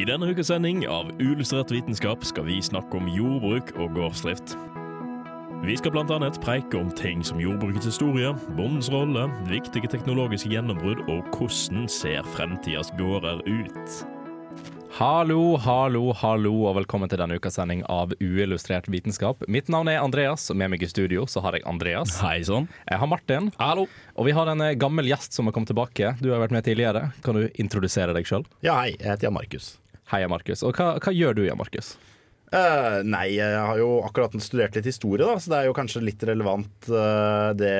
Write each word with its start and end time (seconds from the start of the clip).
I 0.00 0.04
denne 0.08 0.30
ukes 0.32 0.48
sending 0.48 0.86
av 0.88 1.10
Uillustrert 1.20 1.68
vitenskap 1.74 2.22
skal 2.24 2.46
vi 2.46 2.54
snakke 2.64 2.96
om 2.96 3.08
jordbruk 3.12 3.74
og 3.76 3.90
gårdsdrift. 3.98 4.54
Vi 5.60 5.74
skal 5.76 5.92
annet 6.00 6.38
preike 6.40 6.78
om 6.78 6.88
ting 6.96 7.20
som 7.20 7.42
jordbrukets 7.42 7.90
historie, 7.90 8.30
bondens 8.56 8.88
rolle, 8.88 9.26
viktige 9.50 9.90
teknologiske 9.92 10.48
gjennombrudd 10.54 11.02
og 11.04 11.28
hvordan 11.34 11.84
ser 11.84 12.24
fremtidas 12.32 12.94
gårder 12.96 13.42
ut. 13.44 13.98
Hallo, 14.96 15.58
hallo, 15.60 16.14
hallo, 16.16 16.54
og 16.70 16.78
velkommen 16.80 17.12
til 17.12 17.20
denne 17.20 17.36
ukas 17.36 17.60
sending 17.60 17.84
av 17.92 18.14
Uillustrert 18.24 18.88
vitenskap. 18.88 19.44
Mitt 19.52 19.68
navn 19.68 19.92
er 19.92 20.00
Andreas, 20.00 20.48
og 20.48 20.56
med 20.62 20.72
meg 20.72 20.86
i 20.86 20.88
studio 20.88 21.28
så 21.28 21.44
har 21.44 21.58
jeg 21.58 21.66
Andreas. 21.68 22.16
Hei 22.24 22.40
sånn. 22.48 22.70
Jeg 22.88 23.02
har 23.04 23.12
Martin. 23.12 23.52
Hallo! 23.60 23.84
Og 24.16 24.30
vi 24.30 24.36
har 24.36 24.48
en 24.48 24.64
eh, 24.64 24.78
gammel 24.80 25.12
gjest 25.12 25.36
som 25.36 25.48
har 25.48 25.56
kommet 25.56 25.74
tilbake. 25.74 26.16
Du 26.24 26.32
har 26.32 26.40
vært 26.40 26.56
med 26.56 26.64
tidligere. 26.64 27.10
Kan 27.20 27.36
du 27.36 27.50
introdusere 27.60 28.16
deg 28.16 28.24
sjøl? 28.32 28.48
Ja, 28.64 28.80
hei, 28.80 28.94
jeg 28.96 29.12
heter 29.12 29.28
Jan 29.28 29.36
Markus. 29.36 29.74
Hei, 30.10 30.24
Markus. 30.26 30.64
Og 30.66 30.74
hva, 30.74 30.96
hva 30.98 31.12
gjør 31.14 31.36
du, 31.38 31.44
Jan 31.46 31.58
Markus? 31.60 31.92
Eh, 32.50 32.96
nei, 33.06 33.36
jeg 33.36 33.58
har 33.62 33.78
jo 33.78 34.00
akkurat 34.02 34.34
studert 34.42 34.74
litt 34.74 34.88
historie, 34.88 35.22
da, 35.22 35.38
så 35.38 35.52
det 35.52 35.58
er 35.60 35.68
jo 35.68 35.74
kanskje 35.76 36.02
litt 36.02 36.22
relevant 36.26 36.88
uh, 36.90 37.52
det, 37.54 37.76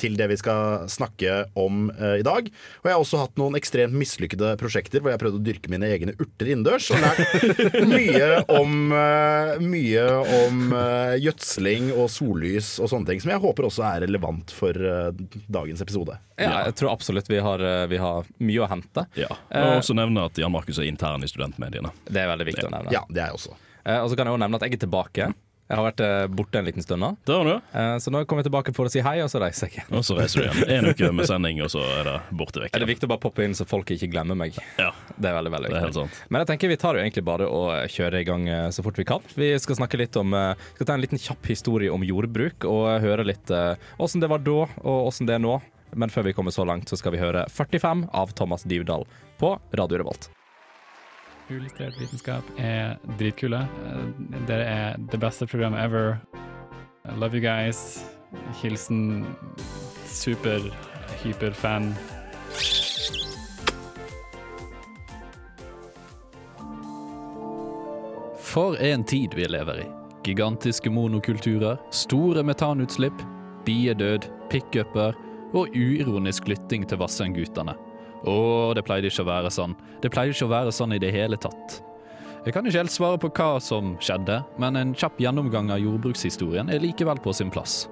til 0.00 0.16
det 0.18 0.26
vi 0.32 0.38
skal 0.40 0.88
snakke 0.90 1.44
om 1.58 1.86
uh, 1.94 2.16
i 2.18 2.26
dag. 2.26 2.50
Og 2.50 2.88
jeg 2.88 2.96
har 2.96 3.04
også 3.04 3.20
hatt 3.22 3.38
noen 3.38 3.54
ekstremt 3.58 3.94
mislykkede 3.94 4.56
prosjekter 4.58 5.04
hvor 5.04 5.14
jeg 5.14 5.22
prøvde 5.22 5.38
å 5.38 5.46
dyrke 5.46 5.70
mine 5.70 5.86
egne 5.86 6.16
urter 6.18 6.50
innendørs. 6.50 6.90
Og 6.90 7.04
lært 7.04 7.54
mye 7.94 8.30
om, 8.50 8.90
mye 9.62 10.06
om 10.40 10.74
gjødsling 11.22 11.92
og 11.94 12.10
sollys 12.10 12.72
og 12.82 12.90
sånne 12.90 13.12
ting, 13.12 13.22
som 13.22 13.34
jeg 13.36 13.44
håper 13.44 13.70
også 13.70 13.86
er 13.86 14.04
relevant 14.08 14.50
for 14.54 14.74
dagens 15.46 15.84
episode. 15.84 16.18
Ja, 16.40 16.64
jeg 16.66 16.78
tror 16.80 16.94
absolutt 16.96 17.28
vi 17.30 17.38
har, 17.44 17.62
vi 17.90 18.00
har 18.00 18.26
mye 18.40 18.64
å 18.64 18.70
hente. 18.70 19.06
Ja. 19.20 19.30
Og 19.30 19.78
også 19.78 19.94
nevne 19.94 20.26
at 20.26 20.40
Jan 20.40 20.54
Markus 20.54 20.80
er 20.80 20.90
intern 20.90 21.22
i 21.22 21.30
studentmediene. 21.30 21.92
Det 22.08 22.24
er 22.24 22.30
veldig 22.32 22.50
viktig 22.50 22.66
å 22.66 22.74
nevne. 22.80 22.94
Ja, 22.96 23.04
det 23.10 23.20
er 23.22 23.30
jeg 23.30 23.42
også. 23.42 23.59
Eh, 23.84 24.00
og 24.02 24.10
så 24.10 24.16
kan 24.18 24.26
jeg 24.28 24.34
også 24.36 24.44
nevne 24.46 24.58
at 24.60 24.66
jeg 24.68 24.76
er 24.76 24.84
tilbake. 24.86 25.30
Jeg 25.70 25.78
har 25.78 25.84
vært 25.86 26.00
eh, 26.02 26.24
borte 26.34 26.58
en 26.58 26.64
liten 26.66 26.82
stund 26.82 26.98
nå. 26.98 27.08
Det 27.28 27.30
har 27.36 27.44
du. 27.46 27.52
Eh, 27.78 27.92
Så 28.02 28.10
nå 28.10 28.24
kommer 28.26 28.42
jeg 28.42 28.48
tilbake 28.50 28.72
for 28.74 28.88
å 28.88 28.90
si 28.90 28.98
hei, 29.06 29.20
og 29.22 29.28
så 29.30 29.38
reiser 29.38 29.68
jeg 29.68 29.76
igjen. 29.78 29.92
Og 29.94 30.02
så 30.02 30.16
reiser 30.18 30.42
du 30.42 30.46
igjen. 30.48 30.72
En 30.80 30.88
uke 30.90 31.10
med 31.14 31.28
sending, 31.30 31.60
og 31.62 31.70
så 31.70 31.84
er 32.00 32.08
det 32.08 32.14
borte 32.40 32.64
vekk. 32.64 32.74
Er 32.74 32.82
det 32.82 32.88
viktig 32.90 33.06
å 33.06 33.12
bare 33.12 33.22
poppe 33.22 33.44
inn 33.46 33.54
så 33.54 33.62
folk 33.70 33.92
ikke 33.94 34.08
glemmer 34.10 34.34
meg? 34.40 34.58
Ja, 34.82 34.90
Det 35.14 35.30
er 35.30 35.36
veldig, 35.38 35.52
veldig 35.54 35.70
det 35.70 35.76
er 35.78 35.84
helt 35.86 35.94
viktig. 35.94 36.08
sant. 36.10 36.26
Men 36.34 36.42
jeg 36.42 36.50
tenker 36.50 36.72
vi 36.74 36.80
tar 36.82 36.98
jo 36.98 37.04
egentlig 37.04 37.24
bare 37.30 37.46
og 37.46 37.70
kjører 37.94 38.18
i 38.18 38.26
gang 38.32 38.48
så 38.74 38.82
fort 38.82 38.98
vi 38.98 39.06
kan. 39.06 39.22
Vi 39.38 39.52
skal 39.62 39.78
snakke 39.78 40.00
litt 40.02 40.18
om 40.18 40.34
skal 40.74 40.90
ta 40.90 40.98
en 40.98 41.04
liten 41.06 41.22
kjapp 41.22 41.46
historie 41.54 41.92
om 41.94 42.02
jordbruk, 42.02 42.66
og 42.66 42.90
høre 43.06 43.28
litt 43.30 43.54
åssen 44.02 44.20
det 44.26 44.32
var 44.34 44.42
da, 44.42 44.66
og 44.82 45.06
åssen 45.12 45.30
det 45.30 45.38
er 45.38 45.44
nå. 45.46 45.60
Men 45.94 46.10
før 46.10 46.26
vi 46.26 46.34
kommer 46.34 46.50
så 46.54 46.66
langt, 46.66 46.90
så 46.90 46.98
skal 46.98 47.14
vi 47.14 47.22
høre 47.22 47.46
45 47.50 48.08
av 48.10 48.34
Thomas 48.34 48.62
Dybdahl 48.66 49.06
på 49.38 49.54
Radio 49.78 50.02
Revolt. 50.02 50.30
Uillustrert 51.50 51.96
vitenskap 51.98 52.46
er 52.62 53.00
dritkule. 53.18 53.64
Dere 54.46 54.66
er 54.70 55.00
det 55.10 55.18
beste 55.18 55.48
programmet 55.50 55.82
ever. 55.82 56.20
I 57.04 57.16
love 57.18 57.34
you 57.34 57.42
guys. 57.42 58.04
Hilsen 58.62 59.26
super, 60.06 60.62
hyperfan. 61.24 61.90
For 68.38 68.78
en 68.78 69.04
tid 69.04 69.34
vi 69.34 69.50
lever 69.50 69.82
i. 69.82 69.90
Gigantiske 70.24 70.90
monokulturer, 70.90 71.78
store 71.90 72.42
metanutslipp, 72.46 73.22
biedød, 73.66 74.30
pickuper 74.50 75.18
og 75.54 75.74
uironisk 75.74 76.48
lytting 76.48 76.86
til 76.86 76.98
Vassendgutane. 76.98 77.74
Å, 78.28 78.72
det 78.76 78.84
pleide 78.84 79.08
ikke 79.08 79.24
å 79.24 79.30
være 79.30 79.52
sånn. 79.52 79.76
Det 80.02 80.10
pleide 80.12 80.34
ikke 80.34 80.48
å 80.48 80.52
være 80.52 80.74
sånn 80.74 80.96
i 80.96 81.00
det 81.00 81.12
hele 81.14 81.38
tatt. 81.40 81.80
Jeg 82.44 82.54
kan 82.56 82.64
ikke 82.64 82.80
helt 82.80 82.92
svare 82.92 83.20
på 83.20 83.28
hva 83.36 83.54
som 83.60 83.94
skjedde, 84.00 84.40
men 84.60 84.76
en 84.80 84.92
kjapp 84.96 85.20
gjennomgang 85.20 85.72
av 85.72 85.80
jordbrukshistorien 85.82 86.72
er 86.72 86.80
likevel 86.80 87.20
på 87.20 87.34
sin 87.36 87.52
plass. 87.52 87.82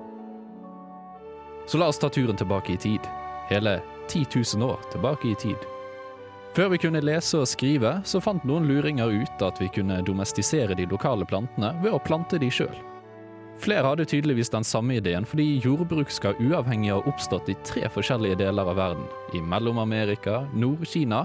Så 1.69 1.81
la 1.81 1.91
oss 1.93 2.01
ta 2.01 2.09
turen 2.09 2.37
tilbake 2.37 2.73
i 2.73 2.81
tid. 2.81 3.05
Hele 3.51 3.81
10 4.09 4.25
000 4.57 4.65
år 4.65 4.81
tilbake 4.93 5.29
i 5.29 5.35
tid. 5.37 5.69
Før 6.57 6.73
vi 6.73 6.81
kunne 6.81 7.05
lese 7.05 7.43
og 7.43 7.49
skrive, 7.49 7.99
så 8.09 8.23
fant 8.25 8.45
noen 8.49 8.65
luringer 8.69 9.13
ut 9.21 9.43
at 9.45 9.61
vi 9.61 9.69
kunne 9.73 10.01
domestisere 10.03 10.77
de 10.79 10.89
lokale 10.89 11.29
plantene 11.29 11.75
ved 11.85 11.93
å 11.93 12.01
plante 12.01 12.41
de 12.41 12.49
sjøl. 12.51 12.73
Flere 13.59 13.91
hadde 13.91 14.07
tydeligvis 14.07 14.53
den 14.55 14.65
samme 14.65 15.01
ideen, 15.01 15.27
fordi 15.27 15.59
jordbruk 15.65 16.13
skal 16.15 16.39
uavhengig 16.39 16.93
ha 16.95 17.03
oppstått 17.11 17.51
i 17.51 17.57
tre 17.67 17.89
forskjellige 17.91 18.39
deler 18.45 18.71
av 18.71 18.79
verden. 18.79 19.07
I 19.35 19.43
Mellom-Amerika, 19.43 20.45
Nord-Kina 20.55 21.25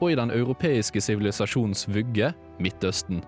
og 0.00 0.12
i 0.12 0.16
den 0.18 0.32
europeiske 0.32 1.00
sivilisasjons 1.00 1.86
vugge, 1.92 2.32
Midtøsten. 2.60 3.22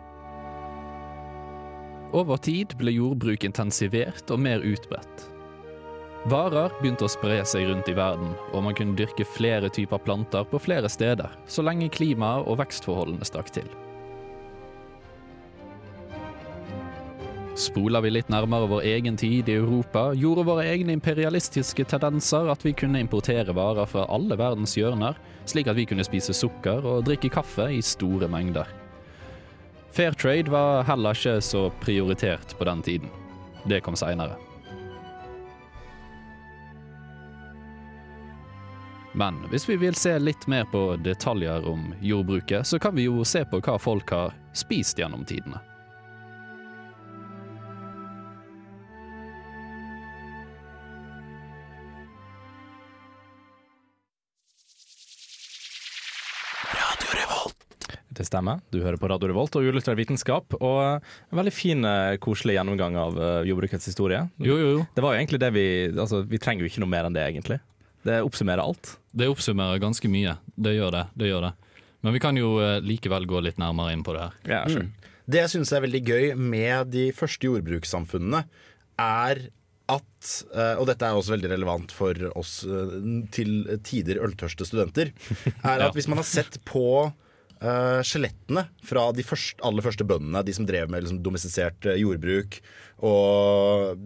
Over 2.17 2.41
tid 2.41 2.73
ble 2.81 2.95
jordbruk 2.97 3.45
intensivert 3.45 4.31
og 4.33 4.41
mer 4.41 4.65
utbredt. 4.65 5.27
Varer 6.29 6.73
begynte 6.81 7.07
å 7.07 7.13
spre 7.13 7.37
seg 7.47 7.69
rundt 7.69 7.89
i 7.89 7.97
verden, 7.97 8.33
og 8.53 8.65
man 8.65 8.77
kunne 8.77 8.97
dyrke 8.99 9.29
flere 9.29 9.69
typer 9.73 10.01
planter 10.03 10.49
på 10.49 10.61
flere 10.61 10.89
steder, 10.91 11.37
så 11.47 11.65
lenge 11.65 11.93
klimaet 11.95 12.49
og 12.49 12.59
vekstforholdene 12.63 13.29
stakk 13.29 13.53
til. 13.55 13.69
Spoler 17.59 18.05
vi 18.05 18.13
litt 18.13 18.29
nærmere 18.31 18.69
vår 18.71 18.85
egen 18.87 19.17
tid 19.19 19.49
i 19.51 19.57
Europa, 19.59 20.13
gjorde 20.15 20.45
våre 20.47 20.63
egne 20.71 20.95
imperialistiske 20.95 21.89
tendenser 21.91 22.47
at 22.53 22.63
vi 22.63 22.71
kunne 22.71 23.01
importere 23.03 23.51
varer 23.51 23.89
fra 23.91 24.05
alle 24.15 24.37
verdens 24.39 24.77
hjørner, 24.79 25.17
slik 25.43 25.67
at 25.67 25.75
vi 25.75 25.89
kunne 25.91 26.07
spise 26.07 26.37
sukker 26.39 26.87
og 26.87 27.09
drikke 27.09 27.33
kaffe 27.35 27.67
i 27.75 27.81
store 27.83 28.29
mengder. 28.31 28.69
Fair 29.91 30.15
trade 30.15 30.53
var 30.55 30.85
heller 30.87 31.19
ikke 31.19 31.41
så 31.43 31.65
prioritert 31.83 32.55
på 32.55 32.69
den 32.69 32.85
tiden. 32.87 33.11
Det 33.67 33.81
kom 33.83 33.99
seinere. 33.99 34.37
Men 39.19 39.41
hvis 39.51 39.67
vi 39.67 39.81
vil 39.83 39.99
se 39.99 40.13
litt 40.23 40.47
mer 40.47 40.69
på 40.71 40.93
detaljer 41.03 41.67
om 41.67 41.91
jordbruket, 41.99 42.71
så 42.71 42.79
kan 42.79 42.95
vi 42.95 43.09
jo 43.09 43.27
se 43.27 43.43
på 43.51 43.59
hva 43.59 43.75
folk 43.83 44.15
har 44.15 44.39
spist 44.55 45.03
gjennom 45.03 45.27
tidene. 45.27 45.59
Det 58.19 58.27
stemmer. 58.27 58.59
Du 58.75 58.81
hører 58.83 58.99
på 58.99 59.07
Radio 59.11 59.31
Revolt 59.31 59.55
og 59.55 59.63
Uillustrert 59.63 59.99
vitenskap. 60.01 60.57
Og 60.59 60.79
en 60.99 61.39
veldig 61.39 61.53
fin, 61.55 61.85
eh, 61.87 62.17
koselig 62.19 62.57
gjennomgang 62.57 62.97
av 62.99 63.15
eh, 63.15 63.47
jordbrukets 63.47 63.87
historie. 63.87 64.25
Jo, 64.43 64.57
jo, 64.59 64.71
jo. 64.75 64.87
Det 64.97 65.05
var 65.05 65.15
jo 65.15 65.21
egentlig 65.21 65.39
det 65.45 65.53
vi 65.55 65.67
Altså, 65.95 66.25
vi 66.27 66.41
trenger 66.43 66.67
jo 66.67 66.73
ikke 66.73 66.83
noe 66.83 66.91
mer 66.91 67.07
enn 67.07 67.15
det, 67.15 67.29
egentlig. 67.31 67.61
Det 68.09 68.19
oppsummerer 68.27 68.65
alt. 68.65 68.97
Det 69.15 69.29
oppsummerer 69.31 69.79
ganske 69.83 70.11
mye. 70.11 70.35
Det 70.59 70.75
gjør 70.75 70.97
det. 70.97 71.05
det 71.15 71.31
gjør 71.31 71.47
det. 71.47 71.53
Men 72.07 72.15
vi 72.15 72.23
kan 72.23 72.39
jo 72.39 72.57
eh, 72.63 72.81
likevel 72.83 73.27
gå 73.31 73.43
litt 73.47 73.61
nærmere 73.63 73.95
inn 73.95 74.03
på 74.07 74.17
det 74.17 74.27
her. 74.27 74.41
Ja, 74.51 74.65
sure. 74.71 74.89
Det 75.29 75.43
jeg 75.43 75.53
syns 75.53 75.73
er 75.77 75.85
veldig 75.85 76.03
gøy 76.09 76.27
med 76.41 76.91
de 76.95 77.09
første 77.15 77.51
jordbrukssamfunnene, 77.51 78.47
er 78.99 79.45
at 79.89 80.31
eh, 80.53 80.75
Og 80.77 80.85
dette 80.91 81.07
er 81.07 81.17
også 81.17 81.33
veldig 81.33 81.49
relevant 81.55 81.93
for 81.97 82.19
oss 82.37 82.59
eh, 82.69 82.91
til 83.33 83.63
tider 83.87 84.21
øltørste 84.21 84.67
studenter. 84.69 85.15
Er 85.65 85.87
at 85.87 85.97
hvis 85.97 86.09
man 86.11 86.21
har 86.21 86.27
sett 86.29 86.59
på 86.69 86.83
eh, 87.61 88.01
skjelettene 88.07 88.67
fra 88.87 89.09
de 89.17 89.25
første, 89.27 89.59
aller 89.67 89.85
første 89.85 90.07
bøndene, 90.09 90.43
de 90.47 90.55
som 90.57 90.67
drev 90.69 90.91
med 90.93 91.05
liksom, 91.05 91.23
domestisert 91.25 91.89
eh, 91.89 92.01
jordbruk 92.03 92.61
og 93.07 93.99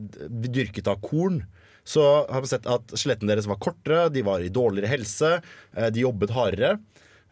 dyrket 0.52 0.90
av 0.90 1.00
korn, 1.04 1.42
så 1.82 2.02
har 2.28 2.44
man 2.44 2.50
sett 2.50 2.68
at 2.70 2.94
skjelettene 2.94 3.32
deres 3.32 3.48
var 3.50 3.58
kortere, 3.62 4.06
de 4.14 4.22
var 4.26 4.44
i 4.44 4.52
dårligere 4.52 4.92
helse, 4.92 5.34
eh, 5.74 5.90
de 5.94 6.04
jobbet 6.04 6.34
hardere. 6.36 6.76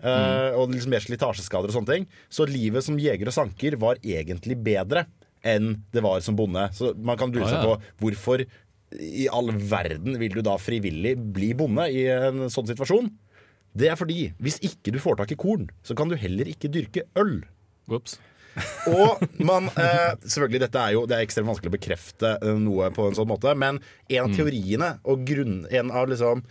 Mm. 0.00 0.54
Og 0.56 0.70
liksom 0.72 0.94
mer 0.94 1.02
slitasjeskader 1.04 1.68
og 1.68 1.74
sånne 1.74 1.92
ting. 1.92 2.04
Så 2.32 2.46
livet 2.48 2.86
som 2.86 2.96
jeger 2.96 3.28
og 3.28 3.34
sanker 3.36 3.74
var 3.76 3.98
egentlig 4.00 4.56
bedre 4.64 5.02
enn 5.44 5.74
det 5.92 6.00
var 6.00 6.22
som 6.24 6.38
bonde. 6.38 6.62
Så 6.72 6.94
man 6.96 7.18
kan 7.20 7.28
lure 7.34 7.44
Ah, 7.44 7.52
ja. 7.52 7.64
på 7.66 8.00
hvorfor 8.00 8.46
i 8.96 9.26
all 9.28 9.52
verden 9.52 10.16
vil 10.18 10.32
du 10.34 10.40
da 10.40 10.56
frivillig 10.56 11.14
bli 11.36 11.52
bonde 11.52 11.84
i 11.92 12.06
en 12.10 12.48
sånn 12.48 12.70
situasjon? 12.70 13.10
Det 13.76 13.90
er 13.90 13.98
fordi 13.98 14.30
hvis 14.42 14.58
ikke 14.66 14.94
du 14.94 14.98
får 15.02 15.20
tak 15.20 15.34
i 15.34 15.38
korn, 15.38 15.68
så 15.86 15.94
kan 15.98 16.10
du 16.10 16.18
heller 16.18 16.48
ikke 16.50 16.70
dyrke 16.72 17.06
øl. 17.20 17.40
Ups. 17.90 18.18
Og 18.90 19.20
man, 19.46 19.68
eh, 19.78 20.16
selvfølgelig, 20.24 20.60
dette 20.64 20.80
er 20.82 20.94
jo 20.96 21.04
Det 21.06 21.14
er 21.16 21.22
ekstremt 21.22 21.46
vanskelig 21.46 21.70
å 21.70 21.76
bekrefte 21.76 22.32
eh, 22.42 22.56
noe 22.58 22.90
på 22.94 23.06
en 23.06 23.14
sånn 23.14 23.30
måte, 23.30 23.54
men 23.54 23.78
en 24.10 24.24
av 24.24 24.34
teoriene 24.34 24.96
og 25.06 25.22
grunn, 25.28 25.62
en 25.70 25.94
av 25.94 26.10
liksom 26.10 26.42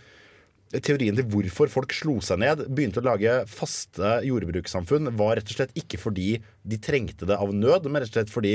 Teorien 0.70 1.16
til 1.18 1.26
hvorfor 1.26 1.66
folk 1.66 1.90
slo 1.90 2.20
seg 2.22 2.38
ned, 2.44 2.60
begynte 2.70 3.02
å 3.02 3.06
lage 3.08 3.32
faste 3.50 4.20
jordbrukssamfunn, 4.22 5.10
var 5.18 5.34
rett 5.40 5.50
og 5.50 5.56
slett 5.56 5.74
ikke 5.74 5.98
fordi 5.98 6.28
de 6.62 6.78
trengte 6.78 7.26
det 7.26 7.34
av 7.42 7.50
nød, 7.50 7.88
men 7.90 8.04
rett 8.04 8.12
og 8.12 8.20
slett 8.20 8.30
fordi 8.30 8.54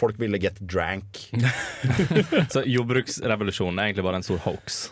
folk 0.00 0.16
ville 0.20 0.40
get 0.40 0.56
drank. 0.64 1.26
Så 2.52 2.64
jordbruksrevolusjonen 2.64 3.82
er 3.82 3.90
egentlig 3.90 4.06
bare 4.08 4.22
en 4.22 4.24
stor 4.24 4.40
hoax. 4.46 4.86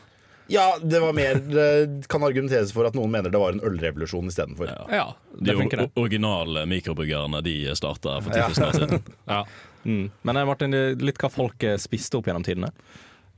Ja, 0.52 0.76
det 0.82 1.00
var 1.00 1.14
mer 1.16 1.38
Det 1.40 2.08
kan 2.08 2.22
argumenteres 2.22 2.72
for 2.76 2.84
at 2.84 2.96
noen 2.98 3.10
mener 3.10 3.32
det 3.32 3.40
var 3.40 3.54
en 3.54 3.62
ølrevolusjon 3.64 4.28
istedenfor. 4.28 4.68
Ja. 4.68 4.84
Ja, 4.90 5.06
De 5.40 5.54
originale 5.96 6.66
mikrobryggerne 6.68 7.40
de 7.46 7.54
starta 7.76 8.18
for 8.20 8.30
10 8.34 8.60
000 8.60 8.68
år 8.68 8.78
siden. 8.80 9.02
Ja. 9.34 9.44
Mm. 9.84 10.10
Men 10.22 10.36
eh, 10.36 10.46
Martin, 10.48 10.76
litt 11.00 11.18
hva 11.20 11.28
folk 11.32 11.62
eh, 11.64 11.76
spiste 11.80 12.16
opp 12.20 12.28
gjennom 12.28 12.44
tidene? 12.44 12.70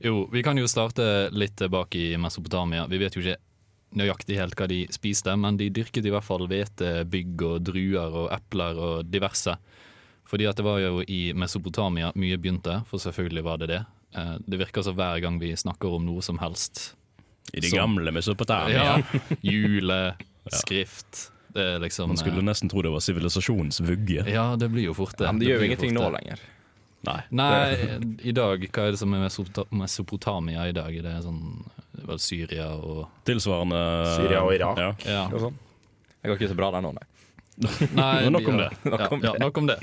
Jo, 0.03 0.27
vi 0.31 0.43
kan 0.43 0.57
jo 0.59 0.67
starte 0.69 1.29
litt 1.33 1.55
tilbake 1.59 1.97
i 1.97 2.17
Mesopotamia. 2.21 2.85
Vi 2.87 2.99
vet 3.01 3.15
jo 3.17 3.23
ikke 3.23 3.39
nøyaktig 3.97 4.35
helt 4.37 4.55
hva 4.59 4.67
de 4.69 4.83
spiste, 4.93 5.33
men 5.39 5.57
de 5.57 5.69
dyrket 5.73 6.05
i 6.05 6.11
hvert 6.13 6.27
fall 6.27 6.43
hvete, 6.47 7.01
bygg 7.07 7.43
og 7.47 7.61
druer 7.67 8.15
og 8.23 8.27
epler 8.35 8.77
og 8.77 9.05
diverse. 9.11 9.55
Fordi 10.27 10.47
at 10.49 10.59
det 10.59 10.65
var 10.67 10.79
jo 10.83 11.01
i 11.07 11.31
Mesopotamia 11.35 12.11
mye 12.19 12.35
begynte, 12.37 12.81
for 12.89 12.99
selvfølgelig 12.99 13.43
var 13.47 13.61
det 13.63 13.69
det. 13.71 13.81
Eh, 14.15 14.35
Det 14.47 14.59
virker 14.59 14.83
som 14.83 14.95
hver 14.95 15.19
gang 15.23 15.39
vi 15.39 15.53
snakker 15.55 15.97
om 15.97 16.05
noe 16.05 16.21
som 16.21 16.37
helst. 16.43 16.93
I 17.53 17.59
de 17.63 17.69
Så- 17.69 17.75
gamle 17.79 18.11
Mesopotamia. 18.11 18.83
Ja, 18.83 19.19
Jule, 19.41 20.15
skrift. 20.51 21.31
Det 21.55 21.63
er 21.63 21.79
liksom 21.81 22.11
Man 22.11 22.19
skulle 22.19 22.37
eh, 22.43 22.45
nesten 22.45 22.69
tro 22.69 22.81
det 22.85 22.91
var 22.93 23.01
sivilisasjonens 23.01 23.79
vugge. 23.81 24.25
Ja, 24.29 24.55
det 24.59 24.69
blir 24.69 24.89
jo 24.89 24.93
fort 24.93 25.17
det. 25.17 25.25
Ja, 25.25 25.31
men 25.31 25.39
de 25.39 25.45
Det 25.47 25.53
gjør 25.53 25.63
jo 25.63 25.69
ingenting 25.71 25.95
nå 25.95 26.09
lenger. 26.13 26.43
Nei. 27.07 27.21
Nei, 27.29 27.99
i 28.25 28.33
dag, 28.35 28.63
hva 28.73 28.87
er 28.87 28.91
det 28.95 28.99
som 28.99 29.13
er 29.15 29.21
Mesopota- 29.23 29.67
Mesopotamia 29.71 30.65
i 30.67 30.73
dag? 30.75 30.91
Det 31.03 31.11
er 31.13 31.21
sånn 31.23 31.39
det 31.97 32.05
vel 32.05 32.19
Syria 32.21 32.67
og 32.75 33.07
Tilsvarende 33.25 33.79
Syria 34.15 34.41
og 34.45 34.53
Irak. 34.53 34.81
Ja. 34.81 34.91
Ja. 35.07 35.23
Det 35.31 36.29
går 36.29 36.37
ikke 36.39 36.51
så 36.51 36.57
bra 36.57 36.71
der 36.75 36.83
nå, 36.85 36.91
nei. 36.97 37.05
Nei, 37.97 38.23
Men 38.27 38.35
nok 38.35 38.49
om 38.51 38.59
ja, 38.61 38.67
det. 38.67 38.91
Nok 38.91 39.11
om 39.15 39.23
ja, 39.23 39.31
ja, 39.31 39.39
nok 39.41 39.57
om 39.63 39.69
det. 39.71 39.77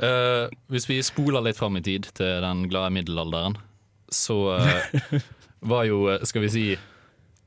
Uh, 0.00 0.46
hvis 0.72 0.86
vi 0.88 0.96
spoler 1.04 1.44
litt 1.44 1.58
fram 1.58 1.76
i 1.76 1.82
tid, 1.84 2.08
til 2.16 2.38
den 2.40 2.62
glade 2.70 2.94
middelalderen, 2.96 3.58
så 4.08 4.38
uh, 4.56 5.18
var 5.72 5.84
jo, 5.84 6.06
skal 6.24 6.46
vi 6.46 6.52
si 6.54 6.64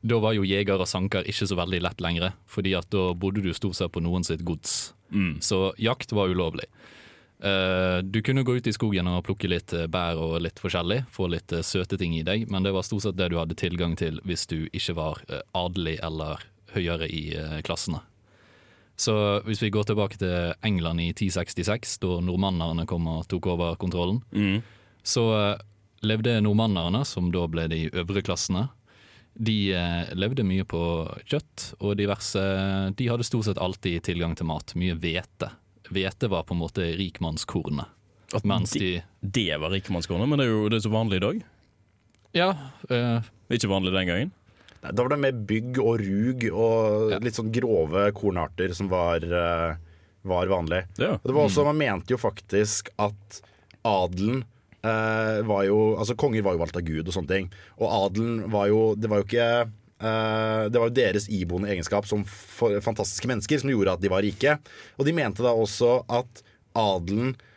Da 0.04 0.18
var 0.20 0.34
jo 0.36 0.44
jeger 0.44 0.82
og 0.84 0.88
sanker 0.90 1.24
ikke 1.24 1.48
så 1.48 1.56
veldig 1.56 1.80
lett 1.86 2.02
lenger, 2.04 2.34
fordi 2.52 2.74
at 2.76 2.90
da 2.92 3.14
bodde 3.16 3.42
du 3.46 3.54
stort 3.56 3.78
sett 3.80 3.92
på 3.96 4.02
noen 4.04 4.26
sitt 4.28 4.44
gods. 4.44 4.94
Mm. 5.16 5.38
Så 5.40 5.70
jakt 5.80 6.12
var 6.12 6.28
ulovlig. 6.34 6.66
Eh, 7.44 8.00
du 8.04 8.22
kunne 8.24 8.44
gå 8.44 8.56
ut 8.58 8.68
i 8.68 8.74
skogen 8.76 9.08
og 9.12 9.24
plukke 9.28 9.50
litt 9.52 9.74
eh, 9.76 9.88
bær 9.92 10.20
og 10.20 10.38
litt 10.44 10.60
forskjellig, 10.64 11.02
få 11.12 11.28
litt 11.32 11.52
eh, 11.56 11.64
søte 11.64 11.98
ting 12.00 12.14
i 12.16 12.24
deg, 12.24 12.46
men 12.52 12.64
det 12.64 12.72
var 12.76 12.86
stort 12.88 13.04
sett 13.04 13.18
det 13.20 13.30
du 13.34 13.38
hadde 13.40 13.56
tilgang 13.60 13.96
til 14.00 14.20
hvis 14.24 14.46
du 14.48 14.66
ikke 14.72 14.96
var 15.00 15.20
adelig 15.56 15.98
eller 16.04 16.44
høyere 16.76 17.08
i 17.12 17.24
klassene. 17.68 18.00
Så 18.96 19.14
hvis 19.48 19.60
vi 19.64 19.72
går 19.74 19.88
tilbake 19.90 20.20
til 20.22 20.54
England 20.64 21.02
i 21.02 21.10
1066, 21.12 21.98
da 22.04 22.20
nordmannerne 22.24 22.86
kom 22.90 23.08
og 23.12 23.28
tok 23.32 23.48
over 23.56 23.76
kontrollen, 23.82 24.22
Mm. 24.32 24.62
så 25.04 25.58
levde 26.04 26.38
nordmannerne, 26.44 27.04
som 27.06 27.32
da 27.32 27.48
ble 27.48 27.68
de 27.72 27.90
øvre 27.92 28.22
klassene, 28.22 28.70
de 29.36 29.74
eh, 29.74 30.14
levde 30.14 30.44
mye 30.46 30.64
på 30.70 30.80
kjøtt 31.26 31.74
og 31.82 31.96
diverse 31.98 32.42
De 32.96 33.08
hadde 33.10 33.26
stort 33.26 33.48
sett 33.48 33.58
alltid 33.58 34.04
tilgang 34.06 34.36
til 34.38 34.46
mat. 34.46 34.76
Mye 34.78 34.94
hvete. 35.00 35.50
Hvete 35.90 36.30
var 36.30 36.44
på 36.48 36.54
en 36.54 36.62
måte 36.62 36.86
rikmannskornet. 37.00 37.90
At 38.34 38.46
Mens 38.50 38.72
de 38.78 39.02
Det 39.22 39.50
var 39.62 39.70
rikmannskornet, 39.74 40.30
men 40.30 40.40
det 40.42 40.48
er 40.48 40.54
jo 40.54 40.70
det 40.70 40.78
er 40.80 40.86
så 40.88 40.94
vanlig 40.94 41.18
i 41.20 41.26
dag. 41.26 41.42
Ja, 42.34 42.52
eh, 42.90 43.22
Ikke 43.54 43.70
vanlig 43.70 43.94
den 43.94 44.08
gangen. 44.10 44.32
Nei, 44.84 44.92
Da 44.92 45.02
var 45.04 45.10
det 45.14 45.20
mer 45.20 45.32
bygg 45.50 45.78
og 45.80 46.00
rug 46.02 46.46
og 46.52 47.12
Ja. 47.12 47.20
litt 47.20 47.36
sånn 47.38 47.52
grove 47.54 48.12
kornarter 48.14 48.74
som 48.74 48.90
var, 48.90 49.18
eh, 49.24 49.76
var 50.26 50.48
vanlig. 50.48 50.86
Ja. 50.98 51.14
Og 51.14 51.24
det 51.24 51.34
var 51.34 51.46
også, 51.48 51.64
Man 51.66 51.78
mente 51.78 52.10
jo 52.10 52.18
faktisk 52.18 52.90
at 52.98 53.42
adelen 53.86 54.44
var 54.84 55.64
jo 55.64 55.96
Altså 55.96 56.16
konger 56.20 56.44
var 56.44 56.58
jo 56.58 56.60
valgt 56.60 56.76
av 56.76 56.84
Gud 56.84 57.08
og 57.08 57.16
sånne 57.16 57.32
ting. 57.32 57.46
Og 57.80 57.88
adelen 57.88 58.52
var 58.52 58.68
jo 58.68 58.82
Det 59.00 59.08
var 59.12 59.22
jo 59.22 59.28
ikke 59.28 59.48
eh, 59.64 60.64
det 60.68 60.82
var 60.82 60.90
jo 60.90 60.98
deres 60.98 61.30
iboende 61.32 61.72
egenskap 61.72 62.08
som 62.10 62.26
fantastiske 62.28 63.30
mennesker 63.30 63.62
som 63.62 63.72
gjorde 63.72 63.96
at 63.96 64.04
de 64.04 64.12
var 64.12 64.26
rike. 64.26 64.58
Og 65.00 65.08
de 65.08 65.16
mente 65.16 65.46
da 65.46 65.54
også 65.56 66.02
at 66.12 66.44
adelen 66.76 67.32
eh, 67.32 67.50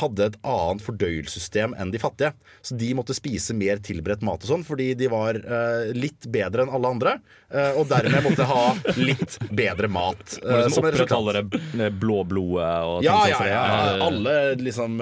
hadde 0.00 0.26
et 0.30 0.36
annet 0.44 0.82
fordøyelsessystem 0.84 1.74
enn 1.80 1.90
de 1.94 1.98
fattige. 2.02 2.32
Så 2.62 2.76
de 2.76 2.90
måtte 2.98 3.14
spise 3.16 3.54
mer 3.56 3.80
tilberedt 3.80 4.22
mat 4.26 4.42
og 4.44 4.50
sånn 4.50 4.64
fordi 4.66 4.90
de 4.98 5.08
var 5.08 5.38
eh, 5.40 5.90
litt 5.96 6.26
bedre 6.30 6.62
enn 6.66 6.72
alle 6.76 6.88
andre. 6.94 7.14
eh, 7.50 7.72
og 7.80 7.88
dermed 7.90 8.22
måtte 8.28 8.44
ha 8.46 8.74
litt 8.96 9.38
bedre 9.50 9.88
mat. 9.88 10.36
Eh, 10.50 10.68
som 10.68 10.84
opprettholder 10.84 11.40
det 11.42 11.60
det 11.78 11.90
blå 12.00 12.20
blodet 12.28 12.68
og 12.84 13.00
ting 13.00 13.06
Ja, 13.08 13.18
sånn 13.24 13.46
ja, 13.46 13.48
ja, 13.48 13.62
Ja, 13.66 13.80
det- 13.96 14.02
Alle 14.06 14.34
liksom 14.60 15.00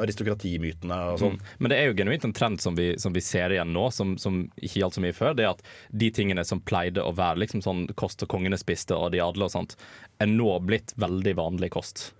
aristokratimytene 0.00 0.98
og 1.12 1.18
sånn. 1.20 1.38
Men 1.58 1.72
det 1.72 1.78
er 1.80 1.88
jo 1.90 1.96
genuint 1.98 2.24
en 2.26 2.34
trend 2.36 2.60
som 2.62 2.76
vi, 2.78 2.92
som 3.00 3.12
vi 3.14 3.22
ser 3.24 3.54
igjen 3.54 3.72
nå, 3.74 3.88
som, 3.94 4.16
som 4.20 4.42
ikke 4.60 4.80
gjaldt 4.82 4.98
så 4.98 5.04
mye 5.04 5.16
før. 5.16 5.34
Det 5.38 5.46
er 5.46 5.52
at 5.54 5.62
de 5.90 6.10
tingene 6.14 6.44
som 6.46 6.60
pleide 6.60 7.02
å 7.04 7.14
være 7.16 7.42
liksom 7.44 7.62
sånn 7.64 7.86
kost 7.98 8.22
og 8.26 8.30
kongene 8.32 8.58
spiste, 8.60 8.96
og 8.96 9.12
de 9.14 9.22
adle 9.24 9.48
og 9.48 9.54
sånt, 9.54 9.76
er 10.22 10.30
nå 10.30 10.58
blitt 10.66 10.94
veldig 11.00 11.36
vanlig 11.38 11.70
kost. 11.76 12.10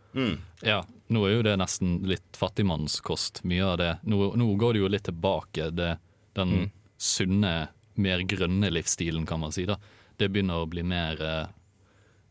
Ja, 0.62 0.80
nå 1.12 1.22
er 1.28 1.34
jo 1.36 1.42
det 1.46 1.56
nesten 1.60 1.98
litt 2.08 2.38
fattigmannskost, 2.38 3.42
mye 3.44 3.64
av 3.64 3.76
det. 3.80 3.90
Nå, 4.08 4.32
nå 4.38 4.48
går 4.58 4.74
det 4.76 4.82
jo 4.82 4.90
litt 4.92 5.06
tilbake, 5.08 5.70
det, 5.76 5.96
den 6.38 6.54
sunne, 6.96 7.54
mer 8.00 8.24
grønne 8.28 8.70
livsstilen, 8.72 9.26
kan 9.28 9.40
man 9.40 9.52
si. 9.52 9.66
da. 9.68 9.78
Det 10.16 10.28
begynner 10.32 10.64
å 10.64 10.68
bli 10.68 10.82
mer 10.84 11.20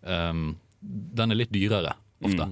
um, 0.02 0.56
Den 0.82 1.32
er 1.34 1.40
litt 1.40 1.54
dyrere, 1.54 1.96
ofte, 2.26 2.50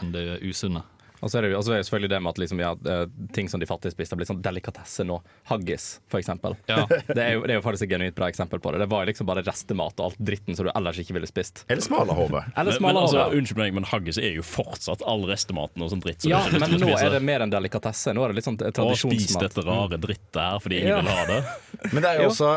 enn 0.00 0.12
det 0.12 0.24
usunne. 0.48 0.82
Og 1.20 1.30
så 1.30 1.38
er 1.38 1.42
det 1.44 1.50
jo 1.52 1.58
er 1.60 1.76
det 1.80 1.86
selvfølgelig 1.86 2.10
det 2.14 2.20
med 2.24 2.30
at 2.30 2.38
liksom, 2.40 2.60
ja, 2.62 2.70
eh, 2.88 3.04
ting 3.36 3.48
som 3.52 3.60
de 3.60 3.66
fattige 3.68 3.92
spiste, 3.92 4.14
har 4.14 4.20
blitt 4.20 4.30
sånn 4.30 4.40
delikatesse 4.42 5.04
nå. 5.04 5.18
Haggis, 5.50 6.00
for 6.08 6.20
eksempel. 6.22 6.56
Ja. 6.70 6.86
Det 7.10 7.18
er, 7.20 7.32
jo, 7.36 7.42
det 7.44 7.52
er 7.52 7.58
jo 7.58 7.64
faktisk 7.64 7.84
et 7.86 7.90
genuint 7.92 8.14
bra 8.16 8.28
eksempel 8.30 8.60
på 8.62 8.70
det. 8.72 8.78
Det 8.84 8.88
var 8.90 9.04
liksom 9.08 9.26
bare 9.28 9.42
restemat 9.44 9.98
og 10.00 10.06
alt 10.10 10.18
dritten 10.30 10.56
som 10.56 10.64
du 10.66 10.70
ellers 10.72 10.98
ikke 11.02 11.12
ville 11.16 11.28
spist. 11.28 11.64
Eller 11.68 11.82
smalahove. 11.84 12.40
Eller 12.60 12.76
Men, 12.80 12.86
men 12.94 13.00
altså, 13.02 13.24
unnskyld 13.36 13.58
meg, 13.60 13.74
men 13.76 13.84
haggis 13.90 14.18
er 14.22 14.32
jo 14.38 14.44
fortsatt 14.46 15.02
all 15.10 15.24
restematen 15.28 15.82
og 15.84 15.90
sånn 15.92 16.02
dritt. 16.04 16.22
som 16.24 16.30
Ja, 16.32 16.40
men 16.52 16.76
nå 16.76 16.80
spise. 16.86 17.02
er 17.08 17.16
det 17.18 17.22
mer 17.26 17.44
enn 17.44 17.52
delikatesse. 17.52 18.14
Nå 18.16 18.24
er 18.24 18.32
det 18.32 18.40
litt 18.40 18.48
sånn 18.48 18.56
Og 18.60 18.70
spis 18.70 18.78
tradisjonsmat. 18.80 19.46
dette 19.48 19.66
rare 19.66 19.98
drittet 20.00 20.40
her 20.40 20.58
fordi 20.64 20.80
ingen 20.80 20.94
Ja. 20.94 21.00
vil 21.02 21.10
ha 21.10 21.26
det. 21.26 21.40
Men 21.92 22.02
det 22.04 22.10
er 22.10 22.20
jo 22.22 22.28
Jo. 22.28 22.30
også 22.30 22.50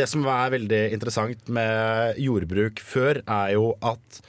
Det 0.00 0.08
som 0.08 0.26
er 0.26 0.50
veldig 0.54 0.82
interessant 0.96 1.48
med 1.48 2.16
jordbruk 2.22 2.80
før, 2.82 3.22
er 3.26 3.52
jo 3.54 3.74
at 3.82 4.20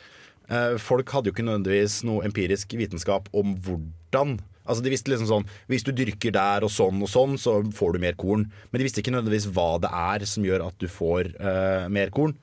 folk 0.81 1.09
hadde 1.09 1.31
jo 1.31 1.33
ikke 1.33 1.45
nødvendigvis 1.47 2.03
noe 2.05 2.25
empirisk 2.27 2.75
vitenskap 2.77 3.31
om 3.33 3.55
hvordan 3.65 4.35
Altså 4.65 4.85
De 4.85 4.91
visste 4.93 5.11
liksom 5.13 5.29
sånn 5.29 5.47
Hvis 5.71 5.85
du 5.85 5.93
dyrker 5.95 6.33
der 6.35 6.65
og 6.65 6.73
sånn 6.73 7.01
og 7.05 7.11
sånn, 7.11 7.39
så 7.41 7.59
får 7.75 7.95
du 7.95 8.03
mer 8.03 8.17
korn. 8.19 8.47
Men 8.69 8.81
de 8.81 8.87
visste 8.87 9.03
ikke 9.03 9.13
nødvendigvis 9.13 9.49
hva 9.55 9.75
det 9.81 9.91
er 9.91 10.27
som 10.29 10.45
gjør 10.45 10.67
at 10.69 10.77
du 10.81 10.87
får 10.91 11.33
uh, 11.39 11.85
mer 11.93 12.13
korn. 12.15 12.35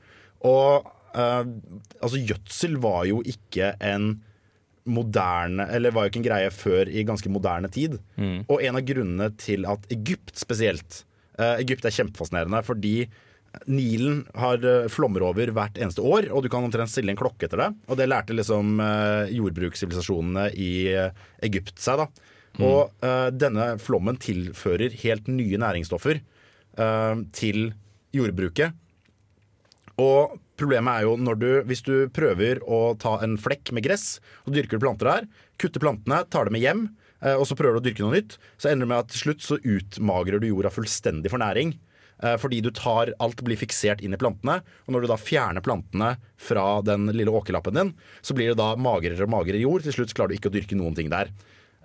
Og 0.46 0.86
uh, 1.16 1.44
altså 2.00 2.20
gjødsel 2.20 2.78
var 2.82 3.06
jo 3.10 3.22
ikke 3.26 3.74
en 3.82 4.14
moderne 4.82 5.68
Eller 5.70 5.94
var 5.94 6.06
jo 6.06 6.10
ikke 6.10 6.18
en 6.18 6.26
greie 6.26 6.50
før 6.50 6.88
i 6.90 7.04
ganske 7.06 7.30
moderne 7.30 7.70
tid. 7.70 8.00
Og 8.50 8.62
en 8.62 8.78
av 8.78 8.86
grunnene 8.86 9.28
til 9.38 9.66
at 9.70 9.84
Egypt 9.94 10.34
spesielt 10.40 11.04
uh, 11.38 11.54
Egypt 11.60 11.86
er 11.86 11.94
kjempefascinerende 11.94 12.64
fordi 12.66 12.96
Nilen 13.68 14.22
har 14.38 14.62
eh, 14.64 14.88
flommer 14.90 15.24
over 15.26 15.52
hvert 15.54 15.78
eneste 15.78 16.02
år, 16.04 16.30
og 16.32 16.44
du 16.44 16.50
kan 16.52 16.64
omtrent 16.64 16.90
stille 16.90 17.12
en 17.12 17.18
klokke 17.18 17.46
etter 17.46 17.60
det. 17.60 17.70
Og 17.88 17.98
det 18.00 18.08
lærte 18.08 18.36
liksom 18.36 18.80
eh, 18.82 19.32
jordbrukssivilisasjonene 19.36 20.48
i 20.56 20.72
eh, 20.92 21.26
Egypt 21.44 21.76
seg, 21.82 22.00
da. 22.02 22.30
Og 22.60 22.90
uh, 23.00 23.28
denne 23.32 23.76
flommen 23.80 24.18
tilfører 24.20 24.92
helt 25.04 25.28
nye 25.32 25.60
næringsstoffer 25.60 26.18
uh, 26.20 27.22
til 27.32 27.70
jordbruket. 28.12 28.76
Og 30.02 30.34
problemet 30.60 30.98
er 30.98 31.06
jo 31.06 31.14
når 31.16 31.38
du, 31.40 31.48
hvis 31.68 31.84
du 31.86 31.94
prøver 32.12 32.60
å 32.64 32.92
ta 33.00 33.18
en 33.24 33.38
flekk 33.40 33.72
med 33.72 33.86
gress, 33.86 34.18
og 34.44 34.56
dyrker 34.56 34.76
du 34.76 34.84
planter 34.84 35.08
der, 35.08 35.30
kutter 35.60 35.80
plantene, 35.80 36.22
tar 36.28 36.48
dem 36.48 36.58
med 36.58 36.64
hjem, 36.66 36.84
uh, 37.24 37.38
og 37.38 37.46
så 37.48 37.56
prøver 37.56 37.78
du 37.78 37.82
å 37.82 37.86
dyrke 37.88 38.04
noe 38.04 38.18
nytt, 38.18 38.36
så 38.60 38.72
ender 38.72 38.84
det 38.84 38.92
med 38.92 39.00
at 39.00 39.14
til 39.14 39.24
slutt 39.24 39.46
så 39.46 39.60
utmagrer 39.62 40.42
du 40.42 40.50
jorda 40.50 40.72
fullstendig 40.74 41.32
for 41.32 41.40
næring. 41.40 41.78
Eh, 42.22 42.36
Fordi 42.40 42.62
du 42.64 42.70
tar 42.74 43.12
Alt 43.22 43.42
blir 43.44 43.60
fiksert 43.60 44.02
inn 44.02 44.14
i 44.16 44.20
plantene, 44.20 44.60
og 44.86 44.94
når 44.94 45.04
du 45.04 45.12
da 45.12 45.20
fjerner 45.20 45.64
plantene 45.64 46.14
fra 46.40 46.66
den 46.86 47.10
lille 47.12 47.32
åkerlappen 47.34 47.78
din, 47.78 47.94
så 48.22 48.36
blir 48.38 48.52
det 48.52 48.60
da 48.60 48.72
magrere 48.80 49.26
og 49.26 49.34
magrere 49.34 49.62
jord. 49.62 49.84
Til 49.86 49.98
slutt 49.98 50.14
klarer 50.16 50.32
du 50.32 50.40
ikke 50.40 50.52
å 50.52 50.56
dyrke 50.56 50.78
noen 50.78 50.96
ting 50.98 51.10
der. 51.12 51.32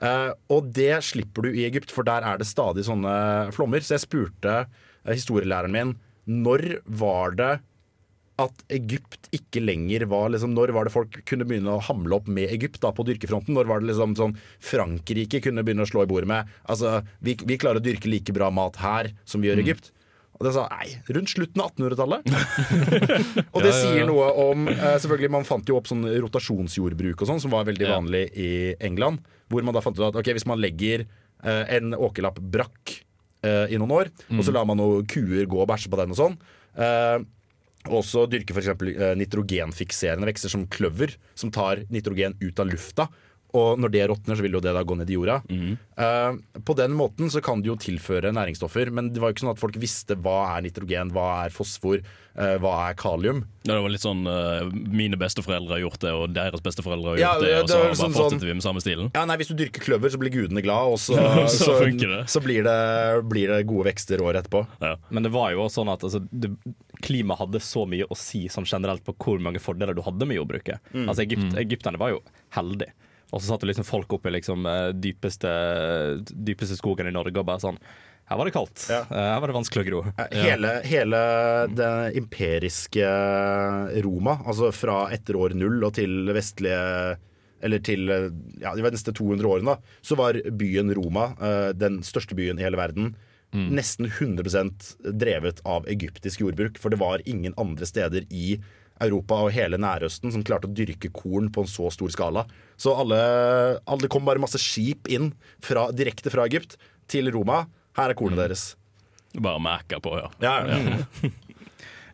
Eh, 0.02 0.32
og 0.54 0.70
det 0.78 1.00
slipper 1.06 1.48
du 1.48 1.56
i 1.56 1.66
Egypt, 1.68 1.94
for 1.94 2.08
der 2.08 2.26
er 2.26 2.38
det 2.40 2.50
stadig 2.50 2.86
sånne 2.88 3.54
flommer. 3.56 3.82
Så 3.82 3.98
jeg 3.98 4.06
spurte 4.06 4.60
eh, 4.64 5.16
historielæreren 5.16 5.74
min 5.74 5.98
når 6.28 6.82
var 6.86 7.38
det 7.40 7.54
at 8.38 8.64
Egypt 8.70 9.30
ikke 9.34 9.64
lenger 9.64 10.06
var 10.12 10.30
liksom, 10.30 10.52
Når 10.54 10.74
var 10.76 10.86
det 10.86 10.94
folk 10.94 11.16
kunne 11.26 11.46
begynne 11.48 11.74
å 11.74 11.82
hamle 11.88 12.20
opp 12.20 12.28
med 12.30 12.52
Egypt 12.54 12.80
da, 12.84 12.92
på 12.94 13.06
dyrkefronten? 13.08 13.56
Når 13.58 13.70
var 13.70 13.82
det 13.82 13.90
liksom 13.90 14.14
sånn 14.20 14.36
Frankrike 14.62 15.42
kunne 15.42 15.64
begynne 15.66 15.88
å 15.88 15.90
slå 15.90 16.06
i 16.06 16.10
bordet 16.10 16.30
med 16.30 16.52
Altså, 16.70 17.00
vi, 17.24 17.34
vi 17.48 17.58
klarer 17.58 17.82
å 17.82 17.86
dyrke 17.88 18.12
like 18.12 18.36
bra 18.36 18.52
mat 18.54 18.78
her 18.84 19.10
som 19.26 19.42
vi 19.42 19.50
gjør 19.50 19.64
i 19.64 19.66
Egypt. 19.66 19.90
Og 20.38 20.46
det 20.46 20.52
sa 20.54 20.68
nei, 20.70 20.92
rundt 21.16 21.32
slutten 21.34 21.62
av 21.64 21.72
1800-tallet. 21.74 22.28
og 23.56 23.64
det 23.66 23.72
sier 23.74 24.06
noe 24.06 24.28
om 24.48 24.68
eh, 24.70 24.98
Selvfølgelig, 25.02 25.32
Man 25.34 25.48
fant 25.50 25.70
jo 25.70 25.80
opp 25.80 25.90
sånn 25.90 26.06
rotasjonsjordbruk 26.06 27.24
og 27.24 27.32
sånn, 27.32 27.42
som 27.42 27.54
var 27.56 27.66
veldig 27.70 27.88
Ja. 27.88 27.96
vanlig 27.98 28.28
i 28.38 28.50
England. 28.86 29.24
Hvor 29.50 29.66
man 29.66 29.74
da 29.78 29.82
fant 29.82 29.98
ut 29.98 30.06
at 30.12 30.20
ok, 30.22 30.30
hvis 30.38 30.46
man 30.50 30.62
legger 30.62 31.08
eh, 31.08 31.64
en 31.80 31.96
åkerlapp 31.98 32.38
brakk 32.54 33.00
eh, 33.48 33.66
i 33.74 33.80
noen 33.82 33.96
år, 33.98 34.12
og 34.34 34.44
så 34.46 34.54
lar 34.54 34.68
man 34.70 34.78
noen 34.78 35.08
kuer 35.10 35.46
gå 35.50 35.62
og 35.64 35.70
bæsje 35.72 35.90
på 35.90 35.98
den 36.02 36.14
og 36.14 36.20
sånn. 36.22 36.38
Eh, 36.78 37.18
og 37.88 38.02
så 38.04 38.26
dyrke 38.28 38.52
f.eks. 38.52 38.74
Nitrogenfikserende 39.16 40.28
vekster 40.28 40.52
som 40.52 40.66
kløver, 40.68 41.14
som 41.40 41.52
tar 41.56 41.86
nitrogen 41.94 42.36
ut 42.42 42.60
av 42.60 42.68
lufta. 42.70 43.06
Og 43.56 43.80
når 43.80 43.90
det 43.94 44.02
råtner, 44.12 44.36
så 44.36 44.44
vil 44.44 44.52
jo 44.58 44.60
det 44.60 44.74
da 44.76 44.82
gå 44.84 44.96
ned 45.00 45.10
i 45.10 45.16
jorda. 45.16 45.38
Eh, 45.98 46.34
på 46.68 46.76
den 46.76 46.92
måten 46.92 47.30
så 47.32 47.40
kan 47.42 47.62
det 47.64 47.70
jo 47.72 47.78
tilføre 47.80 48.34
næringsstoffer, 48.36 48.92
men 48.92 49.14
det 49.14 49.22
var 49.24 49.32
jo 49.32 49.38
ikke 49.38 49.46
sånn 49.46 49.54
at 49.56 49.62
folk 49.62 49.78
visste 49.80 50.18
hva 50.20 50.58
er 50.58 50.66
nitrogen, 50.68 51.14
hva 51.16 51.46
er 51.46 51.54
fosfor, 51.56 52.04
uh, 52.38 52.58
hva 52.62 52.74
er 52.90 52.98
kalium. 53.00 53.46
Ja, 53.64 53.72
det 53.78 53.82
var 53.86 53.90
litt 53.94 54.04
sånn 54.04 54.28
uh, 54.28 54.68
Mine 54.72 55.18
besteforeldre 55.18 55.78
har 55.78 55.82
gjort 55.86 56.00
det, 56.04 56.12
og 56.14 56.36
deres 56.36 56.62
besteforeldre 56.62 57.16
har 57.16 57.18
Ja, 57.24 57.32
gjort 57.34 57.42
det. 57.42 57.48
det- 57.48 57.58
Og 57.62 57.68
det 57.68 57.72
så 57.72 57.78
var 57.78 57.84
bare 57.88 57.94
liksom 57.96 58.14
fortsetter 58.14 58.38
sånn- 58.38 58.52
vi 58.52 58.54
med 58.60 58.64
samme 58.68 58.84
stilen. 58.84 59.12
Ja, 59.16 59.24
nei, 59.26 59.38
Hvis 59.38 59.48
du 59.48 59.56
dyrker 59.56 59.82
kløver, 59.88 60.10
så 60.12 60.20
blir 60.22 60.30
gudene 60.36 60.62
glad, 60.62 60.92
og 60.92 61.00
så, 61.00 61.16
Så 61.48 61.72
så, 61.72 61.80
det. 61.98 62.28
så 62.28 62.44
blir, 62.44 62.64
det, 62.68 63.30
blir 63.32 63.48
det 63.48 63.66
gode 63.66 63.88
vekster 63.90 64.20
året 64.22 64.44
etterpå. 64.46 64.68
Ja. 64.84 64.98
Men 65.10 65.24
det 65.24 65.32
var 65.32 65.52
jo 65.56 65.66
sånn 65.72 65.90
at 65.92 66.04
altså, 66.04 66.20
det, 66.32 66.52
klimaet 67.02 67.40
hadde 67.40 67.60
så 67.64 67.88
mye 67.88 68.06
å 68.12 68.16
si 68.18 68.48
sånn 68.52 68.68
generelt 68.68 69.04
på 69.08 69.16
hvor 69.16 69.40
mange 69.40 69.60
fordeler 69.64 69.96
du 69.96 70.02
hadde 70.04 70.28
med 70.28 70.36
jordbruket. 70.38 70.80
Altså 70.94 71.24
Egypt, 71.24 71.56
Egypterne 71.56 71.98
var 71.98 72.10
jo 72.12 72.22
heldige. 72.54 72.92
Og 73.32 73.42
så 73.42 73.50
satt 73.50 73.64
det 73.66 73.72
liksom 73.74 73.88
folk 73.88 74.14
oppe 74.16 74.30
i 74.32 74.38
liksom 74.38 74.66
eh, 74.70 74.90
dypeste, 74.96 75.50
dypeste 76.32 76.78
skogen 76.80 77.10
i 77.10 77.16
Norge 77.16 77.36
og 77.42 77.48
bare 77.50 77.64
sånn 77.64 77.80
Her 78.28 78.40
var 78.40 78.48
det 78.48 78.54
kaldt. 78.56 78.86
Ja. 78.92 79.02
Eh, 79.08 79.28
Her 79.34 79.42
var 79.44 79.52
det 79.52 79.58
vanskelig 79.58 79.84
å 79.84 79.88
gro. 79.90 80.02
Hele, 80.32 80.72
hele 80.88 81.22
det 81.76 81.92
imperiske 82.20 83.08
Roma, 84.04 84.38
altså 84.48 84.72
fra 84.76 85.06
etter 85.16 85.38
år 85.40 85.56
null 85.58 85.80
og 85.88 85.96
til 86.00 86.30
vestlige 86.36 87.18
eller 87.66 87.82
til 87.82 88.04
ja, 88.62 88.76
de 88.78 88.84
neste 88.86 89.10
200 89.18 89.48
årene, 89.50 89.74
da, 89.74 89.96
så 90.06 90.14
var 90.20 90.38
byen 90.60 90.92
Roma, 90.94 91.32
eh, 91.42 91.72
den 91.74 92.04
største 92.06 92.36
byen 92.38 92.60
i 92.62 92.68
hele 92.68 92.78
verden, 92.78 93.16
nesten 93.58 94.06
100% 94.12 94.92
drevet 95.18 95.62
av 95.66 95.88
egyptisk 95.90 96.44
jordbruk. 96.44 96.76
For 96.78 96.94
det 96.94 97.00
var 97.02 97.24
ingen 97.26 97.56
andre 97.58 97.88
steder 97.90 98.28
i 98.30 98.60
Europa 99.04 99.40
og 99.46 99.54
hele 99.56 99.80
Nærøsten 99.82 100.34
som 100.34 100.44
klarte 100.48 100.70
å 100.70 100.74
dyrke 100.74 101.12
korn 101.14 101.52
på 101.54 101.64
en 101.64 101.72
så 101.72 101.92
stor 101.94 102.14
skala. 102.14 102.46
Så 102.80 102.94
alle, 102.98 103.20
alle 103.86 104.12
kom 104.12 104.28
bare 104.28 104.42
masse 104.42 104.62
skip 104.62 105.10
inn 105.12 105.32
fra, 105.64 105.90
direkte 105.96 106.34
fra 106.34 106.48
Egypt 106.50 106.78
til 107.12 107.32
Roma. 107.34 107.66
Her 107.98 108.14
er 108.14 108.20
kornet 108.20 108.42
deres. 108.44 108.70
Bare 109.38 109.62
merka 109.62 110.00
på, 110.04 110.16
ja. 110.18 110.32
Ja, 110.44 110.56
ja. 110.70 111.32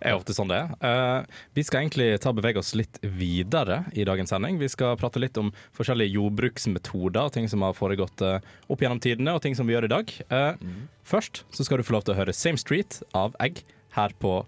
er 0.04 0.18
ofte 0.18 0.36
sånn 0.36 0.52
det 0.52 0.60
er. 0.60 0.72
Uh, 0.84 1.40
vi 1.56 1.64
skal 1.66 1.84
egentlig 1.84 2.10
ta 2.22 2.32
og 2.34 2.40
bevege 2.40 2.62
oss 2.62 2.74
litt 2.78 3.00
videre 3.02 3.84
i 3.96 4.06
dagens 4.08 4.34
sending. 4.34 4.60
Vi 4.62 4.70
skal 4.72 4.98
prate 5.00 5.22
litt 5.22 5.38
om 5.40 5.54
forskjellige 5.78 6.18
jordbruksmetoder, 6.18 7.32
ting 7.36 7.48
som 7.52 7.66
har 7.66 7.78
foregått 7.78 8.24
uh, 8.26 8.40
opp 8.68 8.84
gjennom 8.84 9.02
tidene, 9.04 9.36
og 9.36 9.44
ting 9.46 9.58
som 9.58 9.70
vi 9.70 9.76
gjør 9.78 9.88
i 9.88 9.94
dag. 9.94 10.12
Eh, 10.34 10.68
Først 11.08 11.44
så 11.52 11.66
skal 11.66 11.80
du 11.80 11.88
få 11.88 11.98
lov 11.98 12.06
til 12.08 12.16
å 12.16 12.20
høre 12.20 12.36
Same 12.36 12.60
Street 12.60 13.02
av 13.18 13.36
Egg 13.44 13.64
her 13.98 14.14
på 14.24 14.42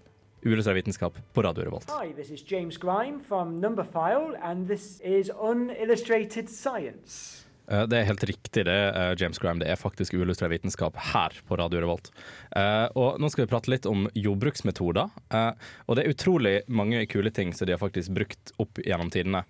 Uillustrert 0.46 0.76
vitenskap 0.78 1.16
på 1.34 1.42
Radio 1.42 1.64
Revolt. 1.66 1.90
Hi, 1.90 2.12
this 2.14 2.30
is 2.30 2.42
James 2.50 2.76
Grime 2.78 3.18
from 3.28 3.56
Numberphile, 3.60 4.36
and 4.42 4.68
this 4.68 5.00
is 5.00 5.30
Unillustrated 5.42 6.48
Science. 6.48 7.42
Eh, 7.68 7.82
Det 7.86 7.98
er 7.98 8.04
helt 8.06 8.22
riktig 8.24 8.64
det, 8.64 8.76
eh, 8.94 9.14
James 9.18 9.38
Graham. 9.42 9.58
Det 9.58 9.66
er 9.68 9.74
faktisk 9.76 10.14
uillustrert 10.14 10.50
vitenskap 10.54 10.94
her 11.12 11.30
på 11.48 11.58
Radio 11.58 11.80
Revolt. 11.80 12.12
Eh, 12.54 12.86
Og 12.94 13.18
nå 13.18 13.28
skal 13.30 13.46
vi 13.46 13.50
prate 13.50 13.68
litt 13.74 13.86
om 13.86 14.06
jordbruksmetoder. 14.14 15.10
Eh, 15.34 15.52
Og 15.88 15.96
det 15.96 16.06
er 16.06 16.14
utrolig 16.14 16.62
mange 16.68 17.04
kule 17.08 17.30
ting 17.32 17.52
som 17.52 17.66
de 17.66 17.72
har 17.72 17.78
faktisk 17.82 18.14
brukt 18.14 18.52
opp 18.60 18.74
gjennom 18.74 19.10
tidene. 19.10 19.42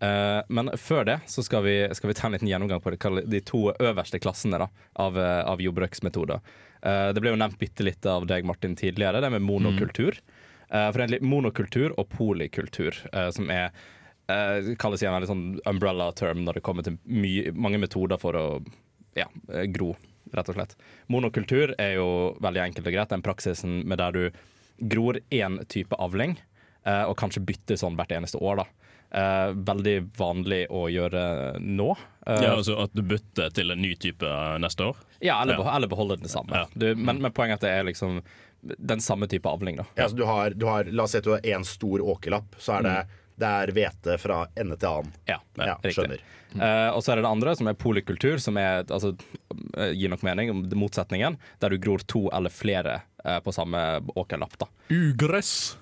Eh, 0.00 0.42
Men 0.48 0.68
før 0.78 1.04
det 1.04 1.20
så 1.26 1.42
skal 1.42 1.62
vi, 1.64 1.88
skal 1.94 2.08
vi 2.08 2.14
ta 2.14 2.28
en 2.28 2.32
liten 2.34 2.48
gjennomgang 2.48 2.80
på 2.80 2.90
det, 2.92 3.28
de 3.28 3.40
to 3.40 3.72
øverste 3.80 4.20
klassene 4.20 4.58
da, 4.58 4.68
av, 4.94 5.18
av 5.18 5.58
jordbruksmetoder. 5.58 6.40
Eh, 6.84 7.12
Det 7.12 7.20
ble 7.20 7.30
jo 7.30 7.36
nevnt 7.42 7.58
bitte 7.58 7.82
litt 7.82 8.06
av 8.06 8.24
deg, 8.24 8.44
Martin, 8.44 8.76
tidligere, 8.76 9.20
det 9.20 9.30
med 9.32 9.42
monokultur. 9.42 10.12
Mm. 10.14 10.43
Egentlig 10.74 11.22
monokultur 11.22 11.94
og 12.00 12.08
polikultur, 12.12 12.96
eh, 13.12 13.30
som 13.34 13.50
er 13.50 13.70
uh, 14.30 14.74
kalles 14.80 15.02
igjen 15.02 15.14
en 15.14 15.22
litt 15.22 15.30
sånn 15.30 15.44
umbrella 15.70 16.10
term 16.16 16.44
når 16.44 16.58
det 16.58 16.64
kommer 16.66 16.86
til 16.86 16.98
mye, 17.04 17.52
mange 17.54 17.78
metoder 17.82 18.20
for 18.20 18.38
å 18.38 18.46
ja, 19.14 19.28
eh, 19.52 19.66
gro, 19.70 19.92
rett 20.34 20.48
og 20.50 20.56
slett. 20.56 20.74
Monokultur 21.12 21.74
er 21.78 21.96
jo 22.00 22.08
veldig 22.42 22.64
enkelt 22.64 22.88
og 22.88 22.96
greit. 22.96 23.12
Den 23.12 23.22
praksisen 23.22 23.82
med 23.86 24.00
der 24.02 24.16
du 24.16 24.24
gror 24.90 25.20
én 25.30 25.60
type 25.70 25.94
avling, 26.02 26.34
uh, 26.88 27.04
og 27.06 27.14
kanskje 27.20 27.44
bytter 27.46 27.78
sånn 27.78 27.94
hvert 27.98 28.16
eneste 28.16 28.40
år. 28.42 28.64
da. 28.64 28.70
Uh, 29.14 29.52
veldig 29.54 30.08
vanlig 30.18 30.64
å 30.74 30.88
gjøre 30.90 31.20
nå. 31.62 31.92
Uh, 32.26 32.40
ja 32.42 32.56
altså 32.56 32.80
At 32.82 32.96
du 32.98 33.04
bytter 33.06 33.52
til 33.54 33.70
en 33.70 33.78
ny 33.78 33.92
type 34.00 34.26
eh, 34.26 34.56
neste 34.58 34.88
år? 34.88 34.96
ja, 35.22 35.36
eller, 35.42 35.54
ja. 35.54 35.60
beho- 35.60 35.76
eller 35.76 35.88
beholder 35.92 36.18
det 36.18 36.32
samme. 36.32 36.64
Ja. 36.64 36.66
Du, 36.74 36.88
men, 36.98 37.20
men 37.22 37.30
poenget 37.32 37.62
er 37.68 37.86
liksom 37.86 38.18
den 38.78 39.00
samme 39.00 39.26
type 39.30 39.48
avling. 39.48 39.76
da. 39.76 39.84
Ja, 39.98 40.08
så 40.08 40.16
du 40.16 40.24
har, 40.28 40.50
du 40.56 40.66
har, 40.66 40.84
la 40.84 41.04
oss 41.06 41.12
si 41.14 41.18
at 41.20 41.24
du 41.26 41.30
har 41.34 41.40
én 41.44 41.64
stor 41.64 42.00
åkerlapp, 42.00 42.56
så 42.58 42.78
er 42.78 42.82
det, 42.86 42.94
det 43.42 43.50
er 43.50 43.72
hvete 43.76 44.16
fra 44.22 44.44
ende 44.56 44.76
til 44.80 44.88
annen. 44.88 45.12
Ja, 45.28 45.40
Ja, 45.58 45.74
riktig. 45.82 45.94
skjønner. 45.98 46.24
Eh, 46.54 46.90
og 46.94 47.00
så 47.02 47.12
er 47.12 47.18
det 47.18 47.24
det 47.26 47.30
andre, 47.34 47.54
som 47.58 47.66
er 47.66 47.74
polikultur, 47.74 48.38
som 48.38 48.56
er, 48.60 48.84
altså, 48.86 49.10
eh, 49.76 49.90
gir 49.98 50.12
nok 50.12 50.22
mening, 50.22 50.50
om 50.52 50.60
motsetningen, 50.78 51.36
der 51.60 51.74
du 51.74 51.78
gror 51.82 51.98
to 52.06 52.28
eller 52.32 52.50
flere 52.54 53.00
uh, 53.26 53.40
på 53.42 53.52
samme 53.52 53.80
åkerlapp. 54.14 54.54
da. 54.60 54.68
Ugress. 54.94 55.76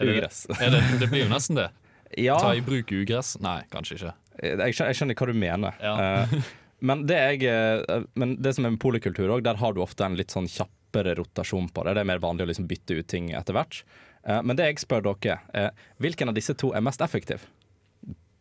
Er 0.00 0.06
det, 0.08 0.16
Ugress. 0.16 0.46
er 0.56 0.70
det, 0.72 0.80
det 1.02 1.10
blir 1.12 1.26
jo 1.26 1.30
nesten 1.34 1.60
det. 1.60 1.68
Ja, 2.18 2.34
Ta 2.42 2.54
i 2.58 2.62
bruk 2.66 2.88
ugress? 2.90 3.36
Nei, 3.38 3.60
kanskje 3.70 3.94
ikke. 3.94 4.12
jeg 4.42 4.74
skjønner, 4.74 4.88
jeg 4.90 4.96
skjønner 4.98 5.14
hva 5.20 5.26
du 5.28 5.36
mener. 5.38 5.76
Ja. 5.78 6.24
uh, 6.26 6.32
men, 6.88 7.04
det 7.06 7.18
jeg, 7.44 8.08
men 8.18 8.32
det 8.42 8.54
som 8.56 8.66
er 8.66 8.72
med 8.74 8.80
polikultur 8.82 9.30
òg, 9.30 9.44
der 9.46 9.60
har 9.60 9.76
du 9.76 9.78
ofte 9.84 10.02
en 10.08 10.16
litt 10.18 10.32
sånn 10.34 10.48
kjappere 10.90 11.14
rotasjon 11.14 11.68
på 11.68 11.84
det. 11.84 11.94
Det 11.94 12.00
er 12.00 12.08
mer 12.08 12.18
vanlig 12.18 12.44
å 12.44 12.50
liksom 12.50 12.66
bytte 12.66 12.94
ut 12.94 13.08
ting 13.08 13.30
etter 13.32 13.54
hvert. 13.54 13.84
Eh, 14.26 14.42
men 14.42 14.56
det 14.56 14.66
jeg 14.66 14.80
spør 14.80 15.02
dere, 15.02 15.40
er 15.54 15.70
hvilken 15.98 16.28
av 16.28 16.34
disse 16.34 16.54
to 16.54 16.72
er 16.74 16.80
mest 16.80 17.00
effektiv? 17.00 17.46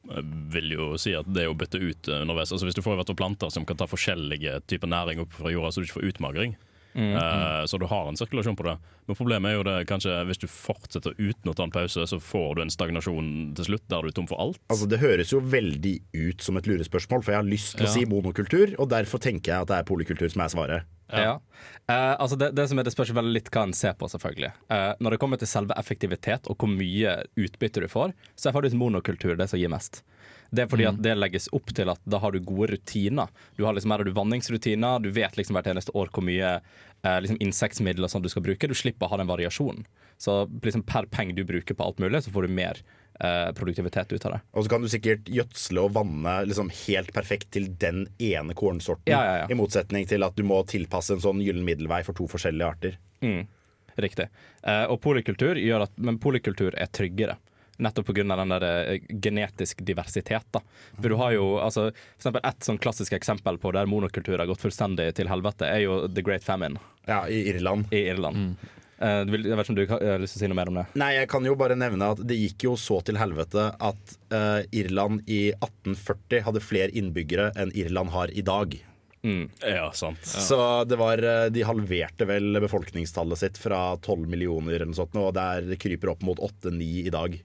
Jeg 0.10 0.26
vil 0.50 0.72
jo 0.74 0.98
si 0.98 1.14
at 1.14 1.28
det 1.28 1.48
å 1.48 1.54
bytte 1.54 1.78
ut 1.78 2.08
eh, 2.08 2.22
underveis. 2.22 2.52
Altså 2.52 2.66
Hvis 2.66 2.76
du 2.76 2.82
får 2.82 2.98
i 2.98 3.02
hvert 3.04 3.18
planter 3.18 3.50
som 3.50 3.66
kan 3.66 3.78
ta 3.78 3.88
forskjellige 3.88 4.62
typer 4.68 4.88
næring 4.88 5.22
opp 5.22 5.34
fra 5.34 5.52
jorda, 5.52 5.72
så 5.72 5.82
du 5.82 5.88
ikke 5.88 6.00
får 6.00 6.10
utmagring. 6.14 6.58
Eh, 6.96 7.66
så 7.70 7.78
du 7.78 7.86
har 7.86 8.10
en 8.10 8.18
sirkulasjon 8.18 8.58
på 8.58 8.66
det. 8.66 8.78
Men 9.10 9.18
problemet 9.18 9.50
er 9.50 9.56
jo 9.58 9.66
det 9.66 9.78
kanskje 9.90 10.14
hvis 10.30 10.38
du 10.44 10.46
fortsetter 10.46 11.16
uten 11.18 11.50
å 11.50 11.56
ta 11.58 11.66
en 11.66 11.74
pause, 11.74 12.04
så 12.12 12.20
får 12.22 12.60
du 12.60 12.62
en 12.62 12.74
stagnasjon 12.74 13.32
til 13.58 13.66
slutt 13.72 13.88
der 13.90 14.06
du 14.06 14.12
er 14.12 14.16
tom 14.20 14.30
for 14.30 14.38
alt. 14.44 14.62
Altså 14.70 14.86
Det 14.86 15.02
høres 15.02 15.34
jo 15.34 15.42
veldig 15.42 15.96
ut 16.14 16.46
som 16.46 16.60
et 16.62 16.70
lurespørsmål, 16.70 17.26
for 17.26 17.34
jeg 17.34 17.42
har 17.42 17.50
lyst 17.50 17.80
til 17.80 17.90
å 17.90 17.94
si 17.96 18.06
monokultur, 18.06 18.76
og 18.78 18.92
derfor 18.94 19.24
tenker 19.24 19.56
jeg 19.56 19.66
at 19.66 19.72
det 19.74 19.80
er 19.82 19.90
polikultur 19.90 20.30
som 20.30 20.46
er 20.46 20.54
svaret. 20.54 20.96
Ja. 21.10 21.42
Eh, 21.90 22.22
altså 22.22 22.38
det, 22.38 22.52
det, 22.54 22.68
som 22.70 22.78
er, 22.78 22.86
det 22.86 22.94
spørs 22.94 23.16
veldig 23.18 23.34
litt 23.34 23.50
hva 23.50 23.66
en 23.66 23.74
ser 23.74 23.98
på, 23.98 24.10
selvfølgelig. 24.14 24.52
Eh, 24.70 24.92
når 25.02 25.16
det 25.16 25.22
kommer 25.26 25.42
til 25.42 25.50
selve 25.50 25.78
effektivitet 25.82 26.46
og 26.46 26.62
hvor 26.62 26.70
mye 26.70 27.16
utbytte 27.34 27.82
du 27.82 27.90
får, 27.90 28.14
så 28.38 28.50
er 28.50 28.58
faktisk 28.60 28.78
monokultur 28.78 29.34
det 29.40 29.50
som 29.50 29.62
gir 29.62 29.74
mest. 29.74 30.04
Det 30.50 30.64
er 30.64 30.70
fordi 30.70 30.88
at 30.90 30.98
det 31.02 31.14
legges 31.18 31.46
opp 31.54 31.70
til 31.78 31.92
at 31.92 32.02
da 32.10 32.20
har 32.22 32.34
du 32.34 32.42
gode 32.42 32.72
rutiner. 32.74 33.30
Du 33.58 33.66
har 33.68 33.76
liksom, 33.78 33.94
her 33.94 34.02
har 34.02 34.08
du 34.08 34.16
vanningsrutiner, 34.18 35.02
du 35.02 35.12
vet 35.14 35.38
liksom 35.38 35.58
hvert 35.58 35.70
eneste 35.70 35.94
år 35.98 36.10
hvor 36.14 36.26
mye 36.26 36.56
eh, 37.04 37.20
liksom 37.24 37.40
insektmidler 37.44 38.12
sånn 38.12 38.24
du 38.26 38.30
skal 38.32 38.46
bruke. 38.46 38.70
Du 38.70 38.78
slipper 38.78 39.08
å 39.08 39.14
ha 39.14 39.20
den 39.22 39.30
variasjonen. 39.30 39.86
Så 40.20 40.42
liksom 40.64 40.84
per 40.84 41.08
penge 41.12 41.36
du 41.38 41.46
bruker 41.48 41.78
på 41.78 41.86
alt 41.86 42.02
mulig, 42.04 42.24
så 42.26 42.32
får 42.34 42.48
du 42.48 42.56
mer 42.58 42.82
eh, 43.24 43.52
produktivitet 43.56 44.12
ut 44.12 44.26
av 44.26 44.36
det. 44.36 44.40
Og 44.52 44.66
så 44.66 44.74
kan 44.74 44.84
du 44.84 44.90
sikkert 44.92 45.30
gjødsle 45.32 45.86
og 45.86 45.94
vanne 45.96 46.34
liksom 46.50 46.72
helt 46.86 47.14
perfekt 47.16 47.52
til 47.56 47.70
den 47.80 48.06
ene 48.18 48.56
kornsorten. 48.58 49.14
Ja, 49.14 49.22
ja, 49.26 49.38
ja. 49.44 49.48
I 49.50 49.60
motsetning 49.60 50.10
til 50.10 50.28
at 50.28 50.36
du 50.36 50.44
må 50.48 50.60
tilpasse 50.68 51.16
en 51.16 51.24
sånn 51.24 51.44
gyllen 51.46 51.64
middelvei 51.68 52.02
for 52.08 52.18
to 52.18 52.28
forskjellige 52.32 52.74
arter. 52.76 53.00
Mm, 53.24 53.46
riktig. 54.00 54.28
Eh, 54.64 54.86
og 54.92 55.00
polykultur 55.04 55.60
gjør 55.60 55.88
at 55.88 55.96
Men 56.00 56.20
polykultur 56.20 56.76
er 56.76 56.92
tryggere. 56.92 57.40
Nettopp 57.80 58.10
pga. 58.12 58.24
den 58.36 58.50
der 58.56 58.64
eh, 58.68 59.00
genetisk 59.10 59.84
diversitet. 59.88 60.46
da. 60.52 60.62
For 61.00 61.10
du 61.10 61.16
har 61.20 61.32
jo, 61.36 61.46
altså, 61.64 61.90
for 61.92 62.20
eksempel 62.20 62.42
Et 62.50 62.68
sånn 62.68 62.78
klassisk 62.82 63.14
eksempel 63.16 63.58
på 63.58 63.72
der 63.76 63.88
monokultur 63.88 64.38
har 64.38 64.50
gått 64.50 64.62
fullstendig 64.66 65.14
til 65.16 65.28
helvete, 65.32 65.68
er 65.68 65.86
jo 65.86 66.02
The 66.08 66.22
Great 66.26 66.44
Famine 66.44 66.80
Ja, 67.08 67.24
I 67.28 67.48
Irland. 67.54 67.88
i 67.92 68.04
Irland. 68.12 68.58
Eh, 69.00 69.22
du 69.24 69.32
vil, 69.32 69.46
jeg 69.48 69.56
vet 69.56 69.64
ikke 69.64 69.72
om 69.72 69.78
du 69.80 69.86
har 69.88 70.02
har 70.12 70.20
lyst 70.20 70.36
til 70.36 70.42
å 70.42 70.44
si 70.44 70.48
noe 70.52 70.60
mer 70.60 70.68
om 70.72 70.76
det? 70.82 70.86
Nei, 71.00 71.14
jeg 71.16 71.30
kan 71.32 71.46
jo 71.48 71.56
bare 71.56 71.78
nevne 71.80 72.12
at 72.12 72.20
det 72.28 72.36
gikk 72.36 72.66
jo 72.68 72.74
så 72.76 73.00
til 73.08 73.16
helvete 73.16 73.70
at 73.80 74.16
eh, 74.36 74.66
Irland 74.82 75.24
i 75.32 75.54
1840 75.56 76.44
hadde 76.50 76.64
flere 76.64 76.92
innbyggere 76.92 77.54
enn 77.56 77.72
Irland 77.80 78.12
har 78.12 78.34
i 78.36 78.44
dag. 78.44 78.76
Ja, 79.66 79.90
sant. 79.92 80.24
Så 80.24 80.60
det 80.88 80.96
var, 81.00 81.20
eh, 81.20 81.50
de 81.52 81.66
halverte 81.68 82.28
vel 82.30 82.60
befolkningstallet 82.64 83.42
sitt 83.42 83.58
fra 83.60 83.98
12 83.98 84.28
millioner 84.32 84.78
eller 84.78 84.92
noe 84.92 85.00
sånt, 85.02 85.16
og 85.20 85.34
det 85.36 85.80
kryper 85.82 86.14
opp 86.14 86.24
mot 86.24 86.40
8-9 86.40 87.08
i 87.08 87.14
dag. 87.14 87.36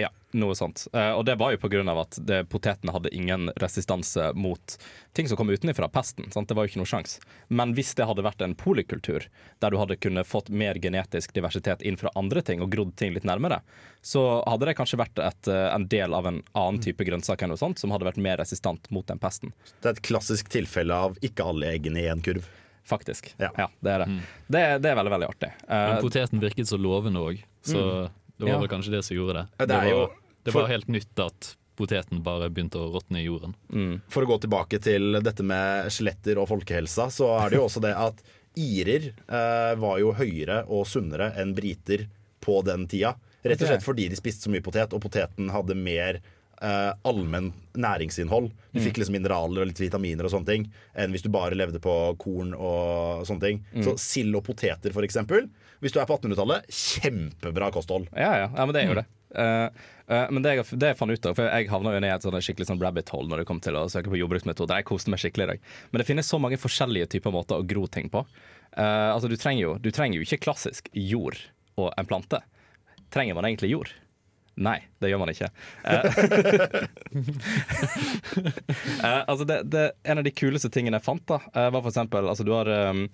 Ja, 0.00 0.10
noe 0.36 0.54
sånt. 0.54 0.86
Eh, 0.92 1.10
og 1.12 1.24
det 1.26 1.36
var 1.40 1.54
jo 1.54 1.82
av 1.90 1.98
at 2.04 2.18
det, 2.26 2.44
potetene 2.52 2.92
hadde 2.94 3.12
ingen 3.14 3.50
resistanse 3.60 4.32
mot 4.34 4.76
ting 5.12 5.28
som 5.28 5.36
kom 5.36 5.50
utenfra, 5.50 5.88
pesten. 5.88 6.30
Sant? 6.30 6.48
Det 6.48 6.54
var 6.54 6.66
jo 6.66 6.72
ikke 6.72 6.82
noe 6.82 6.90
sjans. 6.90 7.18
Men 7.48 7.74
hvis 7.74 7.94
det 7.98 8.06
hadde 8.06 8.24
vært 8.26 8.42
en 8.44 8.54
polikultur, 8.54 9.26
der 9.58 9.70
du 9.70 9.78
hadde 9.80 9.98
kunnet 10.00 10.28
fått 10.28 10.50
mer 10.50 10.78
genetisk 10.78 11.34
diversitet 11.36 11.82
inn 11.82 11.98
fra 12.00 12.12
andre 12.18 12.42
ting 12.42 12.62
og 12.62 12.70
grodd 12.72 12.94
ting 13.00 13.14
litt 13.16 13.26
nærmere, 13.28 13.60
så 14.02 14.42
hadde 14.46 14.70
det 14.70 14.76
kanskje 14.78 15.00
vært 15.00 15.18
et, 15.24 15.50
eh, 15.50 15.68
en 15.74 15.88
del 15.90 16.14
av 16.14 16.30
en 16.30 16.42
annen 16.54 16.80
type 16.82 17.04
grønnsak 17.04 17.42
eller 17.42 17.56
noe 17.56 17.64
sånt, 17.64 17.82
som 17.82 17.92
hadde 17.94 18.08
vært 18.08 18.22
mer 18.22 18.40
resistant 18.40 18.90
mot 18.90 19.06
den 19.06 19.18
pesten. 19.20 19.52
Det 19.80 19.88
er 19.88 19.98
et 19.98 20.06
klassisk 20.06 20.48
tilfelle 20.52 20.94
av 20.94 21.18
ikke 21.24 21.44
alle 21.44 21.74
eggene 21.74 22.04
i 22.04 22.08
en 22.12 22.24
kurv. 22.24 22.46
Faktisk. 22.90 23.34
Ja. 23.38 23.50
det 23.54 23.90
er 23.92 24.02
det. 24.02 24.06
det. 24.50 24.62
Det 24.82 24.90
er 24.90 24.96
veldig, 24.98 25.12
veldig 25.12 25.26
artig. 25.28 25.50
Men 25.68 25.92
Eh, 25.96 26.00
poteten 26.02 26.40
virket 26.42 26.66
så 26.66 26.78
lovende 26.80 27.20
òg, 27.22 27.42
så 27.62 27.82
det 28.40 28.48
var 28.48 28.56
Ja. 28.56 28.60
vel 28.64 28.72
kanskje 28.72 28.94
det 28.96 29.04
som 29.06 29.16
gjorde 29.16 29.36
det. 29.38 29.46
Ja, 29.60 29.66
det 29.66 29.68
Det, 29.68 29.78
er 29.84 29.90
jo- 29.92 30.00
var, 30.06 30.16
det 30.48 30.54
var 30.56 30.68
helt 30.72 30.88
nytt 30.88 31.22
at 31.26 31.50
poteten 31.80 32.22
bare 32.24 32.50
begynte 32.52 32.76
å 32.80 32.90
råtne 32.92 33.20
i 33.22 33.26
jorden. 33.28 33.54
For 34.08 34.24
å 34.24 34.28
gå 34.28 34.40
tilbake 34.42 34.80
til 34.84 35.20
dette 35.22 35.42
med 35.46 35.86
skjeletter 35.92 36.36
og 36.42 36.48
folkehelsa, 36.50 37.06
så 37.12 37.30
er 37.40 37.50
det 37.50 37.56
jo 37.60 37.64
også 37.68 37.80
det 37.84 37.94
at 37.96 38.20
irer 38.58 39.12
eh, 39.28 39.74
var 39.80 39.98
jo 40.02 40.12
høyere 40.12 40.64
og 40.68 40.84
sunnere 40.90 41.30
enn 41.40 41.54
briter 41.54 42.08
på 42.42 42.62
den 42.66 42.86
tida. 42.90 43.14
Rett 43.44 43.62
og 43.62 43.68
slett 43.70 43.84
fordi 43.86 44.08
de 44.10 44.16
spiste 44.18 44.44
så 44.44 44.50
mye 44.52 44.60
potet, 44.64 44.92
og 44.92 45.00
poteten 45.00 45.48
hadde 45.54 45.74
mer 45.78 46.18
eh, 46.60 46.92
allmenn 47.08 47.52
næringsinnhold. 47.80 48.50
Du 48.74 48.80
fikk 48.84 48.98
liksom 49.00 49.14
mineraler 49.16 49.62
og 49.62 49.70
litt 49.70 49.80
vitaminer 49.80 50.26
og 50.28 50.30
sånne 50.34 50.46
ting 50.50 50.66
enn 50.94 51.14
hvis 51.14 51.22
du 51.24 51.30
bare 51.32 51.56
levde 51.56 51.80
på 51.80 51.94
korn 52.20 52.52
og 52.52 53.24
sånne 53.24 53.40
ting. 53.40 53.62
Så 53.80 53.94
sild 53.98 54.36
og 54.36 54.44
poteter, 54.44 54.92
for 54.92 55.06
eksempel. 55.06 55.48
Hvis 55.80 55.94
du 55.94 56.00
er 56.00 56.08
på 56.08 56.18
1800-tallet, 56.18 56.68
kjempebra 56.68 57.70
kosthold. 57.72 58.10
Ja, 58.12 58.34
ja, 58.36 58.50
ja, 58.52 58.66
men 58.66 58.76
det 58.76 58.84
gjør 58.84 58.94
jo 58.94 59.00
det. 59.00 59.06
Uh, 59.30 59.70
uh, 60.10 60.26
men 60.34 60.42
det 60.44 60.56
jeg, 60.56 60.66
det 60.82 60.90
jeg 60.90 60.98
fant 60.98 61.14
ut 61.14 61.28
av, 61.30 61.36
for 61.38 61.46
jeg 61.46 61.70
havna 61.70 61.94
jo 61.94 62.02
ned 62.02 62.10
i 62.10 62.14
et 62.16 62.26
sånt 62.26 62.44
skikkelig 62.44 62.66
sånn 62.68 62.82
rabbit 62.82 63.12
hole 63.14 63.30
når 63.30 63.42
det 63.42 63.48
kom 63.48 63.62
til 63.64 63.78
å 63.78 63.86
søke 63.92 64.12
på 64.12 64.18
jordbruksmetoder. 64.20 64.82
Jeg 64.82 64.88
koste 64.90 65.14
meg 65.14 65.22
skikkelig 65.22 65.46
i 65.46 65.50
dag. 65.54 65.64
Men 65.90 66.02
det 66.02 66.08
finnes 66.10 66.28
så 66.28 66.40
mange 66.42 66.60
forskjellige 66.60 67.12
typer 67.14 67.34
måter 67.34 67.62
å 67.62 67.66
gro 67.66 67.86
ting 67.88 68.10
på. 68.12 68.24
Uh, 68.76 69.10
altså, 69.14 69.30
du 69.30 69.38
trenger, 69.40 69.62
jo, 69.64 69.72
du 69.80 69.90
trenger 69.94 70.20
jo 70.20 70.26
ikke 70.26 70.42
klassisk 70.44 70.92
jord 70.92 71.38
og 71.80 71.90
en 71.96 72.10
plante. 72.10 72.42
Trenger 73.14 73.38
man 73.38 73.48
egentlig 73.48 73.72
jord? 73.72 73.94
Nei, 74.60 74.76
det 75.00 75.08
gjør 75.08 75.22
man 75.22 75.30
ikke. 75.32 75.48
Eh, 75.88 76.04
altså 79.30 79.46
det, 79.48 79.62
det, 79.72 79.84
en 80.04 80.20
av 80.20 80.26
de 80.26 80.32
kuleste 80.36 80.68
tingene 80.74 80.98
jeg 80.98 81.06
fant, 81.06 81.24
da, 81.30 81.38
var 81.72 81.80
for 81.80 81.88
eksempel 81.88 82.28
altså 82.28 82.44
Du 82.44 82.52
har 82.52 82.68
um, 82.90 83.06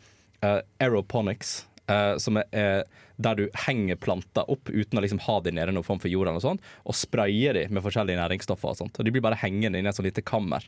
uh, 0.42 0.58
aeroponics, 0.82 1.60
eh, 1.92 2.14
som 2.22 2.40
er, 2.40 2.46
er 2.52 2.84
der 3.16 3.38
du 3.38 3.44
henger 3.66 3.98
planter 4.00 4.48
opp 4.52 4.70
uten 4.70 4.98
å 4.98 5.04
liksom 5.04 5.22
ha 5.26 5.38
de 5.44 5.54
nede 5.56 5.72
i 5.72 5.76
noen 5.76 5.86
form 5.86 6.00
for 6.02 6.12
jord, 6.12 6.28
eller 6.28 6.40
noe 6.40 6.44
sånt, 6.44 6.64
og 6.84 6.96
sprayer 6.98 7.56
de 7.56 7.66
med 7.72 7.84
forskjellige 7.84 8.20
næringsstoffer. 8.20 8.72
Og 8.72 8.80
sånt 8.82 8.98
Og 9.00 9.06
De 9.06 9.14
blir 9.14 9.24
bare 9.24 9.38
hengende 9.40 9.80
i 9.80 9.86
et 9.86 9.96
sånt 9.96 10.08
lite 10.08 10.24
kammer. 10.26 10.66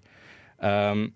Um, 0.58 1.10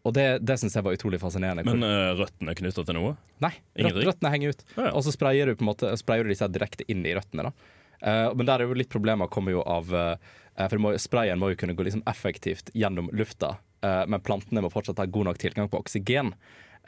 og 0.00 0.14
det, 0.16 0.40
det 0.48 0.56
syns 0.56 0.78
jeg 0.78 0.86
var 0.86 0.96
utrolig 0.96 1.20
fascinerende. 1.20 1.66
Men 1.68 1.84
uh, 1.84 2.14
røttene 2.16 2.56
knytta 2.56 2.86
til 2.88 2.96
noe? 2.96 3.18
Nei, 3.44 3.52
røttene, 3.76 4.06
røttene 4.08 4.32
henger 4.32 4.54
ut. 4.54 4.64
Ah, 4.72 4.86
ja. 4.86 4.94
Og 4.94 5.04
så 5.04 5.12
sprayer 5.12 5.50
du 5.50 5.58
på 5.58 5.66
en 5.66 5.70
måte 5.74 5.92
Sprayer 6.00 6.24
du 6.24 6.32
disse 6.32 6.48
direkte 6.48 6.86
inn 6.88 7.04
i 7.04 7.14
røttene. 7.18 7.50
da 7.50 7.76
Uh, 8.00 8.32
Men 8.32 8.48
der 8.48 8.62
er 8.62 8.68
jo 8.68 8.76
litt 8.76 8.88
problemer 8.88 9.28
kommer 9.28 9.52
jo 9.52 9.60
av 9.68 9.90
uh, 9.92 10.14
For 10.56 10.80
må, 10.80 10.94
sprayen 10.96 11.40
må 11.40 11.50
jo 11.52 11.58
kunne 11.60 11.74
gå 11.76 11.84
liksom 11.84 12.00
effektivt 12.08 12.70
gjennom 12.72 13.10
lufta, 13.16 13.58
eh, 13.84 14.02
men 14.08 14.20
plantene 14.20 14.60
må 14.60 14.68
fortsatt 14.72 14.98
ha 15.00 15.06
god 15.08 15.30
nok 15.30 15.38
tilgang 15.40 15.70
på 15.72 15.78
oksygen. 15.80 16.34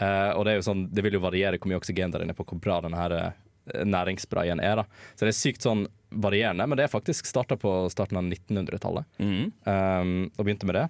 Eh, 0.00 0.30
og 0.36 0.46
det 0.46 0.56
jo 0.56 0.64
sånn 0.66 0.86
Det 0.94 1.02
vil 1.04 1.18
jo 1.18 1.22
variere 1.22 1.58
hvor 1.60 1.70
mye 1.70 1.80
oksygen 1.80 2.14
der 2.14 2.24
inne 2.24 2.36
på 2.36 2.46
hvor 2.48 2.60
bra 2.62 2.80
denne 2.84 2.98
her 2.98 3.14
eh, 3.18 3.84
næringssprayen 3.86 4.62
er. 4.62 4.82
da 4.82 4.86
Så 5.14 5.26
det 5.26 5.34
er 5.34 5.38
sykt 5.38 5.66
sånn 5.66 5.86
varierende, 6.10 6.66
men 6.66 6.78
det 6.78 6.86
er 6.86 6.92
faktisk 6.92 7.28
starta 7.28 7.56
på 7.56 7.70
starten 7.92 8.18
av 8.20 8.26
1900-tallet. 8.26 9.06
Mm. 9.22 9.52
Um, 9.64 10.10
og 10.36 10.44
begynte 10.44 10.68
med 10.68 10.76
det. 10.76 10.88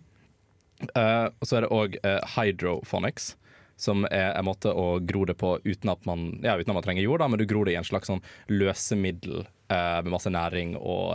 Uh, 0.96 1.28
og 1.28 1.46
så 1.46 1.58
er 1.58 1.62
det 1.62 1.70
òg 1.76 1.98
hydrophonics, 2.32 3.36
som 3.78 4.02
er 4.08 4.32
en 4.32 4.48
måte 4.48 4.72
å 4.72 4.96
gro 5.04 5.22
det 5.28 5.36
på 5.38 5.52
uten 5.62 5.92
at 5.92 6.08
man, 6.08 6.24
ja, 6.42 6.56
uten 6.58 6.72
at 6.72 6.80
man 6.80 6.86
trenger 6.88 7.04
jord, 7.04 7.22
da, 7.22 7.28
men 7.30 7.38
du 7.38 7.46
gror 7.46 7.68
det 7.68 7.76
i 7.76 7.78
en 7.78 7.86
slags 7.86 8.10
sånn 8.10 8.24
løsemiddel 8.50 9.44
uh, 9.44 10.00
med 10.02 10.10
masse 10.16 10.32
næring 10.32 10.74
og 10.80 11.14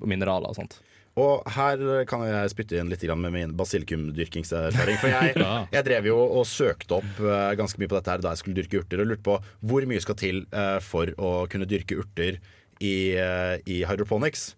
mineraler 0.00 0.50
og 0.50 0.58
sånt. 0.58 0.80
Og 1.18 1.42
her 1.56 2.04
kan 2.08 2.22
jeg 2.22 2.52
spytte 2.52 2.78
inn 2.78 2.90
litt 2.92 3.02
med 3.18 3.34
min 3.34 3.54
basilikumdyrkingserfaring. 3.58 5.00
For 5.00 5.10
jeg, 5.10 5.34
jeg 5.74 5.86
drev 5.88 6.06
jo 6.12 6.20
og 6.22 6.46
søkte 6.46 7.00
opp 7.00 7.20
eh, 7.24 7.50
ganske 7.58 7.82
mye 7.82 7.90
på 7.90 7.98
dette 7.98 8.14
her 8.14 8.22
da 8.22 8.34
jeg 8.34 8.42
skulle 8.44 8.60
dyrke 8.60 8.84
urter, 8.84 9.02
og 9.02 9.10
lurte 9.10 9.26
på 9.26 9.36
hvor 9.66 9.88
mye 9.90 10.04
skal 10.04 10.18
til 10.20 10.44
eh, 10.54 10.78
for 10.84 11.10
å 11.18 11.34
kunne 11.50 11.68
dyrke 11.70 11.98
urter 11.98 12.38
i, 12.80 12.96
eh, 13.18 13.56
i 13.66 13.82
hydroponics. 13.88 14.52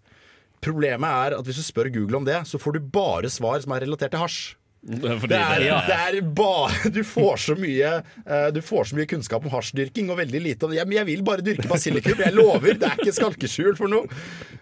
Problemet 0.62 1.08
er 1.08 1.38
at 1.38 1.46
hvis 1.48 1.58
du 1.58 1.66
spør 1.66 1.90
Google 1.94 2.20
om 2.20 2.28
det, 2.28 2.42
så 2.46 2.60
får 2.60 2.76
du 2.76 2.90
bare 2.94 3.32
svar 3.32 3.58
som 3.64 3.72
er 3.74 3.86
relatert 3.86 4.14
til 4.14 4.22
hasj. 4.22 4.42
Det 4.82 5.12
er, 5.14 5.60
det, 5.62 5.74
det 5.86 5.96
er 5.96 6.16
bare 6.34 6.90
Du 6.96 7.04
får 7.06 7.36
så 7.38 7.54
mye 7.54 7.90
eh, 8.02 8.48
Du 8.50 8.58
får 8.66 8.88
så 8.90 8.96
mye 8.98 9.06
kunnskap 9.06 9.44
om 9.46 9.52
hasjdyrking 9.54 10.10
og 10.10 10.18
veldig 10.18 10.40
lite 10.42 10.66
om 10.66 10.74
ja, 10.74 10.82
Men 10.82 10.98
jeg 10.98 11.08
vil 11.12 11.22
bare 11.26 11.44
dyrke 11.46 11.70
basilikum. 11.70 12.18
Jeg 12.18 12.34
lover. 12.34 12.74
Det 12.80 12.88
er 12.88 12.98
ikke 12.98 13.14
skalkeskjul 13.14 13.78
for 13.78 13.92
noe. 13.92 14.10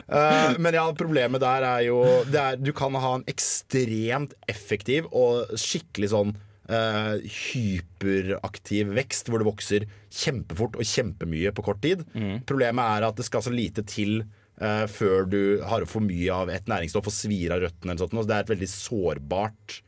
Eh, 0.04 0.58
men 0.60 0.76
ja, 0.76 0.84
problemet 0.96 1.40
der 1.40 1.64
er 1.70 1.86
jo 1.88 2.02
det 2.28 2.42
er, 2.42 2.60
Du 2.60 2.72
kan 2.76 3.00
ha 3.00 3.14
en 3.16 3.26
ekstremt 3.30 4.36
effektiv 4.50 5.08
og 5.10 5.56
skikkelig 5.58 6.14
sånn 6.14 6.36
Uh, 6.70 7.16
hyperaktiv 7.50 8.92
vekst, 8.94 9.26
hvor 9.26 9.42
det 9.42 9.46
vokser 9.48 9.86
kjempefort 10.06 10.76
og 10.78 10.86
kjempemye 10.86 11.50
på 11.50 11.64
kort 11.66 11.80
tid. 11.82 12.04
Problemet 12.46 12.92
er 12.94 13.08
at 13.08 13.18
det 13.18 13.26
skal 13.26 13.42
så 13.42 13.50
lite 13.50 13.82
til 13.90 14.20
uh, 14.22 14.84
før 14.86 15.26
du 15.26 15.40
har 15.66 15.82
for 15.90 16.06
mye 16.06 16.30
av 16.30 16.52
et 16.54 16.70
næringsstoff 16.70 17.10
og 17.10 17.16
svir 17.16 17.56
av 17.56 17.64
røttene. 17.64 17.90
Eller 17.90 18.04
sånt, 18.04 18.14
noe. 18.14 18.28
det 18.28 18.36
er 18.36 18.46
et 18.46 18.52
veldig 18.54 18.70
sårbart 18.70 19.80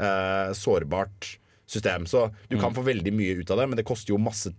eh, 0.00 0.52
sårbart 0.52 1.38
system. 1.66 2.06
Så 2.06 2.28
du 2.48 2.58
kan 2.60 2.74
få 2.74 2.84
veldig 2.86 3.12
mye 3.14 3.40
ut 3.40 3.50
av 3.50 3.58
det, 3.58 3.66
men 3.66 3.78
det 3.78 3.86
koster 3.86 4.14
jo 4.14 4.20
masse, 4.22 4.52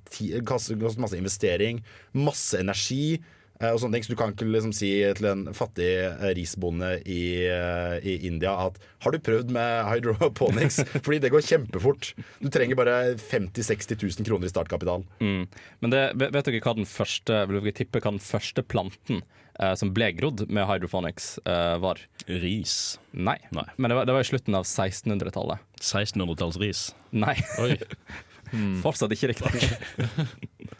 masse 1.00 1.17
investering, 1.17 1.84
masse 2.12 2.60
energi. 2.60 3.17
Eh, 3.61 3.71
Og 3.71 3.79
sånne 3.81 3.97
ting, 3.97 4.05
så 4.07 4.13
Du 4.13 4.19
kan 4.19 4.33
ikke 4.33 4.47
liksom 4.49 4.73
si 4.75 4.91
til 5.17 5.29
en 5.29 5.45
fattig 5.57 5.89
eh, 6.03 6.27
risbonde 6.37 6.91
i, 7.05 7.21
eh, 7.47 7.97
i 8.03 8.17
India 8.29 8.55
at 8.67 8.79
har 9.05 9.13
du 9.13 9.19
prøvd 9.21 9.53
med 9.53 9.85
hydroponics? 9.91 10.81
Fordi 11.05 11.19
det 11.23 11.31
går 11.33 11.45
kjempefort. 11.45 12.11
Du 12.41 12.49
trenger 12.53 12.79
bare 12.79 12.97
50 13.17 13.61
000-60 13.61 13.97
000 14.21 14.27
kroner 14.27 14.49
i 14.49 14.53
startkapital. 14.53 15.05
Mm. 15.21 15.43
Men 15.83 15.93
det, 15.93 16.03
vet 16.21 16.39
dere 16.47 16.61
hva 16.65 16.77
den 16.77 16.89
første 16.89 17.43
Vil 17.47 17.59
dere 17.61 17.75
tippe 17.77 18.01
hva 18.01 18.13
den 18.15 18.23
første 18.23 18.63
planten 18.65 19.21
eh, 19.59 19.73
som 19.79 19.93
ble 19.95 20.11
grodd 20.17 20.47
med 20.49 20.67
hydroponics, 20.69 21.37
eh, 21.45 21.77
var? 21.83 22.01
Ris. 22.27 22.97
Nei. 23.13 23.37
Nei. 23.55 23.67
Men 23.77 23.91
det 23.91 23.99
var, 23.99 24.09
det 24.09 24.17
var 24.17 24.25
i 24.25 24.29
slutten 24.31 24.57
av 24.57 24.65
1600-tallet. 24.67 25.63
1600-tallsris. 25.79 26.89
Nei, 27.15 27.37
Oi. 27.63 27.77
fortsatt 28.83 29.13
ikke 29.15 29.31
riktig. 29.31 29.71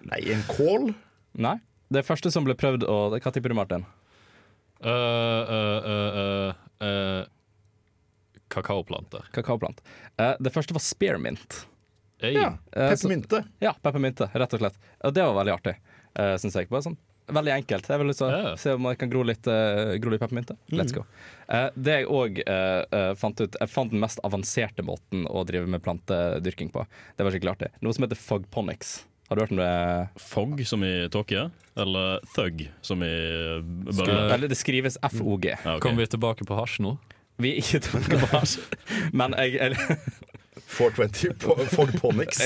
Nei, 0.08 0.22
en 0.34 0.44
kål? 0.50 0.92
Nei. 1.38 1.58
Det 1.94 2.04
første 2.04 2.32
som 2.34 2.44
ble 2.44 2.56
prøvd 2.60 2.84
å 2.90 2.98
Hva 3.16 3.32
tipper 3.32 3.54
du, 3.54 3.58
Martin? 3.58 3.86
Uh, 4.84 5.54
uh, 5.54 6.54
uh, 6.84 7.26
Kakaoplanter. 8.48 9.26
Kakaoplant. 9.32 9.82
Eh, 10.18 10.34
det 10.40 10.50
første 10.50 10.74
var 10.74 10.84
spearmint. 10.84 11.66
Hey. 12.22 12.34
Ja. 12.34 12.58
Eh, 12.72 12.90
Peppermynte. 12.90 13.44
Ja, 13.60 13.76
peppermynte, 13.84 14.30
rett 14.34 14.54
og 14.56 14.64
slett. 14.64 14.80
Og 15.06 15.14
det 15.14 15.26
var 15.26 15.36
veldig 15.38 15.54
artig, 15.54 15.76
uh, 16.18 16.34
syns 16.42 16.58
jeg. 16.58 16.70
Bare 16.72 16.88
sånn 16.88 16.98
Veldig 17.28 17.52
enkelt. 17.52 17.90
Jeg 17.92 18.00
vil 18.00 18.08
lyst 18.08 18.22
til 18.24 18.46
se 18.56 18.74
om 18.78 18.86
jeg 18.88 18.98
kan 19.02 19.10
gro 19.12 19.22
litt, 19.28 19.48
uh, 19.52 19.98
gro 20.00 20.14
litt 20.14 20.22
peppermynte. 20.22 20.56
Let's 20.72 20.96
go. 20.96 21.04
Uh, 21.52 21.68
det 21.76 21.98
jeg 21.98 22.08
òg 22.08 22.40
fant 23.20 23.44
ut 23.44 23.58
Jeg 23.60 23.72
fant 23.74 23.92
den 23.92 24.00
mest 24.00 24.22
avanserte 24.24 24.86
måten 24.88 25.28
å 25.28 25.44
drive 25.44 25.68
med 25.68 25.84
plantedyrking 25.84 26.72
på. 26.72 26.86
Det 27.20 27.28
var 27.28 27.36
skikkelig 27.36 27.54
artig. 27.58 27.70
Noe 27.84 27.98
som 27.98 28.08
heter 28.08 28.22
fogponics. 28.22 29.02
Har 29.28 29.36
du 29.36 29.42
hørt 29.44 29.52
om 29.52 29.60
det? 29.60 29.72
Fog 30.24 30.62
som 30.68 30.84
i 30.88 30.94
tåke, 31.12 31.50
eller 31.76 32.22
thug 32.36 32.64
som 32.86 33.02
i 33.04 33.12
bølle? 33.60 34.16
Eller 34.34 34.48
det 34.48 34.56
skrives 34.60 34.96
FOG. 35.04 35.50
Ja, 35.52 35.58
okay. 35.64 35.82
Kommer 35.84 36.06
vi 36.06 36.12
tilbake 36.16 36.48
på 36.48 36.56
hasj 36.60 36.80
nå? 36.86 36.96
Vi 37.38 37.52
er 37.54 37.60
ikke 37.62 37.84
tilbake 37.86 38.22
på 38.24 38.30
hasj, 38.32 38.56
men 39.14 39.36
jeg, 39.38 39.60
jeg 39.60 40.00
420 40.68 41.36
po- 41.44 41.60
Fogponics. 41.76 42.42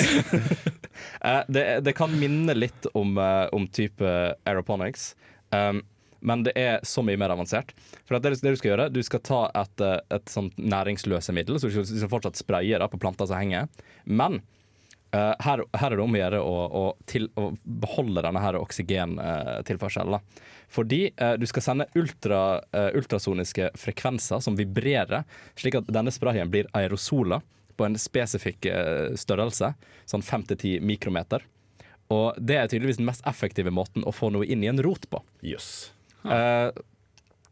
Eh, 1.22 1.40
det, 1.48 1.64
det 1.86 1.94
kan 1.98 2.12
minne 2.20 2.54
litt 2.54 2.86
om, 2.98 3.16
eh, 3.18 3.48
om 3.56 3.64
type 3.74 4.06
aeroponics. 4.46 5.16
Um, 5.50 5.80
men 6.22 6.44
det 6.46 6.54
er 6.60 6.80
så 6.86 7.02
mye 7.06 7.18
mer 7.18 7.34
avansert. 7.34 7.72
For 8.06 8.18
at 8.18 8.26
det, 8.26 8.36
det 8.44 8.54
du 8.54 8.60
skal 8.60 8.74
gjøre, 8.74 8.90
du 8.94 9.00
skal 9.06 9.24
ta 9.26 9.40
et, 9.58 9.82
eh, 9.86 9.98
et 10.18 10.30
sånt 10.30 10.58
næringsløse 10.62 11.34
middel, 11.34 11.58
så 11.62 11.72
du 11.72 11.80
skal, 11.82 12.10
fortsatt 12.12 12.38
spraye 12.42 12.78
på 12.92 13.00
planter 13.02 13.30
som 13.30 13.40
henger. 13.42 13.70
Men 14.06 14.42
Eh, 15.12 15.34
her, 15.46 15.64
her 15.76 15.92
er 15.92 16.00
det 16.00 16.04
om 16.04 16.16
å 16.16 16.22
gjøre 16.22 16.42
å, 16.42 16.58
å, 16.82 16.84
til, 17.10 17.28
å 17.36 17.52
beholde 17.64 18.24
denne 18.24 18.44
her 18.44 18.60
oksygentilførselen. 18.62 20.28
Fordi 20.72 21.02
uh, 21.20 21.34
du 21.36 21.44
skal 21.50 21.66
sende 21.66 21.90
ultra, 22.00 22.62
eh, 22.72 22.94
ultrasoniske 22.96 23.74
frekvenser 23.76 24.40
som 24.40 24.56
vibrerer, 24.56 25.26
slik 25.60 25.76
at 25.82 25.90
denne 25.92 26.14
sprayen 26.16 26.52
blir 26.52 26.70
aerosoler 26.78 27.44
på 27.76 27.88
en 27.88 27.98
spesifikk 28.00 28.68
størrelse, 29.18 29.72
sånn 30.08 30.24
5-10 30.24 30.84
mikrometer. 30.86 31.44
Og 32.12 32.38
det 32.40 32.58
er 32.60 32.70
tydeligvis 32.70 33.00
den 33.00 33.08
mest 33.08 33.26
effektive 33.28 33.72
måten 33.74 34.06
å 34.08 34.14
få 34.16 34.30
noe 34.36 34.48
inn 34.48 34.64
i 34.64 34.70
en 34.70 34.82
rot 34.84 35.08
på. 35.10 35.22
Yes. 35.44 35.92
Eh, 36.24 36.70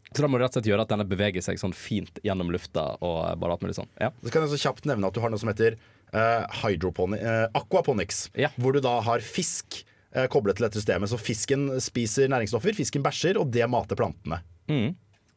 så 0.10 0.24
da 0.24 0.30
må 0.30 0.40
du 0.40 0.44
rett 0.44 0.56
og 0.56 0.60
slett 0.60 0.70
gjøre 0.72 0.86
at 0.86 0.92
denne 0.92 1.06
beveger 1.08 1.44
seg 1.46 1.60
sånn 1.62 1.76
fint 1.76 2.20
gjennom 2.26 2.50
lufta 2.54 2.92
og 2.98 3.40
bare 3.40 3.56
alt 3.56 3.64
mulig 3.64 3.78
sånn. 3.78 3.90
Ja. 4.02 4.10
Så 4.24 4.34
kan 4.34 4.46
jeg 4.46 4.54
så 4.56 4.62
kjapt 4.68 4.88
nevne 4.90 5.10
at 5.10 5.16
du 5.16 5.22
har 5.24 5.32
noe 5.32 5.42
som 5.42 5.52
heter 5.52 5.78
uh, 6.16 6.46
hydroponi 6.64 7.20
eh, 7.20 7.46
aquaponics. 7.58 8.28
Ja. 8.40 8.50
Hvor 8.58 8.76
du 8.76 8.82
da 8.84 9.00
har 9.06 9.24
fisk 9.26 9.84
eh, 10.16 10.28
koblet 10.32 10.60
til 10.60 10.68
dette 10.68 10.82
systemet. 10.82 11.12
Så 11.12 11.20
fisken 11.22 11.70
spiser 11.84 12.32
næringsstoffer, 12.32 12.76
fisken 12.78 13.06
bæsjer, 13.06 13.40
og 13.42 13.52
det 13.54 13.68
mater 13.70 14.00
plantene. 14.00 14.42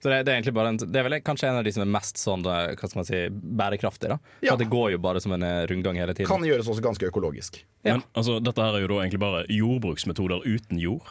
Så 0.03 0.11
det, 0.11 0.25
det 0.27 0.35
er 0.35 0.55
bare 0.55 0.73
en, 0.73 0.79
Det 0.83 0.99
er 0.99 1.05
vel 1.07 1.15
kanskje 1.23 1.47
en 1.47 1.61
av 1.61 1.67
de 1.67 1.73
som 1.75 1.85
er 1.85 1.91
mest 1.95 2.19
sånn, 2.19 2.43
eh, 2.51 2.73
hva 2.75 2.89
skal 2.91 2.99
man 2.99 3.07
si, 3.07 3.21
bærekraftige. 3.31 4.17
da 4.17 4.19
For 4.41 4.49
Ja. 4.51 4.57
Det 4.59 4.67
går 4.73 4.97
jo 4.97 5.03
bare 5.03 5.23
som 5.23 5.35
en 5.37 5.47
eh, 5.47 5.63
rundgang 5.71 6.01
hele 6.01 6.15
tiden. 6.15 6.31
Kan 6.31 6.43
gjøres 6.47 6.67
også 6.67 6.83
ganske 6.83 7.07
økologisk. 7.07 7.61
Ja. 7.85 7.95
Men 7.95 8.03
altså, 8.19 8.41
dette 8.43 8.67
her 8.67 8.79
er 8.79 8.83
jo 8.83 8.91
da 8.91 8.99
egentlig 9.05 9.23
bare 9.23 9.45
jordbruksmetoder 9.47 10.43
uten 10.43 10.83
jord. 10.83 11.07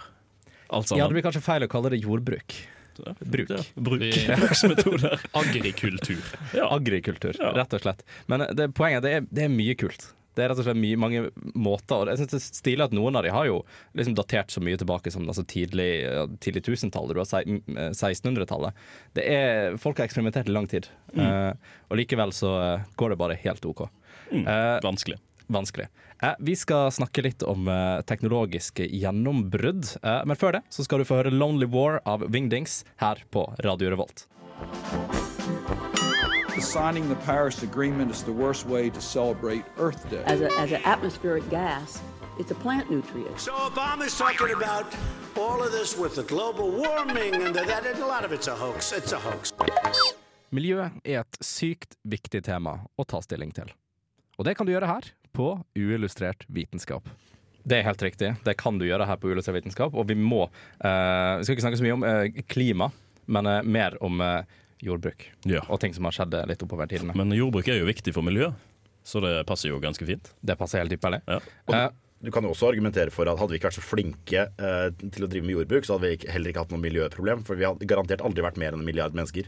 Alt 0.71 0.91
Ja, 0.95 1.07
det 1.07 1.15
blir 1.15 1.23
kanskje 1.23 1.43
feil 1.43 1.63
å 1.63 1.71
kalle 1.71 1.91
det 1.91 2.01
jordbruk. 2.03 2.55
Bruk. 3.25 3.49
Ja, 3.49 3.61
bruk. 3.75 4.07
Bruksmetoder. 4.41 5.19
Agrikultur. 5.43 6.23
Ja. 6.57 6.69
Agrikultur, 6.75 7.35
Ja. 7.39 7.51
rett 7.57 7.73
og 7.77 7.83
slett. 7.85 8.03
Men 8.31 8.47
det, 8.55 8.71
poenget 8.77 9.03
det 9.05 9.13
er 9.19 9.27
det 9.29 9.45
er 9.47 9.53
mye 9.53 9.75
kult. 9.79 10.11
Det 10.31 10.45
er 10.45 10.53
rett 10.53 10.61
og 10.61 10.63
slett 10.63 10.79
mye, 10.79 10.95
mange 10.95 11.21
måter. 11.59 12.05
Og 12.05 12.11
jeg 12.13 12.21
synes 12.21 12.31
det 12.31 12.37
er 12.39 12.43
stilig 12.61 12.85
at 12.85 12.93
noen 12.95 13.17
av 13.19 13.25
de 13.25 13.33
har 13.35 13.49
jo 13.49 13.57
liksom 13.99 14.13
datert 14.15 14.53
så 14.53 14.61
mye 14.63 14.79
tilbake 14.79 15.11
som 15.11 15.25
altså 15.27 15.43
tidlig, 15.43 15.89
tidlig 16.39 16.61
1000-tallet. 16.63 17.17
Du 17.17 17.19
har 17.19 17.27
sei- 17.27 17.43
m- 17.49 17.59
eh, 17.75 17.89
1600-tallet. 17.91 18.71
Det 19.17 19.25
er, 19.27 19.75
Folk 19.81 19.99
har 19.99 20.07
eksperimentert 20.07 20.47
i 20.47 20.55
lang 20.55 20.69
tid. 20.71 20.87
Eh, 21.19 21.51
og 21.91 21.99
likevel 21.99 22.31
så 22.31 22.53
eh, 22.61 22.85
går 22.95 23.09
det 23.11 23.19
bare 23.19 23.35
helt 23.43 23.67
OK. 23.67 23.83
Eh, 24.31 24.79
Vanskelig. 24.85 25.19
Vanskelig. 25.53 25.87
Eh, 26.23 26.33
vi 26.39 26.55
skal 26.55 26.91
snakke 26.91 27.23
litt 27.25 27.43
om 27.43 27.67
eh, 27.67 28.01
teknologiske 28.07 28.87
gjennombrudd. 28.87 29.87
Eh, 30.03 30.21
men 30.25 30.37
før 30.37 30.57
det 30.57 30.61
så 30.69 30.85
skal 30.85 31.01
du 31.01 31.07
få 31.07 31.21
høre 31.21 31.33
'Lonely 31.33 31.69
War' 31.71 32.01
av 32.05 32.25
Wingdings 32.29 32.83
her 33.01 33.23
på 33.31 33.47
Radio 33.65 33.89
Revolt. 33.89 34.27
Signing 36.61 37.09
the 37.09 37.15
Paris 37.25 37.63
Agreement 37.63 38.11
is 38.11 38.23
the 38.23 38.31
worst 38.31 38.67
way 38.67 38.89
to 38.89 39.01
celebrate 39.01 39.63
Earth 39.77 40.07
Day. 40.09 40.23
As, 40.25 40.41
a, 40.41 40.49
as 40.59 40.71
an 40.71 40.81
atmospheric 40.85 41.49
gas, 41.49 41.99
it's 42.37 42.51
a 42.51 42.55
plant 42.55 42.89
nutrient. 42.91 43.39
So 43.39 43.51
Obama's 43.51 44.15
talking 44.17 44.53
about 44.53 44.85
all 45.35 45.59
of 45.63 45.71
this 45.71 45.97
with 45.97 46.15
the 46.15 46.23
global 46.23 46.69
warming 46.69 47.35
and 47.35 47.55
the, 47.55 47.63
that, 47.65 47.85
and 47.85 47.99
a 47.99 48.05
lot 48.05 48.23
of 48.25 48.31
it's 48.31 48.47
a 48.47 48.55
hoax. 48.55 48.91
It's 48.91 49.11
a 49.11 49.19
hoax. 49.19 49.53
Miljø 50.51 50.83
er 51.03 51.21
et 51.21 51.37
sykt 51.39 51.95
viktig 52.03 52.43
tema 52.43 52.73
å 52.99 53.05
ta 53.07 53.21
stilling 53.23 53.53
til. 53.55 53.71
Og 54.37 54.45
det 54.45 54.57
kan 54.59 54.67
du 54.67 54.73
gjøre 54.73 54.89
her, 54.89 55.05
på 55.33 55.53
Uillustrert 55.77 56.45
vitenskap. 56.47 57.07
Det 57.63 57.77
er 57.77 57.85
helt 57.85 58.01
riktig. 58.01 58.31
Det 58.45 58.55
kan 58.57 58.79
du 58.81 58.87
gjøre 58.87 59.05
her 59.05 59.19
på 59.21 59.29
Uillustrert 59.29 59.59
vitenskap. 59.59 59.93
Og 59.93 60.07
vi 60.09 60.15
må 60.17 60.43
eh, 60.47 61.37
Vi 61.37 61.45
skal 61.45 61.55
ikke 61.57 61.65
snakke 61.67 61.77
så 61.81 61.85
mye 61.85 61.97
om 61.99 62.05
eh, 62.09 62.41
klima, 62.49 62.87
men 63.31 63.45
eh, 63.51 63.61
mer 63.63 63.97
om 64.03 64.21
eh, 64.25 64.41
jordbruk. 64.81 65.27
Ja. 65.45 65.61
Og 65.69 65.79
ting 65.83 65.93
som 65.93 66.07
har 66.09 66.15
skjedd 66.17 66.33
eh, 66.39 66.47
litt 66.49 66.63
oppover 66.65 66.89
tidene. 66.89 67.13
Men 67.17 67.33
jordbruk 67.37 67.69
er 67.69 67.77
jo 67.83 67.89
viktig 67.89 68.15
for 68.17 68.25
miljøet, 68.25 68.57
så 69.05 69.21
det 69.21 69.35
passer 69.49 69.69
jo 69.69 69.77
ganske 69.83 70.05
fint. 70.09 70.31
Det 70.41 70.57
passer 70.57 70.81
helt 70.81 70.97
ypperlig. 70.97 71.21
Ja. 71.29 71.41
Eh, 71.73 71.89
Du 72.21 72.29
kan 72.29 72.45
jo 72.45 72.51
også 72.53 72.67
argumentere 72.69 73.09
for 73.09 73.25
at 73.25 73.39
Hadde 73.41 73.49
vi 73.49 73.57
ikke 73.57 73.71
vært 73.71 73.79
så 73.79 73.81
flinke 73.81 74.41
til 75.09 75.23
å 75.25 75.29
drive 75.31 75.41
med 75.47 75.55
jordbruk, 75.55 75.87
så 75.87 75.95
hadde 75.97 76.11
vi 76.11 76.29
heller 76.29 76.51
ikke 76.51 76.61
hatt 76.61 76.73
noe 76.75 76.81
miljøproblem. 76.83 77.41
For 77.47 77.57
vi 77.57 77.65
hadde 77.65 77.87
garantert 77.89 78.21
aldri 78.21 78.43
vært 78.45 78.59
mer 78.61 78.75
enn 78.75 78.83
en 78.83 78.85
milliard 78.85 79.15
mennesker. 79.17 79.47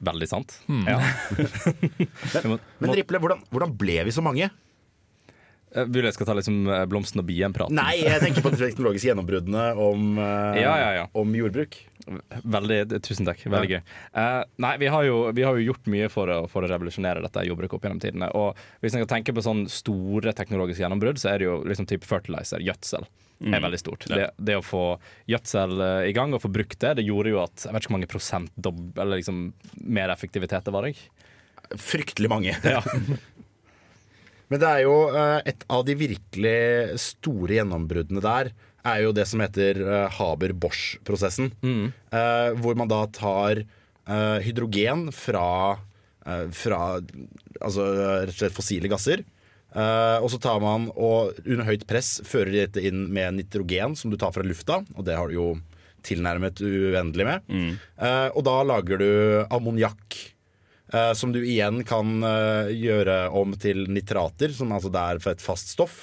veldig 0.00 0.28
sant. 0.30 0.54
Ja. 0.88 0.96
Men 2.80 2.94
Riple, 2.96 3.20
hvordan, 3.20 3.42
hvordan 3.52 3.74
ble 3.78 3.98
vi 4.08 4.14
så 4.16 4.24
mange? 4.24 4.48
Eh, 5.74 5.88
Vil 5.88 6.04
jeg 6.06 6.16
skal 6.16 6.28
ta 6.28 6.36
liksom 6.36 6.66
eh, 6.68 6.84
blomsten 6.90 7.22
og 7.22 7.28
bien-praten? 7.28 7.76
Nei, 7.76 7.96
jeg 8.02 8.20
tenker 8.22 8.44
på 8.44 8.52
de 8.52 8.60
teknologiske 8.60 9.10
gjennombruddene 9.10 9.64
om, 9.80 10.12
eh, 10.20 10.60
Ja, 10.62 10.74
ja, 10.80 10.90
ja. 11.00 11.06
om 11.18 11.32
jordbruk. 11.36 11.78
Veldig, 12.42 12.80
tusen 13.06 13.28
takk. 13.28 13.44
Veldig 13.46 13.76
gøy. 13.76 13.80
Uh, 14.10 14.42
nei, 14.64 14.72
vi 14.82 14.88
har, 14.90 15.04
jo, 15.06 15.20
vi 15.30 15.44
har 15.46 15.54
jo 15.54 15.68
gjort 15.68 15.86
mye 15.92 16.08
for 16.10 16.32
å, 16.34 16.38
for 16.50 16.66
å 16.66 16.70
revolusjonere 16.72 17.22
dette 17.22 17.44
jordbruket 17.46 17.78
opp 17.78 17.86
gjennom 17.86 18.00
tidene. 18.02 18.30
Og 18.34 18.58
hvis 18.82 18.96
en 18.96 19.04
kan 19.04 19.12
tenke 19.20 19.34
på 19.36 19.44
sånn 19.46 19.68
store 19.70 20.34
teknologiske 20.34 20.82
gjennombrudd, 20.82 21.22
så 21.22 21.30
er 21.30 21.38
det 21.38 21.46
jo 21.46 21.60
liksom 21.62 21.86
type 21.86 22.08
fertilizer, 22.10 22.58
gjødsel. 22.66 23.06
er 23.54 23.62
veldig 23.62 23.78
stort. 23.78 24.08
Ja. 24.10 24.18
Det, 24.18 24.26
det 24.50 24.58
å 24.58 24.66
få 24.66 24.82
gjødsel 25.30 25.78
i 26.10 26.12
gang 26.18 26.34
og 26.34 26.42
få 26.42 26.50
brukt 26.50 26.80
det, 26.82 26.96
det 26.98 27.06
gjorde 27.06 27.36
jo 27.36 27.40
at 27.42 27.68
Jeg 27.68 27.74
vet 27.74 27.84
ikke 27.84 27.92
hvor 27.92 27.98
mange 28.00 28.10
prosent 28.10 28.52
dobb, 28.58 28.82
eller 28.98 29.22
liksom 29.22 29.52
mer 29.86 30.10
effektivitet 30.10 30.66
det 30.66 30.74
var. 30.74 30.90
Ikke? 30.90 31.06
Fryktelig 31.78 32.28
mange. 32.34 32.58
Ja. 32.66 32.82
Men 34.52 34.60
det 34.60 34.68
er 34.68 34.82
jo 34.84 34.96
eh, 35.08 35.38
et 35.52 35.64
av 35.72 35.84
de 35.88 35.96
virkelig 35.96 37.00
store 37.00 37.56
gjennombruddene 37.58 38.22
der 38.24 38.52
er 38.92 39.04
jo 39.04 39.12
det 39.16 39.24
som 39.30 39.40
heter 39.40 39.78
eh, 39.80 40.16
Haber-Bosch-prosessen. 40.18 41.52
Eh, 42.12 42.48
hvor 42.60 42.76
man 42.78 42.90
da 42.90 43.06
tar 43.12 43.64
hydrogen 44.42 45.12
fra, 45.14 45.78
fra 46.50 46.78
altså 47.62 47.84
rett 47.86 48.32
og 48.32 48.40
slett 48.40 48.56
fossile 48.56 48.88
gasser. 48.90 49.20
Uh, 49.72 50.18
og 50.20 50.26
så 50.28 50.40
tar 50.42 50.58
man 50.60 50.88
og 50.90 51.38
under 51.46 51.64
høyt 51.64 51.86
press 51.88 52.18
fører 52.28 52.50
dette 52.52 52.82
inn 52.84 53.06
med 53.14 53.38
nitrogen 53.38 53.94
som 53.96 54.10
du 54.12 54.18
tar 54.20 54.34
fra 54.34 54.44
lufta, 54.44 54.82
og 54.98 55.06
det 55.06 55.14
har 55.16 55.30
du 55.30 55.36
jo 55.38 55.46
tilnærmet 56.06 56.60
uendelig 56.60 57.26
med. 57.28 57.48
Eh, 57.96 58.28
og 58.34 58.42
da 58.46 58.56
lager 58.66 59.00
du 59.00 59.10
ammoniakk. 59.54 60.18
Eh, 60.92 61.12
som 61.16 61.32
du 61.32 61.40
igjen 61.40 61.80
kan 61.88 62.18
eh, 62.26 62.72
gjøre 62.76 63.30
om 63.36 63.54
til 63.56 63.86
nitrater, 63.88 64.52
som 64.52 64.74
altså 64.76 64.90
det 64.92 65.00
er 65.02 65.22
for 65.24 65.32
et 65.32 65.44
fast 65.44 65.72
stoff. 65.72 66.02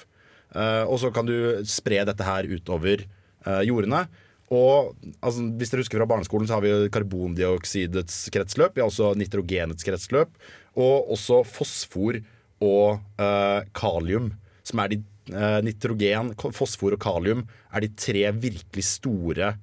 Eh, 0.55 0.81
og 0.89 0.97
så 1.01 1.11
kan 1.13 1.29
du 1.29 1.61
spre 1.69 2.01
dette 2.09 2.25
her 2.25 2.49
utover 2.49 3.05
eh, 3.05 3.61
jordene. 3.69 4.07
Og 4.49 4.95
altså, 5.21 5.45
hvis 5.59 5.69
dere 5.69 5.83
husker 5.83 6.01
fra 6.01 6.09
barneskolen, 6.09 6.49
så 6.49 6.57
har 6.57 6.65
vi 6.65 6.89
karbondioksidets 6.89 8.23
kretsløp. 8.33 8.73
Vi 8.73 8.81
har 8.81 8.89
også 8.89 9.11
nitrogenets 9.19 9.85
kretsløp. 9.85 10.33
Og 10.73 11.13
også 11.13 11.43
fosfor 11.45 12.17
og 12.65 13.21
eh, 13.21 13.61
kalium, 13.77 14.33
som 14.65 14.85
er 14.85 14.95
de 14.95 15.03
Nitrogen, 15.29 16.31
fosfor 16.57 16.95
og 16.95 17.03
kalium 17.03 17.43
er 17.69 17.83
de 17.83 17.91
tre 17.93 18.23
virkelig 18.33 18.81
store 18.87 19.51
eh, 19.51 19.59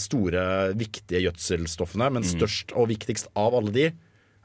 store, 0.00 0.42
viktige 0.78 1.22
gjødselstoffene, 1.26 2.10
men 2.14 2.26
størst 2.26 2.74
og 2.78 2.90
viktigst 2.92 3.30
av 3.38 3.56
alle 3.58 3.74
de 3.74 3.86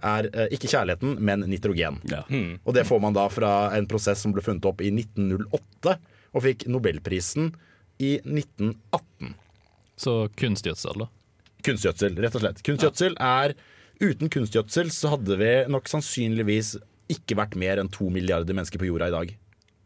er 0.03 0.27
eh, 0.33 0.49
ikke 0.55 0.69
kjærligheten, 0.71 1.17
men 1.23 1.45
nitrogen. 1.47 1.99
Ja. 2.11 2.23
Og 2.63 2.73
det 2.75 2.85
får 2.89 2.99
man 3.03 3.15
da 3.15 3.27
fra 3.31 3.53
en 3.77 3.87
prosess 3.89 4.23
som 4.23 4.33
ble 4.35 4.43
funnet 4.45 4.65
opp 4.67 4.83
i 4.83 4.91
1908, 4.91 5.97
og 6.33 6.45
fikk 6.45 6.67
nobelprisen 6.71 7.53
i 8.03 8.17
1918. 8.23 9.35
Så 10.03 10.15
kunstgjødsel, 10.39 11.05
da. 11.05 11.09
Kunstgjødsel, 11.63 12.17
rett 12.19 12.35
og 12.35 12.43
slett. 12.43 12.65
Kunstgjødsel 12.65 13.15
er 13.21 13.55
Uten 14.03 14.27
kunstgjødsel 14.33 14.89
så 14.91 15.13
hadde 15.13 15.35
vi 15.39 15.51
nok 15.71 15.85
sannsynligvis 15.87 16.73
ikke 17.13 17.37
vært 17.39 17.53
mer 17.59 17.79
enn 17.79 17.91
to 17.93 18.09
milliarder 18.11 18.55
mennesker 18.55 18.81
på 18.81 18.87
jorda 18.89 19.07
i 19.07 19.13
dag. 19.13 19.33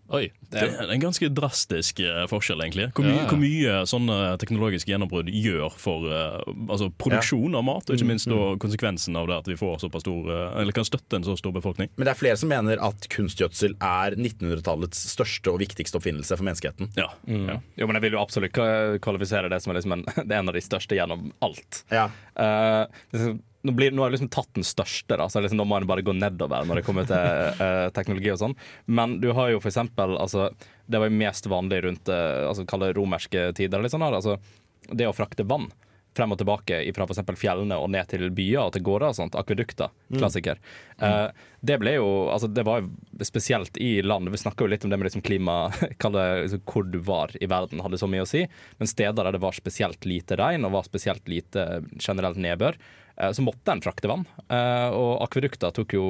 Oi. 0.08 0.30
Det 0.48 0.62
er 0.64 0.92
en 0.94 1.02
ganske 1.02 1.28
drastisk 1.36 2.00
eh, 2.00 2.22
forskjell, 2.32 2.62
egentlig. 2.64 2.88
Hvor, 2.96 3.04
my 3.04 3.12
Ja, 3.12 3.18
ja. 3.20 3.26
hvor 3.28 3.40
mye 3.42 3.80
sånne 3.90 4.18
teknologiske 4.40 4.92
gjennombrudd 4.94 5.32
gjør 5.34 5.74
for 5.76 6.08
eh, 6.08 6.38
altså 6.70 6.88
produksjon 6.96 7.58
av 7.60 7.66
mat, 7.68 7.90
og 7.90 7.98
ikke 7.98 8.08
minst 8.08 8.30
mm. 8.32 8.56
konsekvensen 8.64 9.20
av 9.20 9.28
det 9.28 9.40
at 9.42 9.50
vi 9.52 9.58
får 9.60 9.82
såpass 9.84 10.06
stor 10.06 10.32
eh, 10.32 10.62
Eller 10.62 10.76
kan 10.76 10.88
støtte 10.88 11.20
en 11.20 11.28
så 11.28 11.36
stor 11.40 11.56
befolkning. 11.56 11.92
Men 11.98 12.08
det 12.08 12.14
er 12.14 12.22
flere 12.22 12.40
som 12.40 12.52
mener 12.52 12.80
at 12.88 13.10
kunstgjødsel 13.12 13.76
er 13.84 14.16
1900-tallets 14.16 15.04
største 15.12 15.52
og 15.52 15.60
viktigste 15.66 16.00
oppfinnelse 16.00 16.40
for 16.40 16.48
menneskeheten. 16.48 16.94
Ja. 17.00 17.10
ja. 17.28 17.60
Jo, 17.76 17.90
men 17.90 18.00
jeg 18.00 18.08
vil 18.08 18.18
jo 18.18 18.24
absolutt 18.24 18.56
kvalifisere 19.04 19.52
det 19.52 19.60
som 19.64 19.74
er 19.74 19.82
liksom 19.82 19.98
en, 20.00 20.08
det 20.24 20.32
er 20.32 20.40
en 20.40 20.54
av 20.54 20.56
de 20.56 20.64
største 20.64 20.96
gjennom 20.96 21.28
alt. 21.44 21.84
Ja. 21.92 22.08
Uh, 22.40 22.86
liksom, 23.12 23.42
nå, 23.66 23.74
blir, 23.76 23.92
nå 23.92 24.04
har 24.04 24.12
jeg 24.12 24.18
liksom 24.18 24.32
tatt 24.34 24.54
den 24.56 24.68
største, 24.68 25.18
da, 25.18 25.28
så 25.30 25.42
liksom, 25.42 25.60
nå 25.60 25.66
må 25.68 25.80
en 25.80 25.90
bare 25.90 26.06
gå 26.06 26.14
nedover 26.16 26.68
når 26.68 26.80
det 26.80 26.86
kommer 26.88 27.08
til 27.10 27.18
eh, 27.66 27.88
teknologi 27.96 28.32
og 28.34 28.42
sånn. 28.44 28.56
Men 28.86 29.18
du 29.24 29.32
har 29.38 29.52
jo 29.54 29.64
for 29.64 29.72
eksempel 29.72 30.18
altså, 30.22 30.52
Det 30.86 31.02
var 31.02 31.10
jo 31.10 31.20
mest 31.20 31.50
vanlig 31.52 31.82
rundt 31.88 32.14
eh, 32.14 32.46
altså, 32.48 32.68
romerske 32.96 33.52
tider. 33.58 33.84
Liksom, 33.84 34.06
da, 34.06 34.22
altså, 34.22 34.38
det 34.94 35.10
å 35.10 35.16
frakte 35.16 35.48
vann 35.48 35.70
frem 36.18 36.34
og 36.34 36.40
tilbake 36.40 36.80
fra 36.96 37.06
f.eks. 37.06 37.22
fjellene 37.38 37.78
og 37.78 37.92
ned 37.94 38.10
til 38.10 38.28
byer 38.34 38.68
og 38.68 38.74
til 38.76 38.84
gårder 38.86 39.12
og 39.12 39.18
sånt. 39.20 39.38
Akvedukter. 39.38 39.94
Klassiker. 40.16 40.62
Eh, 41.04 41.28
det 41.68 41.78
ble 41.82 41.98
jo 41.98 42.08
altså, 42.34 42.50
Det 42.50 42.64
var 42.66 42.86
spesielt 43.26 43.78
i 43.82 43.98
land 44.06 44.30
Vi 44.32 44.40
snakker 44.40 44.66
jo 44.66 44.72
litt 44.72 44.86
om 44.86 44.92
det 44.94 44.98
med 44.98 45.10
liksom 45.10 45.24
klima 45.26 45.58
det, 45.82 46.26
liksom, 46.46 46.62
Hvor 46.66 46.86
du 46.88 47.00
var 47.06 47.34
i 47.42 47.50
verden, 47.50 47.82
hadde 47.86 48.00
så 48.02 48.10
mye 48.10 48.26
å 48.26 48.30
si. 48.30 48.46
Men 48.80 48.90
steder 48.90 49.28
der 49.28 49.38
det 49.38 49.44
var 49.44 49.58
spesielt 49.58 50.08
lite 50.10 50.40
regn 50.40 50.66
og 50.68 50.78
var 50.78 50.88
spesielt 50.88 51.28
lite 51.30 51.84
generelt 52.00 52.40
nedbør, 52.42 52.80
så 53.34 53.42
måtte 53.46 53.74
en 53.74 53.82
frakte 53.82 54.10
vann. 54.12 54.26
Eh, 54.50 54.90
og 54.94 55.24
akvedukter 55.26 55.74
tok 55.74 55.96
jo 55.98 56.06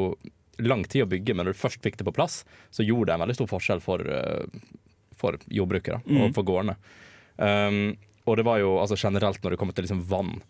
lang 0.59 0.83
tid 0.89 1.05
å 1.05 1.09
bygge, 1.11 1.35
men 1.35 1.45
når 1.45 1.53
du 1.55 1.61
først 1.61 1.83
fikk 1.85 1.97
det 1.99 2.07
på 2.07 2.15
plass, 2.17 2.41
så 2.73 2.83
gjorde 2.85 3.11
det 3.11 3.15
en 3.17 3.23
veldig 3.25 3.37
stor 3.37 3.49
forskjell 3.51 3.81
for, 3.83 4.01
eh, 4.01 4.45
for 5.15 5.37
jordbrukere 5.47 6.01
Mm. 6.05 6.21
og 6.25 6.33
for 6.35 6.43
gårdene. 6.43 6.75
Um, 7.37 7.97
og 8.25 8.37
det 8.37 8.45
var 8.45 8.59
jo 8.59 8.77
altså, 8.81 8.97
generelt 8.97 9.41
når 9.43 9.51
det 9.53 9.59
kommer 9.61 9.75
til 9.77 9.85
liksom, 9.85 10.01
vann 10.09 10.41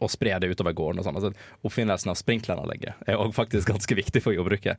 og 0.00 0.10
spre 0.12 0.38
det 0.40 0.50
utover 0.52 0.72
gården 0.76 1.00
og 1.00 1.04
sånn. 1.04 1.16
Altså, 1.16 1.32
oppfinnelsen 1.64 2.12
av 2.12 2.16
sprinkleranlegget 2.20 3.08
er 3.08 3.16
òg 3.20 3.32
faktisk 3.34 3.68
ganske 3.72 3.96
viktig 3.96 4.22
for 4.22 4.32
jordbruket. 4.36 4.76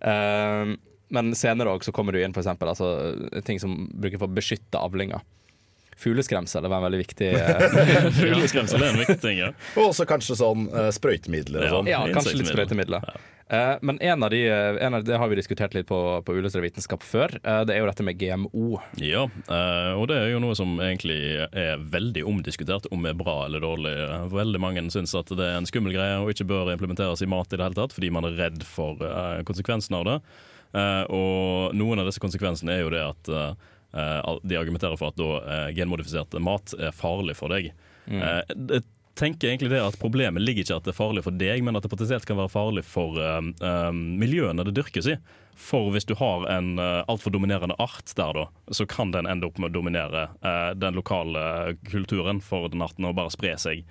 Um, 0.00 0.76
men 1.10 1.34
senere 1.36 1.74
så 1.84 1.92
kommer 1.92 2.12
det 2.12 2.24
inn 2.24 2.32
eksempel, 2.32 2.68
altså, 2.68 3.42
ting 3.44 3.58
som 3.60 3.88
bruker 3.92 4.18
for 4.18 4.28
å 4.28 4.34
beskytte 4.36 4.80
avlinger. 4.80 5.20
Fugleskremsel 6.00 6.66
var 6.66 6.80
en 6.80 6.88
veldig 6.88 7.02
viktig 7.04 7.30
eh, 7.40 8.08
Fugleskremsel 8.16 8.82
er 8.82 8.94
en 8.94 9.02
viktig 9.04 9.20
ting, 9.22 9.38
ja. 9.42 9.52
Og 9.78 9.90
også 9.90 10.08
kanskje 10.08 10.38
sånn 10.40 10.68
uh, 10.72 10.88
sprøytemidler 10.94 11.68
og 11.68 11.78
sånn. 11.78 11.92
Ja, 11.92 12.02
kanskje 12.14 12.38
litt 12.40 12.52
sprøytemidler. 12.52 13.06
Eh, 13.48 13.74
men 13.80 14.00
en 14.00 14.22
av 14.22 14.30
de, 14.30 14.48
en 14.80 14.94
av, 14.94 15.04
det 15.04 15.16
har 15.20 15.28
vi 15.28 15.36
diskutert 15.36 15.74
litt 15.76 15.86
på, 15.86 15.98
på 16.24 16.36
Uillustrert 16.36 16.64
vitenskap 16.64 17.04
før. 17.04 17.34
Uh, 17.44 17.60
det 17.68 17.74
er 17.74 17.82
jo 17.82 17.90
dette 17.90 18.06
med 18.06 18.16
GMO. 18.20 18.78
Ja, 19.00 19.26
eh, 19.28 19.90
og 19.92 20.08
det 20.08 20.16
er 20.16 20.32
jo 20.32 20.40
noe 20.42 20.56
som 20.56 20.78
egentlig 20.80 21.18
er 21.44 21.82
veldig 21.92 22.24
omdiskutert 22.30 22.88
om 22.94 23.04
er 23.04 23.18
bra 23.18 23.42
eller 23.46 23.64
dårlig. 23.64 23.92
Veldig 24.32 24.62
mange 24.62 24.86
syns 24.94 25.14
at 25.18 25.32
det 25.32 25.44
er 25.44 25.58
en 25.58 25.68
skummel 25.68 25.94
greie 25.96 26.16
og 26.22 26.32
ikke 26.32 26.48
bør 26.48 26.72
implementeres 26.72 27.24
i 27.24 27.28
mat 27.30 27.52
i 27.52 27.60
det 27.60 27.68
hele 27.68 27.78
tatt, 27.78 27.94
fordi 27.96 28.12
man 28.14 28.28
er 28.28 28.38
redd 28.40 28.64
for 28.64 28.96
konsekvensene 28.96 29.52
konsekvensen 29.54 29.96
av 29.98 30.04
det. 30.08 30.18
Eh, 30.74 31.04
og 31.14 31.76
noen 31.78 32.02
av 32.02 32.08
disse 32.08 32.22
konsekvensene 32.22 32.74
er 32.74 32.82
jo 32.82 32.92
det 32.94 33.04
at 33.04 33.32
de 34.42 34.58
argumenterer 34.58 34.98
for 34.98 35.12
at 35.12 35.20
da, 35.20 35.30
eh, 35.44 35.70
genmodifisert 35.76 36.34
mat 36.42 36.74
er 36.78 36.94
farlig 36.96 37.38
for 37.38 37.54
deg. 37.54 37.70
Mm. 38.10 38.20
Eh, 38.20 38.42
jeg 38.74 38.82
tenker 39.14 39.52
egentlig 39.52 39.70
det 39.70 39.78
at 39.78 39.98
Problemet 40.00 40.42
ligger 40.42 40.64
ikke 40.64 40.76
at 40.80 40.88
det 40.88 40.94
er 40.94 40.98
farlig 40.98 41.22
for 41.24 41.38
deg, 41.38 41.62
men 41.62 41.78
at 41.78 41.86
det 41.86 41.92
potensielt 41.92 42.26
kan 42.26 42.40
være 42.40 42.52
farlig 42.52 42.82
for 42.88 43.20
eh, 43.22 43.40
eh, 43.62 43.90
miljøene 43.94 44.66
det 44.66 44.74
dyrkes 44.76 45.12
i. 45.14 45.18
For 45.54 45.92
hvis 45.94 46.06
du 46.08 46.16
har 46.18 46.48
en 46.50 46.80
uh, 46.82 47.04
altfor 47.06 47.30
dominerende 47.30 47.76
art 47.78 48.10
der, 48.18 48.34
da, 48.34 48.48
så 48.74 48.86
kan 48.90 49.12
den 49.14 49.28
ende 49.30 49.46
opp 49.46 49.60
med 49.62 49.70
å 49.70 49.76
dominere 49.76 50.24
eh, 50.42 50.72
den 50.74 50.98
lokale 50.98 51.76
kulturen 51.86 52.40
for 52.42 52.66
den 52.72 52.82
arten 52.82 53.06
og 53.06 53.14
bare 53.14 53.30
spre 53.30 53.54
seg. 53.62 53.84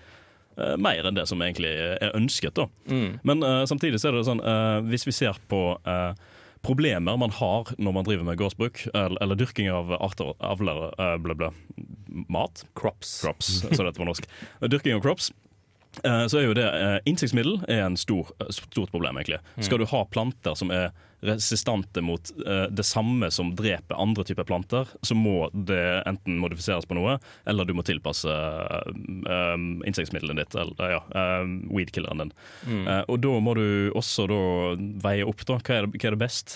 eh, 0.57 0.75
mer 0.77 1.07
enn 1.07 1.15
det 1.15 1.25
som 1.29 1.41
egentlig 1.41 1.71
er 1.71 2.11
ønsket. 2.17 2.55
da. 2.59 2.67
Mm. 2.91 3.19
Men 3.23 3.43
uh, 3.43 3.63
samtidig 3.65 4.01
så 4.01 4.11
er 4.11 4.17
det 4.17 4.27
sånn, 4.27 4.43
uh, 4.43 4.83
hvis 4.89 5.07
vi 5.07 5.15
ser 5.15 5.39
på 5.49 5.61
eh, 5.87 6.11
problemer 6.63 7.17
man 7.19 7.33
har 7.35 7.69
når 7.77 7.95
man 7.95 8.05
driver 8.07 8.23
med 8.27 8.39
gårdsbruk, 8.39 8.85
eller, 8.93 9.17
eller 9.23 9.35
dyrking 9.39 9.69
av 9.71 9.91
arter, 9.99 10.33
avler, 10.39 10.85
uh, 10.99 11.17
bla, 11.21 11.35
bla, 11.35 11.51
mat 12.31 12.63
Crops. 12.79 13.21
Crops, 13.21 13.49
så 13.67 13.83
dette 13.83 13.99
var 13.99 14.07
norsk. 14.09 14.27
Dyrking 14.73 14.95
av 14.95 15.01
crops. 15.03 15.31
eh, 16.03 16.25
Så 16.31 16.39
er 16.39 16.47
jo 16.47 16.53
det 16.57 16.65
eh, 16.69 16.99
Insektmiddel 17.09 17.59
er 17.67 17.83
en 17.87 17.97
stor, 17.99 18.31
eh, 18.39 18.49
stort 18.53 18.91
problem, 18.93 19.17
egentlig. 19.19 19.41
Skal 19.59 19.81
du 19.83 19.85
ha 19.91 20.03
planter 20.05 20.55
som 20.55 20.71
er 20.71 20.91
resistente 21.23 22.03
mot 22.03 22.31
eh, 22.45 22.65
det 22.71 22.85
samme 22.87 23.29
som 23.31 23.53
dreper 23.55 23.99
andre 23.99 24.25
typer 24.27 24.47
planter, 24.47 24.89
så 25.01 25.15
må 25.17 25.49
det 25.53 26.03
enten 26.09 26.39
modifiseres 26.41 26.87
på 26.89 26.97
noe, 26.97 27.17
eller 27.49 27.67
du 27.67 27.73
må 27.77 27.85
tilpasse 27.87 28.29
uh, 28.29 29.57
insektmiddelet 29.87 30.43
ditt, 30.43 30.57
eller 30.59 30.97
ja, 30.97 31.01
uh, 31.15 31.47
weedkilleren 31.73 32.25
din. 32.25 32.33
Eh, 32.87 33.03
og 33.07 33.19
da 33.23 33.37
må 33.43 33.55
du 33.57 33.67
også 33.95 34.27
da 34.29 34.41
veie 35.03 35.25
opp, 35.27 35.45
da. 35.47 35.59
Hva 35.63 35.79
er 35.79 35.87
det, 35.87 35.99
hva 35.99 36.09
er 36.09 36.15
det 36.15 36.21
best? 36.21 36.55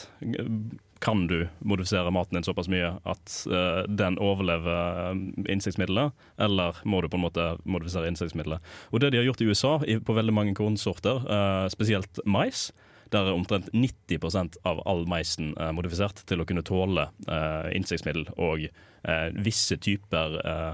Kan 1.04 1.28
du 1.30 1.44
modifisere 1.60 2.12
maten 2.14 2.40
din 2.40 2.46
såpass 2.48 2.70
mye 2.72 2.96
at 3.06 3.36
eh, 3.46 3.84
den 4.00 4.18
overlever 4.24 5.14
insektmiddelet, 5.50 6.16
eller 6.42 6.82
må 6.90 7.02
du 7.02 7.10
på 7.12 7.20
en 7.20 7.26
måte 7.28 7.48
modifisere 7.70 8.10
insektmiddelet? 8.10 8.64
Og 8.92 9.04
det 9.04 9.14
de 9.14 9.22
har 9.22 9.30
gjort 9.30 9.44
i 9.46 9.50
USA 9.52 9.78
på 9.78 10.18
veldig 10.18 10.36
mange 10.36 10.58
kornsorter, 10.58 11.22
eh, 11.22 11.68
spesielt 11.74 12.22
mais, 12.26 12.72
der 13.14 13.30
er 13.30 13.36
omtrent 13.36 13.70
90 13.74 14.60
av 14.68 14.82
all 14.90 15.06
meisen 15.10 15.54
eh, 15.58 15.72
modifisert 15.76 16.24
til 16.30 16.42
å 16.42 16.48
kunne 16.48 16.66
tåle 16.66 17.08
eh, 17.28 17.70
insektmiddel 17.78 18.28
og 18.36 18.66
eh, 18.68 19.28
visse 19.44 19.78
typer 19.82 20.40
uh, 20.42 20.74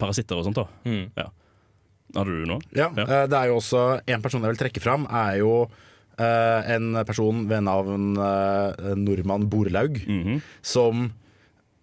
parasitter 0.00 0.38
og 0.38 0.46
sånt. 0.46 0.60
da. 0.60 0.66
Mm. 0.88 1.08
Ja. 1.18 1.30
Hadde 2.14 2.30
du 2.30 2.46
noe? 2.48 2.62
Ja, 2.76 2.90
ja. 2.94 3.24
det 3.26 3.38
er 3.38 3.50
jo 3.50 3.56
også 3.58 3.80
En 4.06 4.22
person 4.22 4.44
jeg 4.44 4.52
vil 4.52 4.60
trekke 4.60 4.82
fram, 4.82 5.08
er 5.10 5.40
jo 5.40 5.64
eh, 6.20 6.70
en 6.76 7.00
person 7.08 7.42
ved 7.50 7.66
navn 7.66 8.14
uh, 8.20 8.94
Normann 8.94 9.48
Borlaug, 9.50 9.98
-hmm. 9.98 10.40
som 10.62 11.10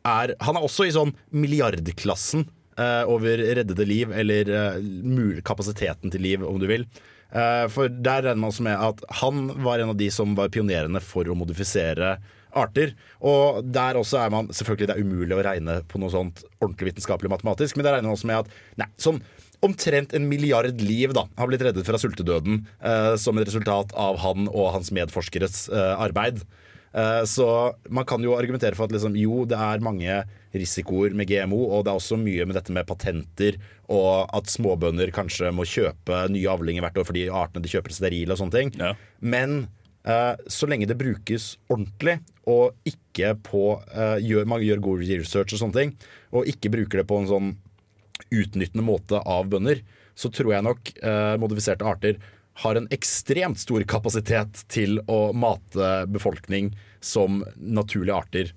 er 0.06 0.36
Han 0.40 0.58
er 0.58 0.64
også 0.64 0.88
i 0.88 0.96
sånn 0.96 1.14
milliardklassen 1.30 2.48
eh, 2.80 3.04
over 3.10 3.38
reddede 3.38 3.86
liv, 3.86 4.12
eller 4.12 4.50
eh, 4.50 5.42
kapasiteten 5.46 6.12
til 6.12 6.22
liv, 6.22 6.46
om 6.46 6.60
du 6.62 6.68
vil. 6.70 6.86
Eh, 7.32 7.66
for 7.72 7.92
der 7.92 8.26
regner 8.26 8.42
man 8.42 8.52
også 8.52 8.66
med 8.68 8.86
at 8.90 9.04
han 9.22 9.50
var 9.64 9.80
en 9.80 9.94
av 9.94 10.00
de 10.00 10.10
som 10.14 10.36
var 10.38 10.52
pionerene 10.54 11.02
for 11.04 11.28
å 11.28 11.38
modifisere 11.38 12.18
arter. 12.58 12.96
Og 13.24 13.62
der 13.64 14.00
også 14.00 14.20
er 14.26 14.34
man 14.34 14.50
Selvfølgelig 14.52 14.90
det 14.90 14.96
er 14.98 15.06
umulig 15.06 15.38
å 15.38 15.46
regne 15.46 15.78
på 15.88 16.02
noe 16.02 16.12
sånt 16.12 16.44
ordentlig 16.60 16.92
vitenskapelig 16.92 17.32
matematisk, 17.32 17.78
men 17.78 17.88
der 17.88 17.98
regner 17.98 18.12
man 18.12 18.18
også 18.18 18.32
med 18.32 18.44
at 18.44 18.58
nei, 18.82 18.90
sånn 19.02 19.22
omtrent 19.62 20.16
en 20.18 20.26
milliard 20.26 20.82
liv 20.82 21.14
da, 21.14 21.28
har 21.38 21.50
blitt 21.50 21.62
reddet 21.62 21.86
fra 21.86 22.00
sultedøden 22.02 22.64
eh, 22.82 23.14
som 23.22 23.38
et 23.38 23.46
resultat 23.46 23.94
av 23.94 24.18
han 24.24 24.50
og 24.50 24.72
hans 24.76 24.90
medforskeres 24.96 25.68
eh, 25.70 25.94
arbeid. 26.02 26.42
Eh, 26.98 27.22
så 27.30 27.48
man 27.94 28.08
kan 28.10 28.26
jo 28.26 28.34
argumentere 28.40 28.76
for 28.78 28.90
at 28.90 28.96
liksom, 28.96 29.16
jo, 29.22 29.44
det 29.46 29.60
er 29.62 29.86
mange 29.86 30.24
risikoer 30.56 31.16
med 31.18 31.30
GMO, 31.30 31.60
og 31.72 31.86
det 31.86 31.94
er 31.94 32.00
også 32.00 32.18
mye 32.20 32.46
med 32.48 32.58
dette 32.58 32.74
med 32.76 32.88
patenter, 32.90 33.58
og 33.92 34.32
at 34.36 34.52
småbønder 34.52 35.14
kanskje 35.16 35.52
må 35.56 35.68
kjøpe 35.68 36.26
nye 36.32 36.50
avlinger 36.52 36.86
hvert 36.86 37.00
år 37.02 37.08
fordi 37.08 37.28
artene 37.28 37.64
de 37.66 37.72
kjøper 37.72 37.94
er 37.94 38.00
sterile 38.00 38.36
og 38.36 38.42
sånne 38.42 38.58
ting. 38.58 38.74
Ja. 38.80 38.94
Men 39.20 39.58
eh, 40.04 40.36
så 40.52 40.70
lenge 40.70 40.90
det 40.90 41.00
brukes 41.00 41.56
ordentlig, 41.72 42.20
og 42.50 42.76
ikke 42.88 43.36
på 43.46 43.66
eh, 43.94 44.18
gjør, 44.26 44.48
Man 44.50 44.64
gjør 44.66 44.84
god 44.84 45.06
research 45.06 45.56
og 45.56 45.64
sånne 45.64 45.80
ting, 45.80 45.96
og 46.36 46.50
ikke 46.50 46.74
bruker 46.74 47.02
det 47.02 47.10
på 47.10 47.22
en 47.22 47.32
sånn 47.32 47.56
utnyttende 48.32 48.86
måte 48.86 49.20
av 49.28 49.50
bønder, 49.52 49.82
så 50.16 50.30
tror 50.34 50.56
jeg 50.56 50.68
nok 50.68 50.94
eh, 51.00 51.36
modifiserte 51.42 51.88
arter 51.88 52.20
har 52.62 52.76
en 52.76 52.88
ekstremt 52.92 53.60
stor 53.62 53.84
kapasitet 53.88 54.66
til 54.72 55.00
å 55.10 55.32
mate 55.34 55.92
befolkning 56.12 56.74
som 57.02 57.42
naturlige 57.58 58.18
arter 58.18 58.52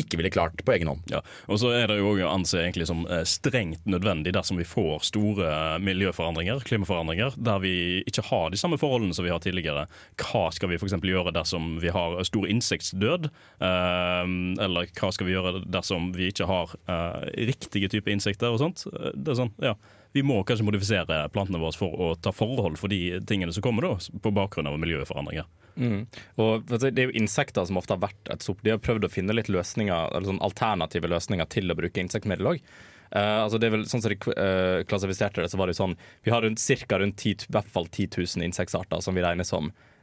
ikke 0.00 0.18
ville 0.18 0.30
klart 0.34 0.62
på 0.66 0.72
egen 0.74 0.88
hånd. 0.90 1.02
Ja, 1.12 1.20
og 1.46 1.60
så 1.62 1.70
er 1.76 1.88
det 1.90 1.98
jo 2.00 2.12
å 2.16 2.30
anse 2.32 2.58
egentlig 2.60 2.86
som 2.90 3.04
eh, 3.06 3.22
strengt 3.28 3.84
nødvendig 3.86 4.32
dersom 4.34 4.58
vi 4.58 4.66
får 4.66 5.04
store 5.10 5.46
eh, 5.50 5.78
miljøforandringer, 5.84 6.64
klimaforandringer, 6.66 7.36
der 7.36 7.62
vi 7.62 7.74
ikke 8.08 8.26
har 8.30 8.50
de 8.50 8.60
samme 8.60 8.78
forholdene 8.80 9.14
som 9.14 9.26
vi 9.26 9.32
har 9.34 9.42
tidligere. 9.44 9.86
Hva 10.20 10.46
skal 10.54 10.72
vi 10.72 10.78
f.eks. 10.80 10.96
gjøre 10.98 11.34
dersom 11.36 11.76
vi 11.82 11.92
har 11.94 12.18
stor 12.26 12.48
insektdød? 12.50 13.30
Eh, 13.62 14.22
eller 14.66 14.90
hva 14.98 15.12
skal 15.14 15.28
vi 15.30 15.36
gjøre 15.36 15.64
dersom 15.70 16.10
vi 16.16 16.30
ikke 16.32 16.48
har 16.50 16.74
eh, 16.88 17.20
riktige 17.52 17.90
typer 17.92 18.14
insekter 18.16 18.50
og 18.54 18.62
sånt? 18.62 18.86
Eh, 18.92 19.12
Det 19.14 19.34
er 19.34 19.40
sånn, 19.44 19.54
ja. 19.62 19.76
Vi 20.14 20.22
må 20.22 20.36
kanskje 20.46 20.66
modifisere 20.66 21.18
plantene 21.34 21.58
våre 21.58 21.74
for 21.74 21.94
å 21.98 22.12
ta 22.22 22.30
forhold 22.34 22.78
for 22.78 22.92
de 22.92 23.18
tingene 23.26 23.52
som 23.54 23.64
kommer, 23.64 23.88
da, 23.88 24.18
på 24.22 24.30
bakgrunn 24.34 24.70
av 24.70 24.78
miljøforandringer. 24.78 25.48
Mm. 25.74 26.04
Og 26.38 26.68
Det 26.70 26.92
er 26.92 27.08
jo 27.08 27.16
insekter 27.18 27.66
som 27.66 27.80
ofte 27.80 27.96
har 27.96 28.04
vært 28.04 28.30
et 28.30 28.44
sopp. 28.46 28.62
De 28.62 28.70
har 28.70 28.82
prøvd 28.82 29.08
å 29.08 29.10
finne 29.10 29.34
litt 29.34 29.50
løsninger, 29.50 30.14
eller 30.14 30.28
sånn 30.30 30.42
alternative 30.44 31.10
løsninger 31.10 31.50
til 31.50 31.70
å 31.70 31.78
bruke 31.78 32.02
insektmiddel 32.02 32.52
òg. 32.52 32.62
altså 33.10 33.58
det 33.58 33.66
er 33.66 33.74
vel, 33.74 33.88
sånn 33.90 34.02
som 34.02 34.10
de 34.10 34.18
uh, 34.38 34.84
klassifiserte 34.86 35.42
det, 35.42 35.50
så 35.50 35.58
var 35.58 35.70
det 35.70 35.76
sånn 35.78 35.96
Vi 36.22 36.30
har 36.30 36.42
rundt, 36.42 36.62
cirka 36.62 36.98
rundt 36.98 37.18
10, 37.18 37.48
i 37.48 37.52
hvert 37.54 37.70
fall 37.70 37.86
10 37.90 38.14
000 38.14 38.46
insektarter 38.46 39.02
som 39.02 39.14
vi 39.14 39.22
regner 39.22 39.46
som 39.46 39.70
eh, 39.70 39.93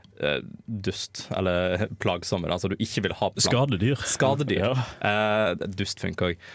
dust, 0.66 1.26
eller 1.38 1.88
plagsomme. 2.04 2.50
Altså 2.52 2.72
du 2.72 2.78
ikke 2.80 3.06
vil 3.08 3.18
ha 3.18 3.32
plan. 3.34 3.46
Skadedyr. 3.48 4.06
Skadedyr. 4.16 4.80
Eh, 5.12 5.68
dust 5.80 6.02
funker 6.04 6.32
òg. 6.32 6.48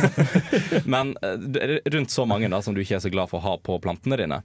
men 0.94 1.16
eh, 1.22 1.40
det 1.46 1.64
er 1.64 1.96
rundt 1.96 2.14
så 2.14 2.26
mange 2.28 2.50
da, 2.52 2.62
som 2.64 2.76
du 2.76 2.82
ikke 2.82 2.98
er 3.00 3.04
så 3.06 3.12
glad 3.12 3.32
for 3.32 3.40
å 3.40 3.46
ha 3.46 3.58
på 3.62 3.78
plantene 3.84 4.18
dine. 4.20 4.42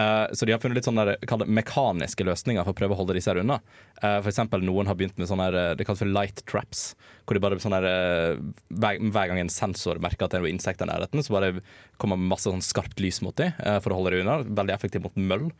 Eh, 0.00 0.26
så 0.32 0.46
de 0.46 0.54
har 0.54 0.60
funnet 0.62 0.78
litt 0.78 0.86
sånne 0.88 1.04
der, 1.04 1.44
mekaniske 1.46 2.24
løsninger 2.24 2.64
for 2.64 2.72
å 2.72 2.78
prøve 2.78 2.96
å 2.96 3.00
holde 3.02 3.16
disse 3.18 3.30
her 3.32 3.42
unna. 3.42 3.58
Eh, 4.00 4.18
for 4.22 4.30
eksempel 4.32 4.64
noen 4.64 4.88
har 4.88 4.96
begynt 4.98 5.18
med 5.20 5.28
sånne 5.28 5.50
der, 5.50 5.58
eh, 5.72 5.76
det 5.76 5.86
kalles 5.88 6.00
for 6.02 6.12
light 6.12 6.44
traps. 6.48 6.94
Hvor 7.26 7.36
de 7.36 7.44
bare 7.44 7.60
sånne 7.62 7.82
eh, 7.86 8.40
hver, 8.72 8.98
hver 9.12 9.30
gang 9.30 9.42
en 9.42 9.52
sensor 9.52 10.00
merker 10.02 10.26
at 10.26 10.34
det 10.34 10.40
er 10.40 10.46
noe 10.46 10.54
insekt 10.54 10.82
i 10.82 10.88
nærheten, 10.88 11.22
så 11.22 11.36
bare 11.36 11.54
kommer 12.02 12.16
masse 12.16 12.48
sånn 12.48 12.64
skarpt 12.64 13.02
lys 13.04 13.20
mot 13.22 13.36
dem 13.36 13.52
eh, 13.58 13.78
for 13.84 13.92
å 13.92 14.00
holde 14.00 14.16
det 14.16 14.24
unna. 14.24 14.40
Veldig 14.48 14.76
effektivt 14.78 15.06
mot 15.06 15.20
møll. 15.20 15.50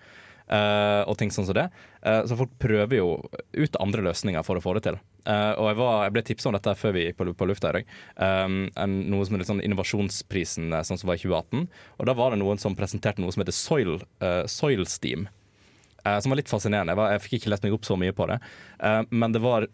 Eh, 0.49 1.03
og 1.07 1.17
ting 1.21 1.33
sånn 1.35 1.47
som 1.49 1.57
det. 1.57 1.67
Eh, 2.03 2.23
så 2.29 2.39
folk 2.39 2.53
prøver 2.63 2.99
jo 2.99 3.09
ut 3.53 3.79
andre 3.83 4.05
løsninger 4.09 4.47
for 4.47 4.59
å 4.59 4.65
få 4.65 4.77
det 4.79 4.85
til. 4.89 4.99
Eh, 5.27 5.53
og 5.55 5.71
jeg, 5.71 5.79
var, 5.81 5.99
jeg 6.07 6.15
ble 6.17 6.25
tipsa 6.29 6.51
om 6.51 6.57
dette 6.57 6.77
før 6.79 6.97
vi 6.97 7.05
gikk 7.07 7.21
på, 7.21 7.29
på 7.39 7.49
lufta 7.51 7.71
i 7.71 7.81
dag. 7.81 7.93
Um, 8.17 8.57
noe 9.13 9.27
som 9.29 9.37
er 9.37 9.43
litt 9.43 9.51
sånn 9.51 9.63
innovasjonsprisen 9.65 10.75
sånn 10.83 11.01
som 11.01 11.11
var 11.11 11.21
i 11.21 11.23
2018. 11.23 11.69
Og 11.99 12.11
da 12.11 12.17
var 12.19 12.35
det 12.35 12.43
noen 12.43 12.61
som 12.63 12.77
presenterte 12.79 13.23
noe 13.23 13.35
som 13.35 13.45
heter 13.45 13.57
Soil, 13.57 14.01
soil 14.51 14.87
Steam. 14.91 15.29
som 16.03 16.33
var 16.33 16.41
litt 16.41 16.51
fascinerende. 16.51 16.95
Jeg, 16.95 16.99
var, 16.99 17.15
jeg 17.15 17.25
fikk 17.27 17.39
ikke 17.39 17.53
lest 17.55 17.67
meg 17.67 17.77
opp 17.77 17.87
så 17.87 17.99
mye 18.01 18.15
på 18.17 18.27
det. 18.31 18.41
Men 19.11 19.35
det 19.35 19.43
var 19.45 19.69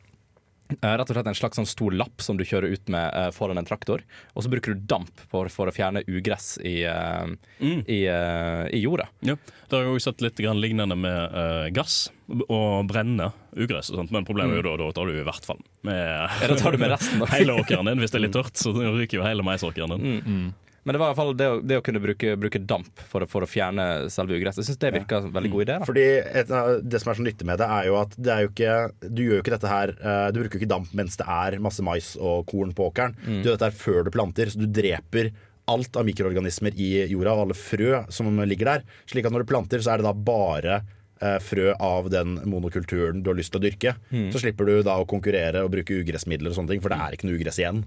rett 0.68 1.09
og 1.09 1.16
slett 1.16 1.31
en 1.31 1.37
slags 1.37 1.59
sånn 1.59 1.68
stor 1.68 1.94
lapp 1.96 2.22
som 2.24 2.38
du 2.38 2.44
kjører 2.46 2.74
ut 2.74 2.90
med 2.92 3.14
uh, 3.14 3.28
foran 3.35 3.61
en 3.61 3.68
traktor. 3.68 4.04
Og 4.35 4.44
så 4.44 4.52
bruker 4.52 4.74
du 4.74 4.85
damp 4.90 5.22
for, 5.31 5.50
for 5.52 5.70
å 5.70 5.74
fjerne 5.74 6.04
ugress 6.09 6.57
i, 6.61 6.83
eh, 6.88 7.33
i, 7.61 8.00
uh, 8.09 8.66
i 8.74 8.83
jorda. 8.83 9.09
Ja. 9.24 9.38
Det 9.68 9.76
har 9.76 9.85
jeg 9.85 9.96
også 9.96 10.12
sett 10.12 10.24
litt 10.24 10.40
grann 10.40 10.61
lignende 10.62 10.96
med 10.96 11.35
eh, 11.37 11.66
gass 11.76 12.07
og 12.48 12.88
brenne 12.88 13.31
ugress. 13.52 13.90
Og 13.92 14.00
sånt. 14.00 14.12
Men 14.14 14.24
problemet 14.28 14.57
er 14.57 14.62
jo 14.62 14.68
da, 14.70 14.76
da 14.81 14.88
tar 14.96 15.11
du 15.11 15.18
i 15.18 15.26
hvert 15.26 15.44
fall 15.44 15.61
med, 15.85 15.98
Ja, 15.98 16.48
da 16.52 16.57
tar 16.57 16.72
du 16.72 16.81
med 16.81 16.92
resten, 16.94 17.24
hele 17.35 17.59
åkeren 17.61 17.90
din. 17.90 18.00
Hvis 18.00 18.14
det 18.14 18.20
er 18.20 18.24
litt 18.24 18.37
tørt, 18.37 18.57
så 18.57 18.72
ryker 18.72 19.20
jo 19.20 19.26
hele 19.26 19.44
maisåkeren 19.44 19.92
din. 19.96 20.22
Mm. 20.24 20.48
Men 20.86 20.94
det 20.94 21.00
var 21.02 21.08
i 21.08 21.12
hvert 21.12 21.18
fall 21.20 21.32
det 21.36 21.46
å, 21.50 21.56
det 21.60 21.76
å 21.80 21.82
kunne 21.84 22.00
bruke, 22.00 22.36
bruke 22.40 22.60
damp 22.64 23.02
for, 23.10 23.24
å- 23.24 23.28
for 23.28 23.44
å 23.44 23.48
fjerne 23.50 23.84
selve 24.14 24.38
ugresset. 24.38 24.62
Jeg 24.62 24.70
syns 24.70 24.78
det 24.84 24.92
virka 24.94 25.18
som 25.20 25.28
en 25.32 25.36
veldig 25.36 25.50
god 25.52 25.64
idé. 25.66 25.78
Da. 25.80 25.88
Fordi 25.88 26.04
et, 26.22 26.52
Det 26.88 27.00
som 27.02 27.10
er 27.12 27.18
så 27.18 27.26
nyttig 27.26 27.44
med 27.50 27.58
det, 27.60 27.66
er 27.78 27.88
jo 27.90 27.96
at 28.00 28.14
det 28.16 28.32
er 28.32 28.44
jo 28.46 28.52
ikke, 28.54 28.76
du 29.10 29.22
gjør 29.26 29.36
jo 29.38 29.42
ikke 29.42 29.54
dette 29.56 29.72
her 29.72 29.92
eh, 29.98 30.30
Du 30.32 30.40
bruker 30.40 30.56
jo 30.56 30.62
ikke 30.62 30.70
damp 30.74 30.94
mens 30.96 31.18
det 31.20 31.26
er 31.28 31.58
masse 31.60 31.84
mais 31.84 32.12
og 32.16 32.46
korn 32.48 32.72
på 32.78 32.88
åkeren. 32.92 33.16
Mm. 33.26 33.42
Du 33.42 33.50
gjør 33.50 33.58
dette 33.58 33.68
her 33.72 33.78
før 33.82 34.04
du 34.06 34.10
planter, 34.14 34.52
så 34.54 34.62
du 34.62 34.66
dreper 34.70 35.32
alt 35.68 35.98
av 36.00 36.06
mikroorganismer 36.08 36.72
i 36.80 36.92
jorda 37.10 37.34
og 37.36 37.42
alle 37.48 37.56
frø 37.58 37.98
som 38.08 38.30
ligger 38.48 38.70
der. 38.70 38.86
Slik 39.10 39.26
at 39.28 39.34
når 39.34 39.44
du 39.44 39.50
planter, 39.50 39.82
så 39.84 39.92
er 39.92 40.00
det 40.00 40.06
da 40.08 40.14
bare 40.16 40.78
eh, 41.20 41.36
frø 41.44 41.74
av 41.76 42.08
den 42.14 42.38
monokulturen 42.48 43.20
du 43.20 43.28
har 43.28 43.36
lyst 43.36 43.52
til 43.52 43.60
å 43.60 43.66
dyrke. 43.66 43.92
Mm. 44.08 44.30
Så 44.32 44.40
slipper 44.40 44.64
du 44.64 44.78
da 44.86 44.94
å 45.02 45.04
konkurrere 45.10 45.66
og 45.66 45.74
bruke 45.74 45.98
ugressmidler 46.00 46.54
og 46.54 46.56
sånne 46.56 46.72
ting, 46.72 46.80
for 46.80 46.94
det 46.94 47.02
er 47.04 47.18
ikke 47.18 47.28
noe 47.28 47.36
ugress 47.36 47.60
igjen. 47.60 47.82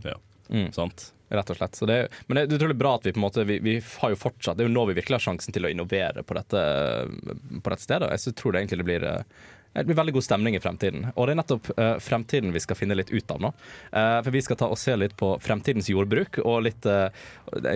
Sant. 0.76 1.12
Rett 1.32 1.50
og 1.54 1.56
slett. 1.56 1.80
Det, 1.88 1.98
men 2.28 2.36
det 2.36 2.42
er 2.44 2.58
utrolig 2.60 2.76
bra 2.76 2.98
at 2.98 3.06
vi 3.08 3.14
på 3.16 3.22
en 3.22 3.24
måte 3.24 3.46
vi, 3.48 3.62
vi 3.64 3.78
har 3.80 4.12
jo 4.12 4.18
fortsatt 4.20 4.58
Det 4.60 4.66
er 4.66 4.68
jo 4.68 4.74
nå 4.74 4.84
vi 4.90 4.98
virkelig 4.98 5.16
har 5.16 5.24
sjansen 5.30 5.56
til 5.56 5.64
å 5.64 5.72
innovere 5.72 6.26
på 6.28 6.36
dette, 6.36 6.64
på 7.08 7.72
dette 7.72 7.86
stedet. 7.86 8.10
Jeg 8.12 8.36
tror 8.36 8.52
det 8.52 8.64
egentlig 8.64 8.82
det 8.82 8.88
blir 8.90 9.06
eh, 9.08 9.46
det 9.74 9.86
blir 9.88 9.96
veldig 9.96 10.14
god 10.14 10.24
stemning 10.24 10.56
i 10.56 10.60
fremtiden. 10.60 11.06
Og 11.16 11.28
det 11.28 11.36
er 11.36 11.40
nettopp 11.40 11.70
uh, 11.78 11.96
fremtiden 12.04 12.52
vi 12.52 12.60
skal 12.64 12.76
finne 12.76 12.98
litt 12.98 13.12
ut 13.12 13.32
av 13.32 13.40
nå. 13.40 13.54
Uh, 13.94 14.20
for 14.20 14.32
vi 14.36 14.42
skal 14.44 14.60
ta 14.60 14.68
og 14.72 14.80
se 14.80 14.96
litt 15.00 15.16
på 15.20 15.32
fremtidens 15.44 15.90
jordbruk, 15.92 16.42
og 16.44 16.66
litt 16.68 16.88
uh, 16.90 17.08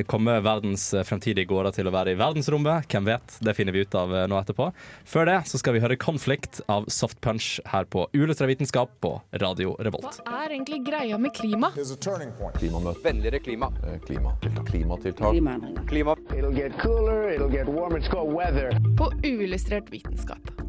Kommer 0.08 0.40
verdens 0.40 0.88
fremtidige 1.04 1.50
gårder 1.50 1.74
til 1.76 1.90
å 1.90 1.92
være 1.92 2.14
i 2.14 2.18
verdensrommet? 2.20 2.88
Hvem 2.92 3.08
vet? 3.10 3.34
Det 3.44 3.54
finner 3.58 3.76
vi 3.76 3.82
ut 3.84 3.96
av 4.00 4.14
nå 4.32 4.38
etterpå. 4.40 4.70
Før 5.08 5.28
det 5.28 5.36
så 5.50 5.60
skal 5.60 5.76
vi 5.76 5.82
høre 5.84 5.98
'Conflict' 6.00 6.62
av 6.72 6.88
Soft 6.88 7.20
Punch 7.20 7.60
her 7.68 7.84
på 7.84 8.06
Uillustrert 8.16 8.54
vitenskap 8.54 8.94
på 9.04 9.12
Radio 9.44 9.76
Revolt. 9.84 10.22
Hva 10.24 10.46
er 10.46 10.56
egentlig 10.56 10.80
greia 10.88 11.20
med 11.20 11.36
klima? 11.36 11.74
Klimamøte. 11.76 13.04
Vennligere 13.04 13.44
klima. 13.44 13.72
Klimatiltak. 14.08 14.72
Klimatiltak. 14.72 15.36
Klima. 15.92 16.16
It'll 16.32 16.56
get 16.56 16.80
cooler, 16.80 17.30
it'll 17.36 17.52
get 17.52 17.68
warmer. 17.68 18.00
It's 18.00 18.08
called 18.08 18.32
weather. 18.32 18.72
På 18.98 19.12
uillustrert 19.24 19.92
vitenskap. 19.92 20.65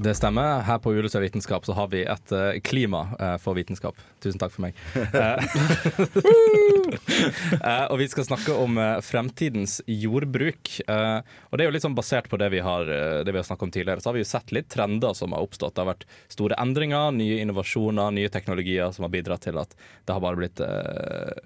Det 0.00 0.14
stemmer. 0.16 0.62
Her 0.64 0.78
på 0.80 0.94
Uillustrert 0.94 1.26
vitenskap 1.26 1.66
så 1.68 1.74
har 1.76 1.90
vi 1.92 1.98
et 2.08 2.32
uh, 2.32 2.56
klima 2.64 3.02
uh, 3.20 3.34
for 3.36 3.52
vitenskap. 3.58 3.98
Tusen 4.24 4.40
takk 4.40 4.54
for 4.54 4.64
meg. 4.64 4.78
Eh, 7.60 7.84
og 7.90 7.98
vi 8.00 8.06
skal 8.10 8.24
snakke 8.26 8.54
om 8.56 8.78
fremtidens 9.04 9.80
jordbruk. 9.86 10.72
Og 10.86 11.54
det 11.56 11.64
er 11.64 11.68
jo 11.68 11.74
litt 11.74 11.84
sånn 11.84 11.96
basert 11.96 12.28
på 12.30 12.38
det 12.40 12.48
vi 12.52 12.62
har, 12.64 12.88
det 13.24 13.34
har 13.34 13.46
snakket 13.46 13.66
om 13.66 13.72
tidligere. 13.74 14.02
Så 14.02 14.10
har 14.10 14.16
vi 14.16 14.22
jo 14.24 14.28
sett 14.28 14.52
litt 14.54 14.68
trender 14.72 15.14
som 15.16 15.34
har 15.36 15.44
oppstått. 15.44 15.74
Det 15.76 15.82
har 15.84 15.90
vært 15.92 16.06
store 16.32 16.58
endringer, 16.62 17.14
nye 17.16 17.40
innovasjoner, 17.44 18.12
nye 18.16 18.32
teknologier 18.32 18.92
som 18.96 19.06
har 19.06 19.14
bidratt 19.14 19.44
til 19.48 19.60
at 19.60 19.74
det 19.76 20.16
har 20.16 20.24
bare 20.24 20.40
blitt 20.40 20.62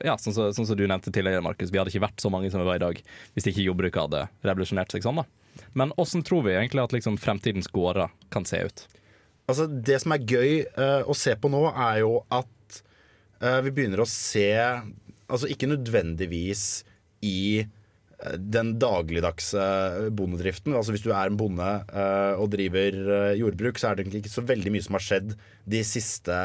Ja, 0.05 0.17
sånn 0.21 0.37
som 0.37 0.53
sånn 0.57 0.69
som 0.71 0.79
du 0.79 0.87
nevnte 0.87 1.13
tidligere, 1.13 1.45
Markus. 1.45 1.73
Vi 1.75 1.81
hadde 1.81 1.95
ikke 1.95 2.07
vært 2.07 2.23
så 2.23 2.33
mange 2.33 2.53
som 2.55 2.63
vi 2.63 2.69
var 2.71 2.81
i 2.81 2.87
dag 2.87 3.01
hvis 3.35 3.51
ikke 3.51 3.67
jordbruket 3.69 4.05
hadde 4.07 4.27
revolusjonert 4.47 4.95
seg 4.95 5.07
sånn. 5.07 5.23
da. 5.23 5.44
Men 5.73 5.93
åssen 6.01 6.25
tror 6.27 6.45
vi 6.47 6.57
egentlig 6.57 6.83
at 6.85 6.95
liksom 6.97 7.19
fremtidens 7.21 7.71
gårder 7.73 8.13
kan 8.35 8.47
se 8.49 8.63
ut? 8.67 8.87
Altså, 9.47 9.67
det 9.67 10.01
som 10.03 10.15
er 10.15 10.25
gøy 10.25 10.53
uh, 10.79 11.03
å 11.07 11.17
se 11.19 11.35
på 11.37 11.51
nå, 11.53 11.63
er 11.73 12.03
jo 12.05 12.19
at 12.33 12.81
uh, 13.43 13.61
vi 13.65 13.73
begynner 13.75 14.05
å 14.05 14.09
se 14.09 14.51
Altså 15.25 15.49
ikke 15.49 15.71
nødvendigvis 15.71 16.85
i 17.25 17.65
den 18.39 18.75
dagligdagse 18.81 19.65
bondedriften. 20.15 20.75
Altså 20.77 20.95
Hvis 20.95 21.05
du 21.05 21.11
er 21.13 21.29
en 21.29 21.39
bonde 21.39 21.67
eh, 21.67 22.41
og 22.41 22.51
driver 22.53 22.99
eh, 23.17 23.39
jordbruk, 23.41 23.79
så 23.81 23.91
er 23.91 23.97
det 23.97 24.05
egentlig 24.05 24.23
ikke 24.25 24.35
så 24.37 24.45
veldig 24.47 24.73
mye 24.75 24.85
som 24.87 24.97
har 24.99 25.05
skjedd 25.05 25.35
de 25.75 25.81
siste 25.87 26.37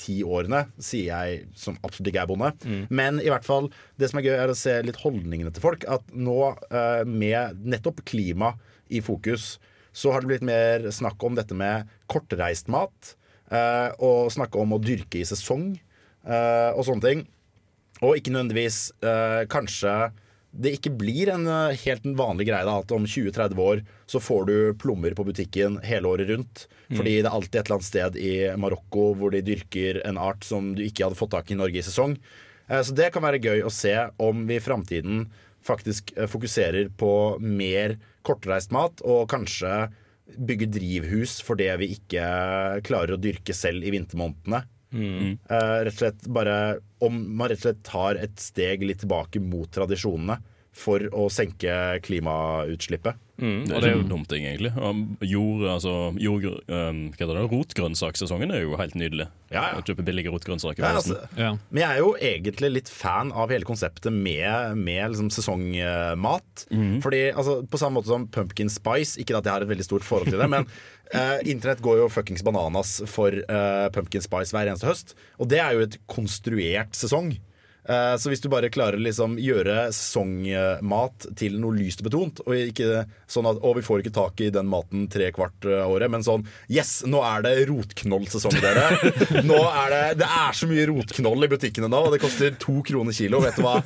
ti 0.00 0.20
årene, 0.24 0.64
sier 0.80 1.10
jeg 1.10 1.42
som 1.58 1.78
absolutt 1.82 2.12
ikke 2.12 2.22
er 2.24 2.30
bonde. 2.30 2.52
Men 2.88 3.20
i 3.22 3.30
hvert 3.32 3.46
fall, 3.46 3.70
det 4.00 4.10
som 4.10 4.20
er 4.20 4.28
gøy, 4.28 4.36
er 4.36 4.52
å 4.52 4.58
se 4.58 4.76
litt 4.86 5.00
holdningene 5.02 5.52
til 5.54 5.64
folk. 5.64 5.86
At 5.90 6.06
nå 6.14 6.38
eh, 6.70 7.02
med 7.08 7.60
nettopp 7.64 8.04
klima 8.08 8.54
i 8.90 9.02
fokus, 9.04 9.58
så 9.92 10.14
har 10.14 10.22
det 10.22 10.30
blitt 10.30 10.46
mer 10.46 10.86
snakk 10.94 11.22
om 11.26 11.36
dette 11.38 11.56
med 11.56 11.90
kortreist 12.10 12.70
mat. 12.70 13.16
og 13.98 14.30
snakke 14.30 14.60
om 14.62 14.76
å 14.76 14.78
dyrke 14.78 15.18
i 15.18 15.26
sesong 15.26 15.72
og 16.22 16.82
sånne 16.86 17.02
ting. 17.02 17.24
Og 17.98 18.14
ikke 18.14 18.30
nødvendigvis 18.30 18.92
kanskje 19.50 20.12
det 20.50 20.72
ikke 20.76 20.90
blir 20.98 21.30
en 21.30 21.46
eh, 21.46 21.76
helt 21.84 22.06
vanlig 22.18 22.48
greie 22.48 22.66
da, 22.66 22.78
at 22.82 22.92
om 22.94 23.04
20-30 23.06 23.60
år 23.62 23.82
så 24.10 24.18
får 24.22 24.46
du 24.48 24.54
plommer 24.82 25.14
på 25.14 25.24
butikken 25.28 25.78
hele 25.86 26.10
året 26.10 26.30
rundt. 26.32 26.64
Fordi 26.90 27.12
det 27.20 27.28
er 27.28 27.36
alltid 27.36 27.60
et 27.60 27.68
eller 27.68 27.76
annet 27.78 27.86
sted 27.90 28.16
i 28.18 28.32
Marokko 28.58 29.04
hvor 29.18 29.30
de 29.30 29.44
dyrker 29.46 30.00
en 30.08 30.18
art 30.18 30.42
som 30.46 30.72
du 30.74 30.82
ikke 30.82 31.06
hadde 31.06 31.18
fått 31.20 31.30
tak 31.36 31.50
i 31.50 31.54
i 31.54 31.60
Norge 31.60 31.78
i 31.78 31.86
sesong. 31.86 32.16
Eh, 32.68 32.82
Så 32.82 32.96
det 32.98 33.12
kan 33.14 33.22
være 33.22 33.42
gøy 33.42 33.62
å 33.62 33.70
se 33.70 33.94
om 34.18 34.46
vi 34.48 34.58
i 34.58 34.64
framtiden 34.64 35.28
faktisk 35.62 36.12
eh, 36.16 36.26
fokuserer 36.26 36.90
på 36.98 37.38
mer 37.38 37.98
kortreist 38.26 38.72
mat, 38.74 39.00
og 39.06 39.28
kanskje 39.30 39.90
bygge 40.30 40.66
drivhus 40.70 41.38
for 41.42 41.58
det 41.58 41.70
vi 41.80 41.92
ikke 41.94 42.26
klarer 42.86 43.16
å 43.16 43.22
dyrke 43.22 43.54
selv 43.56 43.86
i 43.86 43.94
vintermånedene. 43.94 44.64
Mm. 44.90 45.36
Uh, 45.46 45.76
rett 45.86 45.94
og 45.94 46.00
slett 46.00 46.24
bare 46.34 46.54
Om 46.98 47.20
man 47.38 47.46
rett 47.52 47.60
og 47.60 47.68
slett 47.68 47.84
tar 47.86 48.18
et 48.18 48.40
steg 48.42 48.82
litt 48.82 49.04
tilbake 49.04 49.38
mot 49.38 49.70
tradisjonene 49.70 50.40
for 50.74 51.02
å 51.14 51.28
senke 51.32 51.72
klimautslippet. 52.06 53.18
Mm, 53.40 53.62
Det 53.66 53.76
er 53.78 53.86
ikke 53.88 54.02
en 54.04 54.10
dum 54.12 54.24
ting, 54.28 54.44
egentlig. 54.44 54.70
Jord, 55.30 55.64
altså, 55.72 55.94
jord, 56.20 56.46
um, 56.68 57.00
hva 57.10 57.22
heter 57.22 57.38
det? 57.38 57.44
Rotgrønnsakssesongen 57.54 58.52
er 58.54 58.62
jo 58.66 58.76
helt 58.80 58.94
nydelig. 59.00 59.26
Ja, 59.50 59.62
ja. 59.72 59.80
Å 59.80 59.84
kjøpe 59.86 60.04
billige 60.06 60.30
rotgrønnsaker. 60.34 60.84
Ja, 60.84 60.92
altså. 61.00 61.16
ja. 61.40 61.54
Men 61.72 61.82
jeg 61.82 61.90
er 61.90 62.02
jo 62.04 62.12
egentlig 62.20 62.70
litt 62.74 62.92
fan 62.92 63.32
av 63.32 63.50
hele 63.50 63.66
konseptet 63.66 64.12
med, 64.14 64.76
med 64.78 65.14
liksom 65.14 65.32
sesongmat. 65.34 66.66
Fordi 67.02 67.22
altså, 67.32 67.60
På 67.70 67.80
samme 67.80 67.98
måte 68.00 68.12
som 68.12 68.28
pumpkin 68.30 68.70
spice, 68.72 69.18
ikke 69.20 69.38
at 69.40 69.48
jeg 69.48 69.56
har 69.56 69.66
et 69.66 69.72
veldig 69.72 69.86
stort 69.88 70.06
forhold 70.06 70.32
til 70.32 70.40
det, 70.42 70.50
men 70.52 70.68
Uh, 71.10 71.40
internett 71.50 71.80
går 71.82 71.96
jo 71.98 72.04
fuckings 72.06 72.44
bananas 72.46 73.00
for 73.10 73.34
uh, 73.50 73.88
pumpkin 73.90 74.22
spice 74.22 74.54
hver 74.54 74.68
eneste 74.70 74.86
høst. 74.86 75.16
Og 75.42 75.48
det 75.50 75.58
er 75.58 75.74
jo 75.74 75.80
et 75.82 75.96
konstruert 76.06 76.94
sesong. 76.94 77.32
Eh, 77.90 78.14
Så 78.22 78.30
hvis 78.30 78.42
du 78.44 78.48
bare 78.52 78.70
klarer 78.72 78.98
å 79.00 79.02
liksom 79.02 79.34
gjøre 79.42 79.88
sesongmat 79.96 81.26
til 81.38 81.56
noe 81.60 81.74
lyst 81.76 82.02
og 82.02 82.08
betont, 82.10 82.40
og 82.46 82.54
ikke 82.56 83.04
sånn 83.30 83.48
at 83.50 83.58
å, 83.62 83.72
vi 83.76 83.82
får 83.86 84.02
ikke 84.04 84.14
tak 84.14 84.40
i 84.44 84.50
den 84.54 84.68
maten 84.70 85.06
tre 85.10 85.30
kvart 85.34 85.66
året, 85.66 86.10
men 86.12 86.22
sånn 86.26 86.44
Yes, 86.70 87.00
nå 87.08 87.20
er 87.26 87.42
det 87.44 87.52
rotknollsesong, 87.70 88.56
dere. 88.62 88.86
Nå 89.50 89.58
er 89.66 89.90
det 89.94 90.02
Det 90.22 90.28
er 90.28 90.56
så 90.56 90.68
mye 90.70 90.86
rotknoll 90.90 91.46
i 91.46 91.50
butikkene 91.50 91.88
nå, 91.90 92.00
og 92.06 92.14
det 92.14 92.20
koster 92.22 92.54
to 92.60 92.78
kroner 92.86 93.14
kilo. 93.16 93.40
Vet 93.44 93.58
du 93.58 93.64
hva? 93.64 93.76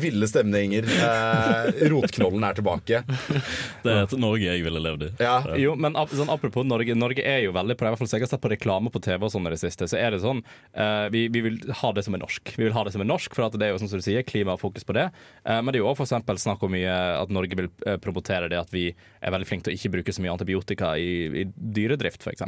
Ville 0.00 0.28
stemninger. 0.30 0.86
Eh, 0.88 1.84
rotknollen 1.92 2.44
er 2.48 2.56
tilbake. 2.58 3.02
Det 3.84 3.92
er 3.92 4.02
et 4.06 4.16
Norge 4.20 4.46
jeg 4.46 4.64
ville 4.64 4.80
levd 4.82 5.06
i. 5.08 5.10
Jo, 5.64 5.74
men 5.80 5.96
ap 6.00 6.12
sånn, 6.14 6.30
apropos 6.32 6.64
Norge, 6.66 6.94
Norge 6.96 7.24
er 7.26 7.42
jo 7.46 7.52
veldig 7.56 7.76
på 7.76 7.84
det. 7.84 7.90
I 7.90 7.94
hvert 7.94 8.02
fall 8.04 8.12
jeg 8.14 8.26
har 8.26 8.32
sett 8.34 8.44
på 8.44 8.52
reklame 8.52 8.92
på 8.94 9.02
TV 9.04 9.26
og 9.26 9.32
sånn 9.34 9.48
i 9.48 9.52
det 9.54 9.60
siste, 9.62 9.88
så 9.90 9.98
er 10.00 10.14
det 10.14 10.22
sånn 10.24 10.40
eh, 10.72 11.06
vi, 11.12 11.26
vi 11.34 11.42
vil 11.48 11.58
ha 11.82 11.92
det 11.96 12.04
som 12.06 12.16
er 12.16 12.22
norsk. 12.24 12.54
Vi 12.56 12.66
vil 12.68 12.74
ha 12.76 12.84
det 12.86 12.94
som 12.94 13.04
er 13.04 13.10
norsk, 13.10 13.33
for 13.36 13.46
at 13.46 13.58
det 13.58 13.68
er 13.68 13.74
jo 13.74 13.82
som 13.82 13.90
du 13.90 14.04
sier, 14.04 14.24
klimafokus 14.26 14.86
på 14.86 14.96
det. 14.96 15.08
Eh, 15.44 15.60
men 15.60 15.72
det 15.72 15.80
er 15.80 15.84
jo 15.84 15.94
for 15.94 16.06
eksempel 16.06 16.40
snakk 16.40 16.64
om 16.64 16.74
mye 16.74 16.96
at 17.20 17.34
Norge 17.34 17.58
vil 17.58 17.70
eh, 17.86 17.98
promotere 18.02 18.50
det 18.52 18.60
at 18.60 18.74
vi 18.74 18.88
er 18.92 19.34
veldig 19.34 19.48
flinke 19.50 19.68
til 19.68 19.74
å 19.74 19.78
ikke 19.78 19.94
bruke 19.98 20.16
så 20.16 20.24
mye 20.24 20.34
antibiotika 20.34 20.94
i, 21.00 21.12
i 21.44 21.46
dyredrift, 21.54 22.24
f.eks. 22.24 22.46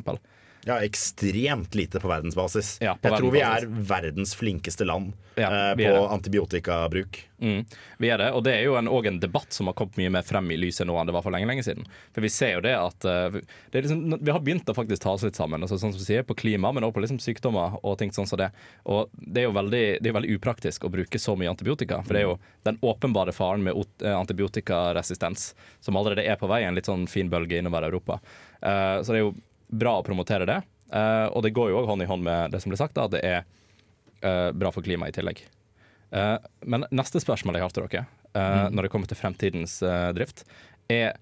Ja, 0.68 0.80
ekstremt 0.82 1.74
lite 1.74 2.00
på 2.00 2.08
verdensbasis. 2.08 2.78
Ja, 2.82 2.96
på 2.98 3.06
jeg 3.06 3.20
tror 3.20 3.30
vi 3.30 3.40
er 3.46 3.66
verdens 3.86 4.32
flinkeste 4.34 4.82
land 4.84 5.12
Ja, 5.38 5.70
eh, 5.70 5.76
på 5.78 6.06
antibiotikabruk. 6.10 7.20
Mm, 7.38 7.60
vi 8.02 8.08
er 8.10 8.18
det, 8.18 8.32
og 8.34 8.42
det 8.42 8.56
er 8.56 8.64
jo 8.66 8.74
en, 8.74 8.88
en 8.90 9.20
debatt 9.22 9.54
som 9.54 9.70
har 9.70 9.76
kommet 9.78 10.00
mye 10.00 10.10
mer 10.10 10.26
frem 10.26 10.50
i 10.50 10.58
lyset 10.58 10.88
nå 10.90 10.96
enn 10.98 11.06
det 11.06 11.14
var 11.14 11.22
for 11.22 11.30
lenge 11.30 11.46
lenge 11.46 11.62
siden. 11.62 11.86
For 12.10 12.26
vi 12.26 12.32
ser 12.34 12.56
jo 12.56 12.64
det 12.66 12.74
at 12.74 13.06
uh, 13.06 13.38
det 13.70 13.84
liksom, 13.84 14.18
Vi 14.18 14.34
har 14.34 14.42
begynt 14.42 14.66
å 14.66 14.74
faktisk 14.74 15.04
ta 15.06 15.14
oss 15.14 15.22
litt 15.28 15.38
sammen, 15.38 15.62
altså, 15.62 15.78
sånn 15.78 15.94
som 15.94 16.02
vi 16.02 16.08
sier, 16.08 16.26
på 16.26 16.34
klima, 16.34 16.74
men 16.74 16.82
også 16.82 16.98
på 16.98 17.06
liksom 17.06 17.22
sykdommer 17.22 17.78
og 17.86 17.98
ting 18.02 18.10
sånn 18.10 18.26
som 18.26 18.42
det. 18.42 18.50
Og 18.90 19.06
det 19.14 19.44
er 19.44 19.46
jo 19.46 19.54
veldig, 19.54 19.86
det 20.02 20.10
er 20.10 20.18
veldig 20.18 20.34
upraktisk 20.40 20.90
å 20.90 20.94
bruke 20.98 21.22
så 21.22 21.38
mye 21.38 21.54
antibiotika, 21.54 22.02
for 22.02 22.18
det 22.18 22.24
er 22.24 22.32
jo 22.32 22.38
den 22.66 22.82
åpenbare 22.82 23.36
faren 23.36 23.62
med 23.62 23.78
eh, 24.02 24.18
antibiotikaresistens 24.18 25.52
som 25.78 25.94
allerede 25.94 26.26
er 26.26 26.42
på 26.42 26.50
vei, 26.50 26.64
en 26.66 26.74
litt 26.74 26.90
sånn 26.90 27.06
fin 27.06 27.30
bølge 27.30 27.62
innover 27.62 27.86
Europa. 27.86 28.18
Uh, 28.58 28.98
så 29.06 29.12
det 29.12 29.20
er 29.20 29.28
jo 29.28 29.36
bra 29.68 29.98
å 29.98 30.06
promotere 30.06 30.46
det, 30.48 30.60
Uh, 30.86 31.26
og 31.34 31.42
det 31.42 31.54
går 31.54 31.72
jo 31.72 31.80
òg 31.80 31.88
hånd 31.90 32.04
i 32.04 32.06
hånd 32.06 32.22
med 32.26 32.54
det 32.54 32.62
som 32.62 32.70
ble 32.70 32.78
sagt, 32.78 32.94
da, 32.94 33.06
at 33.08 33.14
det 33.16 33.22
er 33.26 33.42
uh, 34.22 34.54
bra 34.54 34.70
for 34.74 34.86
klimaet 34.86 35.14
i 35.14 35.18
tillegg. 35.18 35.42
Uh, 36.14 36.38
men 36.62 36.86
neste 36.94 37.20
spørsmål 37.22 37.58
jeg 37.58 37.66
har 37.66 37.74
til 37.74 37.88
dere, 37.88 38.06
mm. 38.36 38.74
når 38.76 38.86
det 38.86 38.90
kommer 38.92 39.08
til 39.08 39.16
fremtidens 39.16 39.78
drift, 40.12 40.42
er 40.92 41.14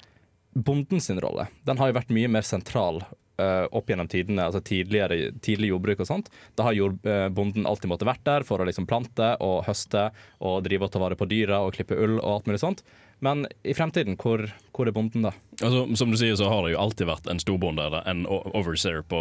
bonden 0.51 0.99
sin 1.01 1.21
rolle. 1.23 1.47
Den 1.63 1.79
har 1.79 1.89
jo 1.89 1.95
vært 1.95 2.11
mye 2.15 2.31
mer 2.31 2.43
sentral 2.47 3.05
opp 3.35 3.89
gjennom 3.91 4.07
tidene, 4.11 4.45
altså 4.47 4.61
tidligere, 4.63 5.33
tidlig 5.43 5.73
jordbruk 5.73 6.03
og 6.05 6.07
sånt, 6.07 6.29
da 6.55 6.69
har 6.69 6.77
jord, 6.77 7.01
bonden 7.35 7.67
alltid 7.67 7.91
måttet 7.91 8.07
vært 8.07 8.23
der 8.27 8.47
for 8.47 8.63
å 8.63 8.67
liksom 8.67 8.87
plante 8.87 9.33
og 9.43 9.65
høste 9.67 10.05
og 10.39 10.61
drive 10.67 10.87
og 10.87 10.93
ta 10.95 11.03
vare 11.03 11.19
på 11.19 11.27
dyra 11.31 11.59
og 11.67 11.75
klippe 11.75 11.99
ull 11.99 12.21
og 12.21 12.29
alt 12.33 12.51
mulig 12.51 12.61
sånt. 12.63 12.85
Men 13.25 13.47
i 13.65 13.73
fremtiden, 13.75 14.19
hvor, 14.21 14.43
hvor 14.77 14.89
er 14.89 14.93
bonden 14.93 15.25
da? 15.25 15.33
Altså, 15.63 15.85
som 15.97 16.11
du 16.11 16.19
sier, 16.19 16.35
så 16.37 16.49
har 16.51 16.65
det 16.65 16.75
jo 16.75 16.81
alltid 16.83 17.09
vært 17.09 17.29
en 17.31 17.41
storbonde 17.41 17.85
eller 17.87 18.05
en 18.11 18.25
overseer 18.29 19.05
på, 19.09 19.21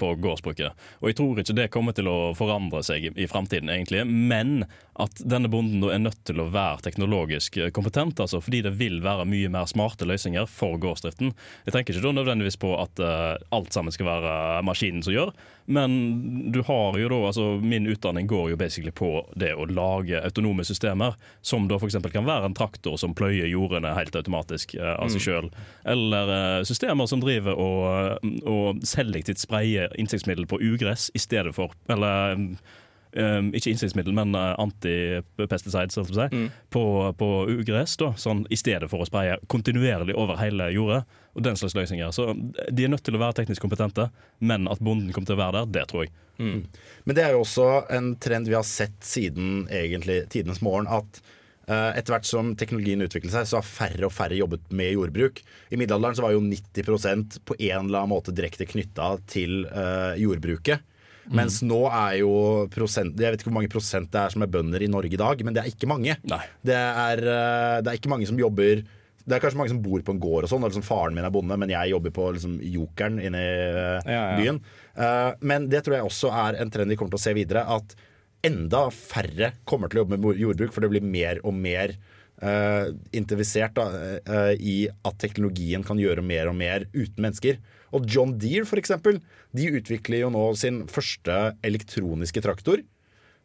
på 0.00 0.08
gårdsbruket. 0.24 0.86
Og 1.02 1.10
jeg 1.10 1.18
tror 1.20 1.40
ikke 1.42 1.56
det 1.58 1.68
kommer 1.74 1.94
til 1.94 2.08
å 2.10 2.32
forandre 2.34 2.80
seg 2.86 3.10
i, 3.10 3.12
i 3.20 3.28
fremtiden, 3.30 3.70
egentlig. 3.70 4.02
Men 4.08 4.64
at 5.00 5.20
denne 5.26 5.50
bonden 5.50 5.82
er 5.90 6.00
nødt 6.02 6.22
til 6.26 6.40
å 6.40 6.48
være 6.54 6.86
teknologisk 6.86 7.58
kompetent, 7.74 8.22
altså 8.22 8.40
fordi 8.42 8.62
det 8.64 8.74
vil 8.78 9.00
være 9.04 9.26
mye 9.28 9.50
mer 9.52 9.68
smarte 9.70 10.06
løsninger 10.08 10.46
for 10.50 10.78
gårdsdriften. 10.80 11.34
Jeg 11.66 11.74
tenker 11.74 11.96
ikke 11.96 12.06
da 12.06 12.14
nødvendigvis 12.20 12.58
på 12.62 12.72
at 12.78 13.02
uh, 13.02 13.34
alt 13.54 13.74
sammen 13.74 13.94
skal 13.94 14.08
være 14.08 14.62
maskinen 14.66 15.02
som 15.04 15.14
gjør, 15.14 15.34
men 15.66 16.52
du 16.52 16.60
har 16.62 16.98
jo 17.00 17.10
da, 17.10 17.20
altså 17.30 17.48
min 17.60 17.88
utdanning 17.90 18.28
går 18.30 18.52
jo 18.52 18.60
basically 18.60 18.92
på 18.94 19.10
det 19.40 19.50
å 19.56 19.66
lage 19.66 20.20
autonome 20.22 20.66
systemer, 20.66 21.18
som 21.42 21.66
da 21.68 21.80
f.eks. 21.80 21.98
kan 22.12 22.28
være 22.28 22.50
en 22.50 22.56
traktor 22.56 22.98
som 23.00 23.16
pløyer 23.16 23.43
jordene 23.50 23.94
helt 23.96 24.16
automatisk 24.16 24.74
uh, 24.80 24.94
av 24.98 25.10
seg 25.12 25.20
Mm. 25.20 25.24
sjøl. 25.26 25.50
Eller 25.84 26.32
uh, 26.32 26.62
systemer 26.64 27.06
som 27.10 27.20
driver 27.20 27.54
og, 27.58 28.30
og 28.46 28.80
selektivt 28.86 29.38
sprayer 29.42 29.92
insektmiddel 30.00 30.46
på 30.50 30.60
ugress 30.62 31.10
i 31.14 31.18
stedet 31.22 31.54
for 31.54 31.74
Eller 31.88 32.34
um, 32.36 33.52
ikke 33.54 33.70
insektmiddel, 33.70 34.14
men 34.16 34.34
uh, 34.34 34.54
antipesticides 34.58 35.96
holdt 36.00 36.16
jeg 36.16 36.30
på, 36.34 36.34
å 36.34 36.48
si, 36.48 36.54
på, 36.74 36.84
på 37.20 37.28
ugress. 37.60 37.96
Da, 38.00 38.12
sånn, 38.18 38.44
I 38.50 38.58
stedet 38.58 38.88
for 38.90 39.04
å 39.04 39.06
spraye 39.08 39.38
kontinuerlig 39.52 40.16
over 40.18 40.40
hele 40.40 40.70
jordet. 40.74 41.04
Og 41.34 41.42
den 41.42 41.56
slags 41.58 41.74
løsninger. 41.74 42.12
Så 42.14 42.28
de 42.70 42.84
er 42.84 42.90
nødt 42.92 43.02
til 43.06 43.16
å 43.16 43.20
være 43.22 43.34
teknisk 43.40 43.62
kompetente, 43.64 44.08
men 44.38 44.68
at 44.70 44.78
bonden 44.78 45.10
kommer 45.12 45.26
til 45.26 45.34
å 45.34 45.40
være 45.40 45.64
der, 45.64 45.72
det 45.80 45.88
tror 45.90 46.04
jeg. 46.04 46.12
Men 46.38 47.14
det 47.14 47.24
er 47.24 47.32
jo 47.34 47.40
også 47.44 47.64
en 47.94 48.12
trend 48.22 48.46
vi 48.50 48.54
har 48.54 48.62
sett 48.66 49.00
siden 49.06 49.64
egentlig 49.70 50.24
tidenes 50.30 50.60
morgen. 50.62 50.86
At 50.86 51.18
eh, 51.18 51.34
etter 51.66 52.12
hvert 52.12 52.28
som 52.28 52.50
teknologien 52.60 53.00
utviklet 53.04 53.32
seg, 53.32 53.46
så 53.48 53.60
har 53.60 53.68
færre 53.68 54.08
og 54.08 54.12
færre 54.12 54.36
jobbet 54.36 54.66
med 54.76 54.92
jordbruk. 54.92 55.38
I 55.72 55.78
middelalderen 55.80 56.18
så 56.18 56.26
var 56.26 56.34
jo 56.34 56.42
90% 56.44 57.38
på 57.48 57.56
en 57.58 57.86
eller 57.86 58.02
annen 58.02 58.12
måte 58.12 58.34
direkte 58.36 58.66
knytta 58.68 59.14
til 59.30 59.64
eh, 59.70 60.18
jordbruket. 60.20 60.84
Mens 61.32 61.62
nå 61.64 61.78
er 61.88 62.18
jo 62.18 62.32
prosent 62.68 63.16
Jeg 63.16 63.32
vet 63.32 63.40
ikke 63.40 63.48
hvor 63.48 63.56
mange 63.56 63.70
prosent 63.72 64.10
det 64.12 64.20
er 64.20 64.34
som 64.34 64.42
er 64.44 64.50
bønder 64.52 64.82
i 64.84 64.90
Norge 64.92 65.16
i 65.16 65.20
dag, 65.20 65.40
men 65.46 65.56
det 65.56 65.62
er 65.62 65.70
ikke 65.70 65.88
mange. 65.88 66.18
Det 66.20 66.76
er, 66.76 67.22
eh, 67.24 67.78
det 67.80 67.88
er 67.92 67.96
ikke 68.00 68.12
mange 68.12 68.28
som 68.28 68.40
jobber 68.40 68.84
det 69.24 69.38
er 69.38 69.40
kanskje 69.40 69.56
mange 69.56 69.72
som 69.72 69.80
bor 69.80 70.02
på 70.04 70.12
en 70.12 70.18
gård 70.20 70.44
og 70.44 70.50
sånn, 70.52 70.64
liksom 70.66 70.84
faren 70.84 71.14
min 71.16 71.24
er 71.24 71.32
bonde, 71.32 71.56
men 71.56 71.70
jeg 71.72 71.94
jobber 71.94 72.12
på 72.12 72.26
liksom 72.36 72.58
Jokeren 72.60 73.16
inne 73.24 73.40
i 73.40 73.52
eh, 73.70 74.10
Ja, 74.12 74.18
ja. 74.18 74.34
byen. 74.36 74.58
Eh, 75.00 75.30
men 75.48 75.68
det 75.72 75.80
tror 75.84 75.96
jeg 75.96 76.08
også 76.10 76.32
er 76.42 76.58
en 76.60 76.72
trend 76.74 76.92
vi 76.92 76.98
kommer 77.00 77.14
til 77.14 77.22
å 77.22 77.24
se 77.24 77.32
videre. 77.38 77.62
At 77.64 77.96
enda 78.44 78.88
færre 78.94 79.52
kommer 79.68 79.90
til 79.90 80.00
å 80.00 80.04
jobbe 80.04 80.18
med 80.20 80.42
jordbruk, 80.42 80.74
for 80.74 80.84
det 80.84 80.92
blir 80.92 81.06
mer 81.06 81.40
og 81.46 81.56
mer 81.56 81.94
uh, 82.42 82.92
intervisert 83.16 83.76
da, 83.78 83.86
uh, 84.28 84.52
i 84.54 84.84
at 84.90 85.18
teknologien 85.22 85.84
kan 85.86 86.00
gjøre 86.00 86.24
mer 86.24 86.50
og 86.50 86.58
mer 86.58 86.86
uten 86.94 87.24
mennesker. 87.24 87.60
Og 87.94 88.08
John 88.10 88.36
Deere 88.40 88.66
for 88.68 88.80
eksempel, 88.80 89.20
de 89.54 89.70
utvikler 89.78 90.24
jo 90.24 90.32
nå 90.34 90.46
sin 90.58 90.84
første 90.90 91.54
elektroniske 91.66 92.42
traktor, 92.44 92.82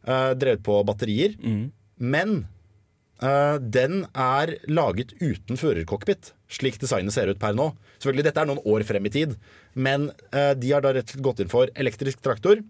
uh, 0.07 0.31
drevet 0.37 0.63
på 0.65 0.79
batterier. 0.87 1.37
Men 1.99 2.45
eh, 3.19 3.57
den 3.59 4.05
er 4.15 4.53
laget 4.71 5.09
uten 5.19 5.59
førercockpit, 5.59 6.29
slik 6.47 6.77
designet 6.79 7.11
ser 7.11 7.27
ut 7.27 7.41
per 7.41 7.57
nå. 7.57 7.65
Selvfølgelig, 7.97 8.29
Dette 8.29 8.45
er 8.45 8.47
noen 8.47 8.61
år 8.71 8.85
frem 8.87 9.09
i 9.09 9.11
tid, 9.11 9.33
men 9.75 10.07
de 10.31 10.71
har 10.71 10.85
da 10.85 10.93
rett 10.95 11.11
og 11.11 11.17
slett 11.17 11.25
gått 11.25 11.41
inn 11.43 11.51
for 11.51 11.73
elektrisk 11.75 12.23
traktor. 12.23 12.63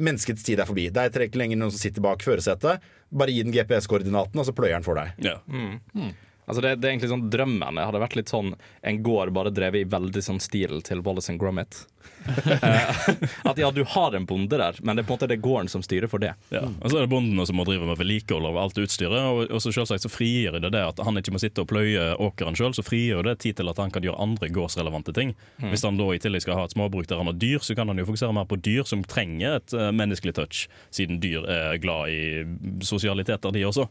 Menneskets 0.00 0.46
tid 0.46 0.62
er 0.62 0.68
forbi. 0.68 0.88
Det 0.94 1.06
er 1.06 1.26
ikke 1.26 1.40
lenger 1.40 1.60
noen 1.60 1.74
som 1.74 1.82
sitter 1.82 2.04
bak 2.04 2.24
førersetet. 2.24 2.84
Bare 3.10 3.34
gi 3.34 3.44
den 3.44 3.54
GPS-koordinaten, 3.54 4.40
og 4.40 4.48
så 4.48 4.54
pløyer 4.56 4.78
den 4.78 4.86
for 4.86 4.98
deg. 4.98 5.12
Mm. 5.50 6.12
Altså 6.50 6.64
det, 6.64 6.74
det 6.80 6.88
er 6.88 6.94
egentlig 6.94 7.12
sånn 7.12 7.28
Drømmen 7.30 7.78
hadde 7.78 8.00
vært 8.02 8.16
litt 8.18 8.32
sånn 8.32 8.54
en 8.86 9.02
gård 9.06 9.30
bare 9.36 9.52
drevet 9.54 9.84
i 9.84 9.90
veldig 9.90 10.22
sånn 10.26 10.40
stil 10.42 10.80
til 10.86 11.02
Wallace 11.06 11.30
and 11.30 11.38
Gromit. 11.42 11.84
At 13.50 13.58
ja, 13.58 13.70
du 13.70 13.84
har 13.84 14.14
en 14.16 14.26
bonde 14.26 14.58
der, 14.58 14.76
men 14.82 14.96
det 14.96 15.04
er 15.04 15.08
på 15.08 15.14
en 15.14 15.18
måte 15.18 15.28
det 15.30 15.40
gården 15.42 15.68
som 15.68 15.82
styrer 15.82 16.10
for 16.10 16.22
det. 16.22 16.34
Ja. 16.54 16.62
Og 16.80 16.90
så 16.90 16.98
er 16.98 17.06
det 17.06 17.12
bonden 17.12 17.46
som 17.46 17.58
må 17.58 17.64
drive 17.68 17.88
med 17.88 17.98
vedlikehold 18.00 18.50
av 18.50 18.58
alt 18.60 18.80
utstyret. 18.80 19.18
Og, 19.20 19.50
og 19.50 19.62
så 19.62 19.72
selvsagt 19.74 20.04
så 20.04 20.12
frigjør 20.12 20.60
det 20.60 20.72
det 20.74 20.82
at 20.92 21.02
han 21.04 21.20
ikke 21.20 21.34
må 21.34 21.40
sitte 21.42 21.64
og 21.64 21.70
pløye 21.72 22.10
åkeren 22.20 22.58
sjøl, 22.58 22.74
så 22.76 22.84
frigjør 22.86 23.26
det 23.30 23.38
tid 23.44 23.58
til 23.60 23.72
at 23.72 23.80
han 23.80 23.92
kan 23.94 24.04
gjøre 24.06 24.20
andre 24.22 24.50
gårdsrelevante 24.52 25.14
ting. 25.16 25.34
Mm. 25.58 25.70
Hvis 25.72 25.84
han 25.86 26.00
da 26.00 26.08
i 26.14 26.20
tillegg 26.22 26.44
skal 26.44 26.60
ha 26.60 26.66
et 26.68 26.76
småbruk 26.76 27.08
der 27.10 27.20
han 27.20 27.30
har 27.30 27.38
dyr, 27.40 27.58
så 27.64 27.76
kan 27.78 27.90
han 27.90 28.00
jo 28.00 28.08
fokusere 28.08 28.36
mer 28.36 28.48
på 28.50 28.60
dyr 28.60 28.86
som 28.88 29.04
trenger 29.04 29.58
et 29.60 29.76
uh, 29.76 29.88
menneskelig 29.96 30.36
touch, 30.38 30.66
siden 30.94 31.20
dyr 31.22 31.46
er 31.50 31.80
glad 31.82 32.12
i 32.12 32.82
sosialiteter, 32.86 33.52
de 33.54 33.64
også. 33.66 33.86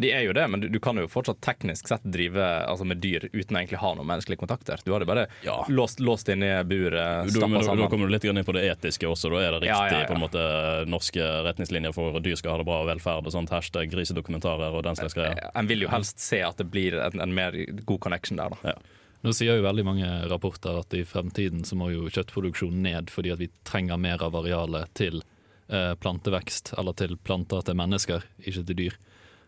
De 0.00 0.12
er 0.14 0.24
jo 0.26 0.34
det, 0.36 0.46
men 0.50 0.62
du, 0.62 0.68
du 0.72 0.80
kan 0.82 0.98
jo 1.00 1.08
fortsatt 1.10 1.40
teknisk 1.44 1.90
sett 1.90 2.04
drive 2.04 2.44
altså 2.66 2.86
med 2.88 3.00
dyr 3.02 3.28
uten 3.32 3.56
å 3.56 3.60
egentlig 3.60 3.80
ha 3.82 3.92
noen 3.96 4.08
menneskelige 4.08 4.40
kontakter. 4.42 4.80
Du 4.84 4.92
hadde 4.94 5.08
bare 5.08 5.26
låst, 5.72 6.00
låst 6.04 6.30
inne 6.32 6.52
i 6.52 6.64
buret, 6.64 7.30
Da, 7.40 7.49
men, 7.50 7.64
da, 7.66 7.74
da 7.76 7.88
kommer 7.90 8.08
du 8.08 8.14
litt 8.14 8.24
inn 8.28 8.40
på 8.46 8.54
det 8.56 8.62
etiske 8.70 9.08
også. 9.08 9.30
Da 9.32 9.42
er 9.42 9.56
det 9.56 9.62
riktig 9.64 9.74
Ja, 9.74 9.88
ja, 9.90 10.00
ja. 10.04 10.06
på 10.08 10.16
en 10.16 10.22
måte 10.22 10.44
norske 10.90 11.26
retningslinjer 11.46 11.94
for 11.96 12.20
dyr 12.22 12.38
skal 12.38 12.54
ha 12.54 12.62
det 12.62 12.68
bra 12.68 12.80
og 12.84 12.88
velferd 12.90 13.28
og 13.28 13.34
sånt. 13.34 13.52
Hashtag 13.54 13.90
grisedokumentarer 13.92 14.76
og 14.76 14.86
den 14.86 14.98
slags 14.98 15.18
greier. 15.18 15.50
En 15.58 15.68
vil 15.70 15.84
jo 15.84 15.92
helst 15.92 16.22
se 16.22 16.42
at 16.46 16.60
det 16.60 16.70
blir 16.72 16.96
en, 17.00 17.20
en 17.22 17.36
mer 17.36 17.56
god 17.84 18.00
connection 18.06 18.40
der, 18.40 18.56
da. 18.56 18.78
Nå 19.20 19.34
sier 19.36 19.58
jo 19.58 19.66
veldig 19.66 19.84
mange 19.84 20.08
rapporter 20.32 20.78
at 20.80 20.94
i 20.96 21.02
fremtiden 21.04 21.66
så 21.68 21.76
må 21.76 21.90
jo 21.92 22.08
kjøttproduksjonen 22.08 22.80
ned 22.86 23.10
fordi 23.12 23.34
at 23.34 23.42
vi 23.42 23.50
trenger 23.68 24.00
mer 24.00 24.22
av 24.24 24.38
arealet 24.38 24.88
til 24.96 25.20
eh, 25.68 25.92
plantevekst, 26.00 26.72
eller 26.80 26.96
til 26.96 27.18
planter 27.20 27.66
til 27.66 27.76
mennesker, 27.76 28.24
ikke 28.40 28.64
til 28.70 28.78
dyr. 28.78 28.96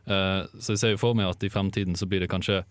Eh, 0.04 0.42
så 0.58 0.74
jeg 0.74 0.82
ser 0.82 0.92
jo 0.92 1.00
for 1.00 1.16
meg 1.16 1.30
at 1.32 1.46
i 1.46 1.52
fremtiden 1.52 1.96
så 1.96 2.08
blir 2.10 2.20
det 2.20 2.28
kanskje 2.32 2.62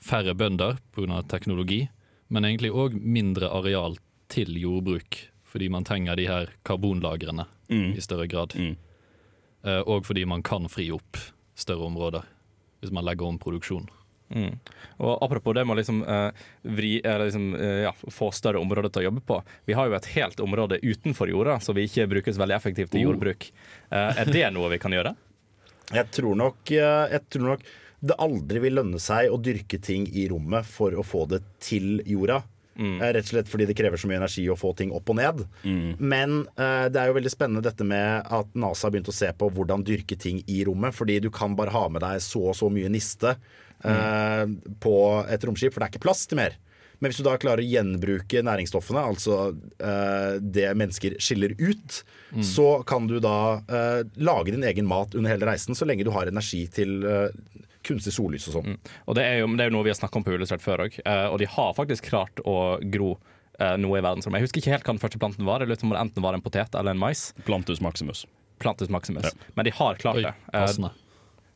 færre 0.00 0.32
bønder 0.36 0.80
pga. 0.96 1.20
teknologi, 1.28 1.86
men 2.28 2.44
egentlig 2.44 2.72
òg 2.72 2.96
mindre 2.96 3.50
areal 3.52 3.98
til 4.28 4.54
jordbruk, 4.60 5.18
fordi 5.46 5.68
man 5.70 5.84
trenger 5.84 6.16
de 6.16 6.26
her 6.30 6.52
karbonlagrene 6.64 7.46
Mm. 7.68 7.96
i 7.96 8.00
større 8.00 8.28
grad. 8.30 8.52
Eh, 8.56 9.80
og 9.86 10.04
fordi 10.06 10.24
man 10.28 10.42
kan 10.46 10.68
fri 10.70 10.90
opp 10.94 11.16
større 11.58 11.86
områder 11.88 12.22
hvis 12.80 12.92
man 12.92 13.04
legger 13.04 13.26
om 13.26 13.38
produksjonen. 13.42 13.88
Mm. 14.30 14.58
Og 14.98 15.18
apropos 15.22 15.54
det 15.54 15.64
med 15.66 15.74
å 15.76 15.78
liksom, 15.80 16.00
eh, 16.06 16.30
vri, 16.66 17.00
eller 17.04 17.24
liksom, 17.26 17.54
eh, 17.54 17.82
ja, 17.86 17.92
få 18.10 18.32
større 18.34 18.58
områder 18.60 18.90
til 18.92 19.02
å 19.02 19.06
jobbe 19.10 19.22
på. 19.26 19.40
Vi 19.66 19.72
har 19.78 19.86
jo 19.88 19.94
et 19.94 20.06
helt 20.16 20.36
område 20.42 20.78
utenfor 20.82 21.28
jorda, 21.30 21.58
så 21.62 21.74
vi 21.74 21.86
ikke 21.86 22.08
brukes 22.10 22.36
veldig 22.38 22.54
effektivt 22.56 22.94
i 22.94 22.98
Oh. 23.04 23.10
jordbruk. 23.12 23.50
Eh, 23.90 24.18
er 24.18 24.24
det 24.26 24.52
noe 24.52 24.68
vi 24.70 24.78
kan 24.78 24.92
gjøre? 24.92 25.16
Jeg 25.94 26.10
tror 26.10 26.34
nok, 26.36 26.70
eh, 26.72 27.08
jeg 27.12 27.22
tror 27.30 27.42
nok 27.52 27.60
det 28.02 28.16
aldri 28.18 28.58
vil 28.60 28.74
lønne 28.74 28.98
seg 29.00 29.30
å 29.30 29.38
dyrke 29.40 29.80
ting 29.80 30.06
i 30.12 30.26
rommet 30.28 30.64
for 30.66 30.90
å 30.90 31.04
få 31.06 31.28
det 31.28 31.42
til 31.60 32.00
jorda. 32.04 32.42
Mm. 32.76 32.96
Eh, 33.00 33.12
Rett 33.16 33.24
og 33.24 33.32
slett 33.32 33.48
fordi 33.48 33.66
det 33.70 33.76
krever 33.78 33.96
så 33.96 34.08
mye 34.10 34.18
energi 34.20 34.44
å 34.52 34.56
få 34.60 34.74
ting 34.76 34.92
opp 34.92 35.08
og 35.12 35.16
ned. 35.16 35.44
Men 35.98 36.42
uh, 36.60 36.86
det 36.92 37.00
er 37.00 37.08
jo 37.10 37.16
veldig 37.16 37.32
spennende 37.32 37.64
dette 37.64 37.86
med 37.88 38.28
at 38.28 38.52
NASA 38.54 38.86
har 38.86 38.92
begynt 38.94 39.08
å 39.08 39.16
se 39.16 39.30
på 39.32 39.48
hvordan 39.56 39.84
dyrke 39.86 40.18
ting 40.20 40.42
i 40.46 40.62
rommet. 40.68 40.94
Fordi 40.96 41.18
du 41.24 41.30
kan 41.32 41.56
bare 41.56 41.72
ha 41.72 41.86
med 41.88 42.04
deg 42.04 42.20
så 42.24 42.50
og 42.50 42.56
så 42.58 42.68
mye 42.72 42.90
niste 42.92 43.32
eh, 43.84 44.44
på 44.80 44.94
et 45.28 45.44
romskip, 45.48 45.72
for 45.74 45.80
det 45.82 45.88
er 45.88 45.94
ikke 45.96 46.04
plass 46.06 46.26
til 46.28 46.38
mer. 46.40 46.54
Men 47.00 47.10
hvis 47.12 47.18
du 47.20 47.26
da 47.26 47.34
klarer 47.36 47.60
å 47.60 47.68
gjenbruke 47.68 48.40
næringsstoffene, 48.46 49.02
altså 49.04 49.50
uh, 49.52 50.36
det 50.40 50.70
mennesker 50.80 51.18
skiller 51.20 51.56
ut, 51.60 52.02
Mm. 52.26 52.42
så 52.42 52.82
kan 52.82 53.04
du 53.06 53.20
da 53.22 53.62
uh, 53.70 54.00
lage 54.18 54.50
din 54.50 54.64
egen 54.66 54.88
mat 54.90 55.14
under 55.14 55.30
hele 55.30 55.46
reisen, 55.46 55.76
så 55.78 55.86
lenge 55.86 56.02
du 56.04 56.10
har 56.10 56.26
energi 56.26 56.64
til 56.74 57.04
kunstig 57.86 58.14
sollys 58.16 58.48
og 58.50 58.58
sånn. 58.58 58.76
Og 59.06 59.16
det 59.18 59.24
er 59.24 59.40
jo, 59.40 59.48
det 59.54 59.64
er 59.64 59.70
jo 59.70 59.76
noe 59.78 59.86
vi 59.86 59.92
har 59.94 59.98
snakka 59.98 60.20
om 60.20 60.26
på 60.26 60.34
Illustrert 60.34 60.64
før 60.64 60.86
òg, 60.88 61.00
og 61.06 61.38
de 61.42 61.48
har 61.56 61.72
faktisk 61.78 62.10
klart 62.10 62.42
å 62.44 62.56
gro 62.92 63.14
eh, 63.60 63.76
noe 63.80 64.00
i 64.00 64.04
verdensrommet. 64.04 64.40
Jeg 64.40 64.48
husker 64.48 64.62
ikke 64.62 64.74
helt 64.74 64.88
hva 64.88 64.96
den 64.96 65.02
første 65.02 65.20
planten 65.22 65.48
var. 65.48 65.64
det 65.64 65.78
om 65.82 65.94
det 65.94 66.00
enten 66.00 66.24
var 66.24 66.36
en 66.36 66.44
potet 66.44 66.74
eller 66.74 66.96
en 66.96 67.00
mais. 67.00 67.28
Plantus 67.48 67.80
maximus. 67.84 68.26
Plantus 68.62 68.92
maximus. 68.92 69.34
Men 69.54 69.68
de 69.68 69.74
har 69.76 70.00
klart 70.00 70.20
Oi, 70.20 70.26
det. 70.28 70.34
Eh, 70.52 70.66
passende. 70.66 70.92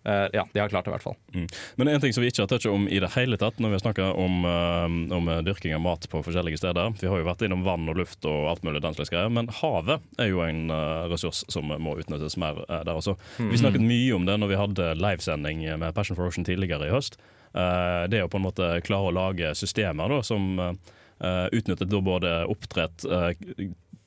Eh, 0.05 0.27
ja, 0.33 0.47
de 0.53 0.63
har 0.63 0.69
klart 0.69 0.87
det 0.87 0.93
i 0.93 0.95
hvert 0.95 1.07
fall. 1.07 1.17
Mm. 1.35 1.47
Men 1.81 1.89
en 1.89 2.03
ting 2.03 2.15
som 2.17 2.25
vi 2.25 2.31
ikke 2.33 2.45
har 2.45 2.51
touchet 2.53 2.73
om 2.73 2.87
i 2.89 3.01
det 3.03 3.13
hele 3.17 3.39
tatt 3.41 3.59
når 3.61 3.73
vi 3.73 3.79
har 3.79 3.85
snakka 3.85 4.11
om, 4.13 4.45
eh, 4.45 5.17
om 5.17 5.33
dyrking 5.47 5.75
av 5.77 5.85
mat 5.85 6.07
på 6.11 6.23
forskjellige 6.27 6.61
steder 6.61 6.95
Vi 7.01 7.09
har 7.11 7.21
jo 7.21 7.27
vært 7.29 7.45
innom 7.47 7.65
vann 7.67 7.89
og 7.91 7.99
luft 8.01 8.25
og 8.29 8.51
alt 8.53 8.65
mulig 8.67 8.83
den 8.85 8.97
slags 8.97 9.13
greier, 9.13 9.33
men 9.33 9.51
havet 9.61 10.01
er 10.19 10.31
jo 10.33 10.45
en 10.47 10.71
eh, 10.71 11.09
ressurs 11.13 11.45
som 11.53 11.71
må 11.71 11.97
utnyttes 12.01 12.39
mer 12.41 12.65
eh, 12.69 12.85
der 12.87 12.97
også. 12.97 13.17
Mm. 13.39 13.51
Vi 13.53 13.63
snakket 13.65 13.85
mye 13.85 14.15
om 14.17 14.27
det 14.29 14.39
når 14.41 14.55
vi 14.55 14.63
hadde 14.63 14.95
livesending 15.01 15.67
med 15.81 15.95
Passion 15.95 16.19
for 16.19 16.31
Ocean 16.31 16.49
tidligere 16.49 16.89
i 16.89 16.95
høst. 16.95 17.21
Eh, 17.55 18.09
det 18.11 18.23
å 18.23 18.31
på 18.31 18.39
en 18.39 18.47
måte 18.47 18.73
klare 18.87 19.11
å 19.11 19.15
lage 19.15 19.55
systemer 19.59 20.13
da, 20.13 20.21
som 20.23 20.53
eh, 20.61 21.47
utnyttet 21.57 21.91
både 21.91 22.45
oppdrett 22.51 23.07
eh, 23.07 23.33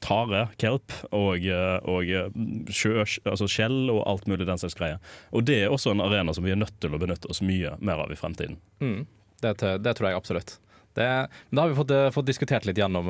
tare, 0.03 0.47
kelp 0.61 0.93
og, 1.11 1.45
eh, 1.47 1.77
og 1.89 2.09
eh, 2.11 2.27
sjø, 2.73 3.05
altså 3.23 3.47
skjell 3.49 3.87
og 3.93 4.03
alt 4.09 4.27
mulig 4.29 4.47
den 4.49 4.59
slags 4.59 4.77
greier. 4.79 4.99
Og 5.31 5.45
det 5.47 5.61
er 5.63 5.73
også 5.73 5.93
en 5.93 6.03
arena 6.03 6.35
som 6.35 6.45
vi 6.45 6.53
er 6.53 6.59
nødt 6.59 6.75
til 6.83 6.93
å 6.93 7.01
benytte 7.01 7.31
oss 7.31 7.43
mye 7.45 7.77
mer 7.79 8.03
av 8.03 8.11
i 8.11 8.19
fremtiden. 8.19 8.59
Mm. 8.83 9.03
Det, 9.43 9.55
det 9.83 9.95
tror 9.97 10.09
jeg 10.09 10.19
absolutt. 10.19 10.57
Det, 10.93 11.05
men 11.49 11.57
da 11.57 11.63
har 11.63 11.71
vi 11.71 11.79
fått, 11.79 11.93
eh, 11.95 12.09
fått 12.13 12.29
diskutert 12.29 12.67
litt 12.69 12.79
gjennom 12.79 13.09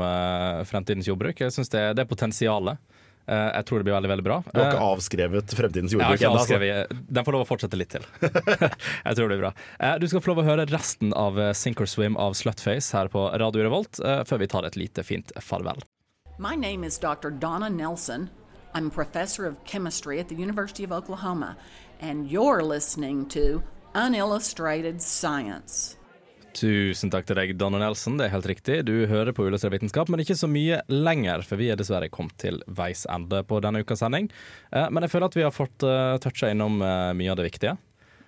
fremtidens 0.70 1.10
jordbruk. 1.10 1.41
Jeg 1.44 1.56
synes 1.56 1.74
det, 1.74 1.88
det 1.98 2.06
er 2.06 2.10
potensialet. 2.10 3.00
Uh, 3.24 3.48
jeg 3.56 3.64
tror 3.70 3.80
det 3.80 3.88
blir 3.88 3.96
veldig 3.96 4.10
veldig 4.12 4.24
bra. 4.26 4.38
Du 4.52 4.58
har 4.60 4.74
ikke 4.74 4.88
avskrevet 4.89 5.54
fremtidens 5.56 5.94
jordbruk 5.96 6.26
ennå, 6.28 6.41
altså. 6.41 6.58
Den 6.91 7.24
får 7.24 7.36
lov 7.38 7.46
å 7.46 7.48
fortsette 7.48 7.80
litt 7.80 7.94
til. 7.96 8.04
jeg 8.20 9.16
tror 9.16 9.22
det 9.24 9.30
blir 9.32 9.46
bra. 9.46 9.54
Uh, 9.80 9.94
Du 10.04 10.10
skal 10.12 10.26
få 10.26 10.34
lov 10.34 10.44
å 10.44 10.48
høre 10.50 10.68
resten 10.68 11.16
av 11.16 11.39
Sink 11.56 11.80
or 11.80 11.88
Swim 11.88 12.20
av 12.20 12.36
Slutface 12.36 12.91
her 12.91 13.08
på 13.14 13.24
Radio 13.39 13.64
Revolt, 13.64 14.04
uh, 14.04 14.26
før 14.28 14.44
vi 14.44 14.52
tar 14.52 14.68
et 14.68 14.76
lite 14.76 15.08
fint 15.08 15.32
farvel. 15.39 15.80
My 16.40 16.56
name 16.56 16.84
is 16.84 16.98
Dr. 16.98 17.30
Donna 17.30 17.70
Nelson. 17.70 18.30
I'm 18.74 18.88
a 18.88 18.90
professor 18.90 19.46
of 19.46 19.64
chemistry 19.66 20.20
at 20.20 20.30
the 20.30 20.36
University 20.36 20.84
of 20.84 20.92
Oklahoma, 20.92 21.56
and 22.02 22.30
you're 22.32 22.64
listening 22.64 23.28
to 23.28 23.62
Unillustrated 23.94 25.00
Science. 25.00 25.96
Tusen 26.54 27.10
takk 27.14 27.26
til 27.30 27.38
deg, 27.38 27.54
Donna 27.58 27.80
Nelson. 27.82 28.18
Det 28.18 28.28
er 28.28 28.34
helt 28.34 28.50
riktig. 28.50 28.80
Du 28.86 29.06
hører 29.10 29.34
på 29.34 29.46
Illustrert 29.46 29.74
vitenskap, 29.74 30.10
men 30.10 30.22
ikke 30.22 30.38
så 30.38 30.50
mye 30.50 30.82
lenger, 30.90 31.46
for 31.46 31.62
vi 31.62 31.70
er 31.74 31.78
dessverre 31.78 32.10
kommet 32.14 32.38
til 32.42 32.60
veis 32.66 33.06
ende 33.10 33.42
på 33.46 33.62
denne 33.62 33.82
ukas 33.86 34.02
sending. 34.02 34.30
Eh, 34.72 34.90
Men 34.90 35.06
jeg 35.06 35.14
føler 35.14 35.30
at 35.30 35.38
vi 35.38 35.46
har 35.46 35.54
fått 35.54 35.86
uh, 35.86 36.18
toucha 36.22 36.50
innom 36.54 36.82
eh, 36.82 37.14
mye 37.18 37.34
av 37.34 37.38
det 37.42 37.50
viktige. 37.50 37.78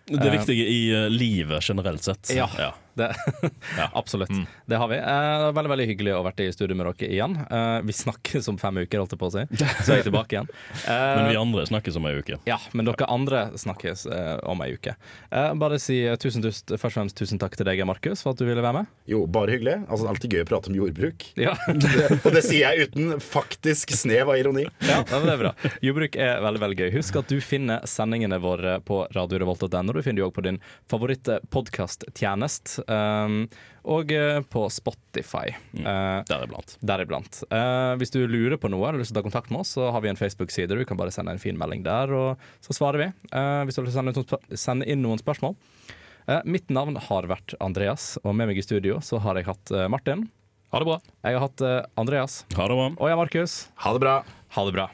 Det 0.06 0.30
viktige 0.30 0.66
i 0.70 0.82
eh, 0.94 1.10
livet 1.10 1.66
generelt 1.66 2.06
sett. 2.06 2.30
Ja, 2.38 2.50
Det, 2.96 3.10
absolutt. 4.00 4.32
Det 4.66 4.78
har 4.80 4.88
vi. 4.92 4.98
Eh, 4.98 5.46
veldig 5.56 5.72
veldig 5.74 5.88
hyggelig 5.92 6.14
å 6.16 6.22
være 6.26 6.48
i 6.48 6.54
studio 6.56 6.78
med 6.80 6.88
dere 6.94 7.12
igjen. 7.12 7.36
Eh, 7.44 7.80
vi 7.88 7.96
snakkes 7.96 8.48
om 8.52 8.58
fem 8.62 8.78
uker, 8.84 9.02
holdt 9.04 9.16
jeg 9.16 9.22
på 9.22 9.30
å 9.30 9.34
si. 9.36 9.44
Så 9.60 9.92
er 9.92 10.00
jeg 10.00 10.08
tilbake 10.10 10.38
igjen. 10.38 10.50
Eh, 10.86 10.92
Men 11.20 11.30
vi 11.32 11.40
andre 11.40 11.66
snakkes 11.70 12.00
om 12.00 12.08
ei 12.10 12.16
uke. 12.20 12.40
Ja, 12.48 12.58
men 12.76 12.88
dere 12.88 13.08
andre 13.12 13.42
snakkes 13.60 14.06
eh, 14.12 14.36
om 14.48 14.62
ei 14.66 14.72
uke. 14.78 14.96
Eh, 15.30 15.52
bare 15.60 15.80
si 15.82 16.00
eh, 16.08 16.16
tusen, 16.22 16.44
tusen, 16.46 16.76
først 16.76 16.86
og 16.90 16.96
fremst 16.96 17.20
tusen 17.20 17.42
takk 17.42 17.58
til 17.60 17.68
deg, 17.68 17.84
Markus, 17.88 18.24
for 18.24 18.34
at 18.36 18.40
du 18.42 18.46
ville 18.48 18.64
være 18.64 18.82
med. 18.82 18.92
Jo, 19.12 19.24
bare 19.28 19.56
hyggelig. 19.56 19.78
Altså, 19.86 20.02
det 20.06 20.08
er 20.10 20.14
alltid 20.16 20.36
gøy 20.38 20.44
å 20.46 20.50
prate 20.54 20.72
om 20.72 20.80
jordbruk. 20.82 21.28
Ja. 21.46 21.52
og 22.24 22.32
det 22.34 22.42
sier 22.46 22.72
jeg 22.74 22.88
uten 22.90 23.20
faktisk 23.22 23.92
snev 23.94 24.32
av 24.32 24.40
ironi. 24.40 24.64
Ja, 24.88 25.02
ja, 25.04 25.18
men 25.20 25.28
det 25.28 25.34
er 25.36 25.42
bra. 25.44 25.52
Jordbruk 25.84 26.16
er 26.18 26.40
veldig 26.42 26.62
veldig 26.64 26.78
gøy. 26.80 26.90
Husk 26.96 27.20
at 27.20 27.30
du 27.30 27.38
finner 27.44 27.84
sendingene 27.90 28.40
våre 28.42 28.78
på 28.88 29.02
radiorevolt.no. 29.14 29.94
Du 29.94 30.02
finner 30.02 30.22
de 30.22 30.26
òg 30.26 30.34
på 30.34 30.46
din 30.48 30.58
favoritt-podkasttjeneste. 30.92 32.85
Um, 32.88 33.46
og 33.86 34.12
eh, 34.14 34.40
på 34.50 34.64
Spotify. 34.74 35.54
Uh, 35.78 36.22
Deriblant. 36.30 36.78
Deriblant. 36.82 37.42
Uh, 37.52 37.94
hvis 38.02 38.14
du 38.14 38.24
lurer 38.26 38.58
på 38.62 38.72
noe 38.74 38.88
eller 38.90 39.04
lyst 39.04 39.14
til 39.14 39.20
å 39.20 39.22
ta 39.22 39.28
kontakt 39.28 39.54
med 39.54 39.62
oss, 39.62 39.76
så 39.78 39.92
har 39.94 40.02
vi 40.06 40.10
en 40.10 40.20
Facebook-side. 40.20 40.74
Du 40.74 40.86
kan 40.90 40.98
bare 40.98 41.14
sende 41.14 41.36
en 41.36 41.42
fin 41.42 41.58
melding 41.58 41.86
der, 41.86 42.14
og 42.14 42.48
så 42.66 42.78
svarer 42.78 43.04
vi. 43.04 43.12
Uh, 43.30 43.62
hvis 43.68 43.78
du 43.78 43.86
å 43.86 44.40
sende, 44.58 44.90
inn 44.90 45.06
noen 45.06 45.22
spørsmål. 45.22 45.58
Uh, 46.26 46.42
mitt 46.50 46.72
navn 46.74 46.98
har 46.98 47.30
vært 47.30 47.54
Andreas, 47.62 48.16
og 48.24 48.34
med 48.34 48.50
meg 48.50 48.58
i 48.58 48.66
studio 48.66 48.98
så 49.06 49.22
har 49.22 49.38
jeg 49.38 49.46
hatt 49.52 49.74
eh, 49.74 49.86
Martin. 49.92 50.26
Ha 50.74 50.82
det 50.82 50.90
bra. 50.90 51.00
Jeg 51.24 51.38
har 51.38 51.46
hatt 51.46 51.62
eh, 51.64 51.82
Andreas. 52.02 52.42
Ha 52.58 52.68
det 52.68 52.76
bra. 52.76 52.92
Og 52.98 53.10
jeg, 53.12 53.22
Markus. 53.22 53.58
Ha 53.86 53.96
det 53.96 54.04
bra. 54.04 54.20
Ha 54.58 54.68
det 54.68 54.76
bra. 54.76 54.92